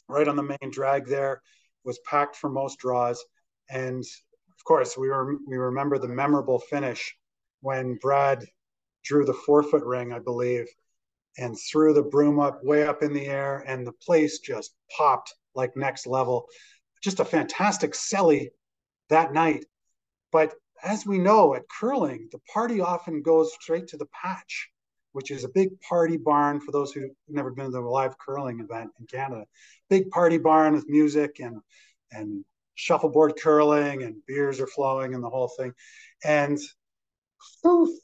right 0.10 0.28
on 0.28 0.36
the 0.36 0.44
main 0.44 0.72
drag 0.72 1.06
there 1.06 1.42
was 1.84 2.00
packed 2.00 2.36
for 2.36 2.50
most 2.50 2.80
draws. 2.80 3.24
And 3.70 4.04
of 4.04 4.64
course, 4.66 4.98
we 4.98 5.10
were 5.10 5.38
we 5.48 5.58
remember 5.58 5.98
the 5.98 6.08
memorable 6.08 6.60
finish 6.60 7.16
when 7.62 7.96
Brad 7.96 8.46
drew 9.04 9.26
the 9.26 9.34
four 9.34 9.64
foot 9.64 9.84
ring, 9.84 10.14
I 10.14 10.20
believe, 10.20 10.68
and 11.38 11.58
threw 11.58 11.94
the 11.94 12.04
broom 12.04 12.40
up 12.40 12.64
way 12.64 12.86
up 12.86 13.04
in 13.04 13.14
the 13.14 13.26
air, 13.26 13.64
and 13.68 13.86
the 13.86 13.94
place 13.94 14.40
just 14.40 14.76
popped 14.96 15.34
like 15.56 15.76
next 15.76 16.08
level. 16.08 16.48
Just 17.02 17.20
a 17.20 17.26
fantastic 17.26 17.94
celly 17.94 18.50
that 19.10 19.34
night. 19.34 19.66
But 20.34 20.56
as 20.84 21.06
we 21.06 21.20
know 21.20 21.54
at 21.54 21.70
curling, 21.70 22.28
the 22.32 22.40
party 22.52 22.82
often 22.82 23.22
goes 23.22 23.54
straight 23.54 23.88
to 23.90 23.98
the 23.98 24.08
patch, 24.08 24.70
which 25.14 25.30
is 25.30 25.44
a 25.44 25.50
big 25.50 25.80
party 25.80 26.18
barn 26.18 26.60
for 26.60 26.72
those 26.72 26.92
who've 26.92 27.12
never 27.30 27.52
been 27.52 27.72
to 27.72 27.78
a 27.78 27.82
live 27.82 28.18
curling 28.18 28.60
event 28.60 28.90
in 29.00 29.06
Canada. 29.06 29.46
Big 29.90 30.10
party 30.10 30.40
barn 30.40 30.74
with 30.74 30.90
music 30.90 31.40
and 31.40 31.62
and 32.12 32.44
shuffleboard 32.76 33.36
curling 33.40 34.02
and 34.02 34.26
beers 34.26 34.60
are 34.60 34.68
flowing 34.68 35.14
and 35.14 35.24
the 35.24 35.30
whole 35.30 35.50
thing. 35.50 35.72
And 36.24 36.60
whew, 37.62 38.00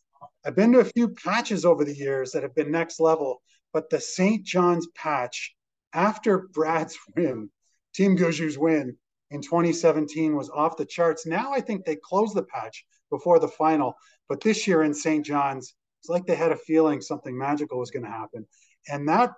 I've 0.45 0.55
been 0.55 0.71
to 0.73 0.79
a 0.79 0.85
few 0.85 1.09
patches 1.09 1.65
over 1.65 1.83
the 1.83 1.95
years 1.95 2.31
that 2.31 2.43
have 2.43 2.53
been 2.53 2.71
next 2.71 2.99
level, 2.99 3.41
but 3.73 3.89
the 3.89 3.99
St. 3.99 4.45
John's 4.45 4.87
patch 4.95 5.55
after 5.93 6.47
Brad's 6.53 6.97
win, 7.15 7.49
Team 7.95 8.15
Gushue's 8.15 8.57
win 8.57 8.97
in 9.31 9.41
2017 9.41 10.35
was 10.35 10.49
off 10.49 10.77
the 10.77 10.85
charts. 10.85 11.25
Now 11.25 11.53
I 11.53 11.61
think 11.61 11.85
they 11.85 11.95
closed 11.95 12.35
the 12.35 12.43
patch 12.43 12.85
before 13.09 13.39
the 13.39 13.47
final, 13.47 13.95
but 14.27 14.41
this 14.41 14.67
year 14.67 14.83
in 14.83 14.93
St. 14.93 15.25
John's, 15.25 15.75
it's 16.01 16.09
like 16.09 16.25
they 16.25 16.35
had 16.35 16.51
a 16.51 16.57
feeling 16.57 17.01
something 17.01 17.37
magical 17.37 17.79
was 17.79 17.91
going 17.91 18.05
to 18.05 18.11
happen. 18.11 18.45
And 18.87 19.07
that 19.07 19.31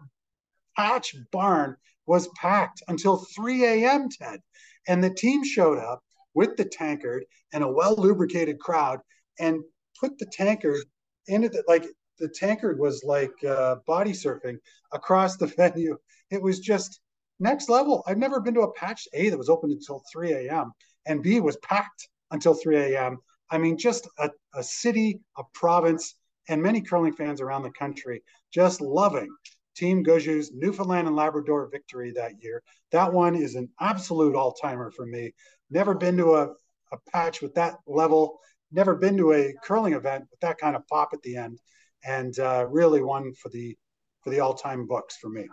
patch 0.76 1.16
barn 1.32 1.76
was 2.06 2.30
packed 2.39 2.82
until 2.88 3.26
3 3.36 3.66
a.m., 3.66 4.10
Ted. 4.10 4.42
And 4.88 5.04
the 5.04 5.14
team 5.14 5.44
showed 5.44 5.78
up 5.78 6.02
with 6.34 6.56
the 6.58 6.66
tankard 6.66 7.26
and 7.54 7.64
a 7.64 7.72
well 7.72 7.96
lubricated 7.96 8.60
crowd 8.60 9.00
and 9.39 9.62
put 10.00 10.18
the 10.18 10.26
tankard 10.28 10.82
into 11.28 11.50
the 11.50 11.64
like 11.68 11.86
the 12.20 12.30
tankard 12.30 12.80
was 12.80 13.04
like 13.04 13.32
uh, 13.44 13.76
body 13.88 14.12
surfing 14.12 14.58
across 14.94 15.38
the 15.38 15.48
venue. 15.58 15.98
It 16.30 16.42
was 16.42 16.60
just 16.60 17.00
next 17.42 17.70
level. 17.70 18.04
I've 18.08 18.18
never 18.18 18.39
been 18.39 18.54
to 18.56 18.62
a 18.62 18.74
patch 18.74 19.08
A 19.14 19.30
that 19.30 19.38
was 19.38 19.50
open 19.50 19.72
until 19.72 20.02
3 20.12 20.34
a.m. 20.34 20.72
and 21.06 21.24
B 21.24 21.39
was 21.39 21.58
packed 21.58 22.08
until 22.32 22.54
3 22.54 22.78
a.m. 22.78 23.18
I 23.50 23.58
mean, 23.58 23.78
just 23.78 24.08
a, 24.18 24.30
a 24.56 24.64
city, 24.64 25.20
a 25.38 25.44
province, 25.54 26.16
and 26.48 26.62
many 26.62 26.82
curling 26.82 27.14
fans 27.14 27.42
around 27.42 27.64
the 27.64 27.72
country 27.72 28.24
just 28.54 28.82
loving 28.82 29.30
Team 29.76 30.04
Gushue's 30.04 30.52
Newfoundland 30.54 31.08
and 31.08 31.16
Labrador 31.16 31.70
victory 31.72 32.12
that 32.12 32.34
year. 32.42 32.62
That 32.92 33.14
one 33.14 33.36
is 33.36 33.56
an 33.56 33.70
absolute 33.80 34.36
all 34.36 34.54
timer 34.54 34.92
for 34.92 35.06
me. 35.06 35.34
Never 35.70 35.94
been 35.94 36.18
to 36.18 36.36
a, 36.36 36.50
a 36.92 36.98
patch 37.12 37.42
with 37.42 37.54
that 37.56 37.76
level 37.88 38.39
never 38.72 38.96
been 38.96 39.18
to 39.18 39.34
a 39.34 39.54
curling 39.64 39.94
event 39.94 40.26
with 40.32 40.39
that 40.39 40.58
kind 40.58 40.76
of 40.76 40.88
pop 40.88 41.10
at 41.14 41.22
the 41.24 41.36
end, 41.36 41.60
and 42.06 42.38
uh, 42.39 42.66
really 42.70 43.02
one 43.02 43.34
for 43.34 43.50
the 43.50 43.78
for 44.24 44.30
the 44.30 44.39
all 44.39 44.54
time 44.54 44.88
books 44.88 45.18
for 45.18 45.30
me. 45.30 45.48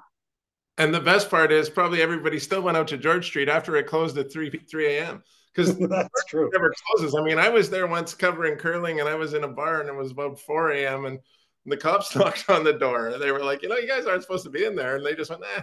And 0.78 0.94
the 0.94 1.00
best 1.00 1.28
part 1.28 1.52
is 1.52 1.68
probably 1.68 2.00
everybody 2.00 2.38
still 2.38 2.62
went 2.62 2.76
out 2.76 2.88
to 2.88 2.96
George 2.96 3.26
Street 3.26 3.48
after 3.48 3.76
it 3.76 3.86
closed 3.86 4.16
at 4.16 4.32
three 4.32 4.50
three 4.70 4.96
a.m. 4.96 5.22
Because 5.52 5.76
that's 5.88 6.24
true. 6.26 6.48
Never 6.52 6.72
closes. 6.86 7.14
I 7.14 7.22
mean, 7.22 7.38
I 7.38 7.48
was 7.48 7.68
there 7.68 7.86
once 7.86 8.14
covering 8.14 8.56
curling, 8.56 9.00
and 9.00 9.08
I 9.08 9.16
was 9.16 9.34
in 9.34 9.44
a 9.44 9.48
bar, 9.48 9.80
and 9.80 9.88
it 9.88 9.94
was 9.94 10.12
about 10.12 10.38
four 10.38 10.70
a.m. 10.70 11.04
and 11.04 11.18
the 11.66 11.76
cops 11.76 12.14
knocked 12.16 12.48
on 12.48 12.64
the 12.64 12.72
door. 12.72 13.18
They 13.18 13.32
were 13.32 13.44
like, 13.44 13.62
you 13.62 13.68
know, 13.68 13.76
you 13.76 13.88
guys 13.88 14.06
aren't 14.06 14.22
supposed 14.22 14.44
to 14.44 14.50
be 14.50 14.64
in 14.64 14.76
there, 14.76 14.96
and 14.96 15.04
they 15.04 15.14
just 15.14 15.30
went, 15.30 15.42
eh, 15.56 15.62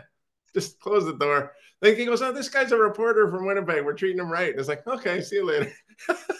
just 0.54 0.80
close 0.80 1.06
the 1.06 1.14
door. 1.14 1.54
Then 1.82 1.96
he 1.96 2.06
goes, 2.06 2.22
oh, 2.22 2.32
this 2.32 2.50
guy's 2.50 2.72
a 2.72 2.78
reporter 2.78 3.30
from 3.30 3.46
Winnipeg. 3.46 3.84
We're 3.84 3.94
treating 3.94 4.20
him 4.20 4.32
right. 4.32 4.50
And 4.50 4.60
it's 4.60 4.70
like, 4.70 4.88
okay, 4.88 5.22
see 5.22 5.38
you 5.38 5.46
later. 5.46 5.72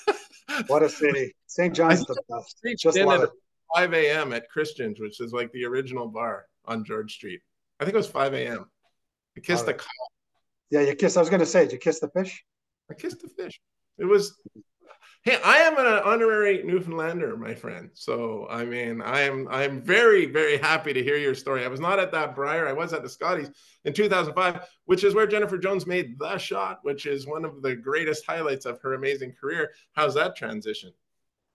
what 0.68 0.82
a 0.82 0.90
city. 0.90 1.36
St. 1.48 1.74
John's 1.74 2.06
the 2.06 2.22
best. 2.30 2.62
Just 2.80 2.98
love 3.00 3.24
it. 3.24 3.30
5 3.76 3.94
a.m. 3.94 4.32
at 4.32 4.50
Christian's, 4.50 5.00
which 5.00 5.20
is 5.20 5.34
like 5.34 5.52
the 5.52 5.66
original 5.66 6.08
bar 6.08 6.46
on 6.66 6.86
George 6.86 7.14
Street. 7.14 7.42
I 7.80 7.86
think 7.86 7.94
it 7.94 7.98
was 7.98 8.08
5 8.08 8.34
a.m. 8.34 8.66
I 9.38 9.42
kissed 9.42 9.66
the 9.66 9.74
cop. 9.74 9.88
Yeah, 10.72 10.82
you 10.82 10.96
kissed. 10.96 11.18
I 11.18 11.20
was 11.20 11.30
going 11.30 11.42
to 11.42 11.46
say, 11.46 11.66
did 11.66 11.74
you 11.74 11.78
kiss 11.80 12.00
the 12.00 12.10
fish? 12.10 12.44
I 12.90 12.94
kissed 12.94 13.22
the 13.22 13.30
fish. 13.30 13.60
It 13.98 14.06
was 14.06 14.38
Hey, 15.26 15.40
I 15.44 15.58
am 15.58 15.76
an 15.80 15.88
honorary 15.88 16.62
Newfoundlander, 16.62 17.36
my 17.36 17.56
friend. 17.56 17.90
So 17.96 18.46
I 18.48 18.64
mean, 18.64 19.02
I 19.02 19.22
am 19.22 19.48
I'm 19.50 19.82
very 19.82 20.28
very 20.28 20.58
happy 20.58 20.94
to 20.94 21.02
hear 21.02 21.18
your 21.18 21.34
story. 21.34 21.66
I 21.66 21.68
was 21.68 21.80
not 21.80 21.98
at 21.98 22.12
that 22.12 22.36
Brier. 22.36 22.68
I 22.68 22.74
was 22.74 22.94
at 22.94 23.02
the 23.02 23.10
Scotties 23.10 23.50
in 23.86 23.94
2005, 23.94 24.68
which 24.86 25.04
is 25.04 25.16
where 25.16 25.26
Jennifer 25.26 25.58
Jones 25.58 25.88
made 25.88 26.20
the 26.20 26.38
shot, 26.38 26.78
which 26.84 27.08
is 27.08 27.26
one 27.26 27.44
of 27.44 27.64
the 27.64 27.76
greatest 27.76 28.24
highlights 28.24 28.68
of 28.68 28.80
her 28.82 28.94
amazing 28.94 29.34
career. 29.34 29.72
How's 29.94 30.14
that 30.14 30.36
transition? 30.36 30.94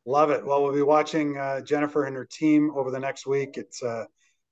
Love 0.04 0.30
it. 0.32 0.44
Well, 0.44 0.64
we'll 0.64 0.74
be 0.74 0.82
watching 0.82 1.38
uh, 1.38 1.60
Jennifer 1.60 2.06
and 2.06 2.16
her 2.16 2.24
team 2.24 2.72
over 2.74 2.90
the 2.90 2.98
next 2.98 3.24
week. 3.24 3.56
It's 3.56 3.84
uh, 3.84 4.06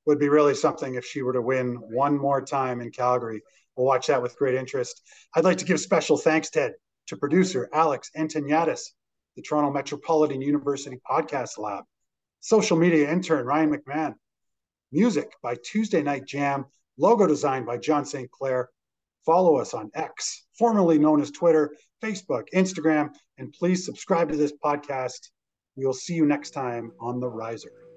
would 0.08 0.18
be 0.18 0.30
really 0.30 0.54
something 0.54 0.94
if 0.94 1.04
she 1.04 1.22
were 1.22 1.34
to 1.34 1.42
win 1.42 1.74
one 1.74 2.16
more 2.16 2.40
time 2.40 2.80
in 2.80 2.90
Calgary. 2.90 3.42
We'll 3.76 3.86
watch 3.86 4.06
that 4.06 4.22
with 4.22 4.36
great 4.36 4.54
interest. 4.54 5.02
I'd 5.36 5.44
like 5.44 5.58
to 5.58 5.66
give 5.66 5.78
special 5.78 6.16
thanks, 6.16 6.48
Ted, 6.48 6.72
to 7.08 7.16
producer 7.16 7.68
Alex 7.72 8.10
Antoniadis 8.16 8.80
the 9.36 9.42
Toronto 9.42 9.70
Metropolitan 9.70 10.42
University 10.42 10.98
Podcast 11.08 11.58
Lab, 11.58 11.84
social 12.40 12.76
media 12.76 13.08
intern 13.08 13.46
Ryan 13.46 13.72
McMahon, 13.72 14.14
music 14.90 15.30
by 15.44 15.56
Tuesday 15.62 16.02
Night 16.02 16.24
Jam, 16.26 16.64
logo 16.96 17.24
design 17.24 17.64
by 17.64 17.76
John 17.76 18.04
St. 18.04 18.28
Clair. 18.32 18.68
Follow 19.24 19.58
us 19.58 19.74
on 19.74 19.92
X, 19.94 20.46
formerly 20.58 20.98
known 20.98 21.20
as 21.20 21.30
Twitter, 21.30 21.76
Facebook, 22.02 22.46
Instagram, 22.52 23.10
and 23.36 23.52
please 23.52 23.84
subscribe 23.84 24.28
to 24.30 24.36
this 24.36 24.54
podcast. 24.64 25.28
We 25.76 25.86
will 25.86 25.92
see 25.92 26.14
you 26.14 26.26
next 26.26 26.50
time 26.50 26.90
on 26.98 27.20
The 27.20 27.28
Riser. 27.28 27.87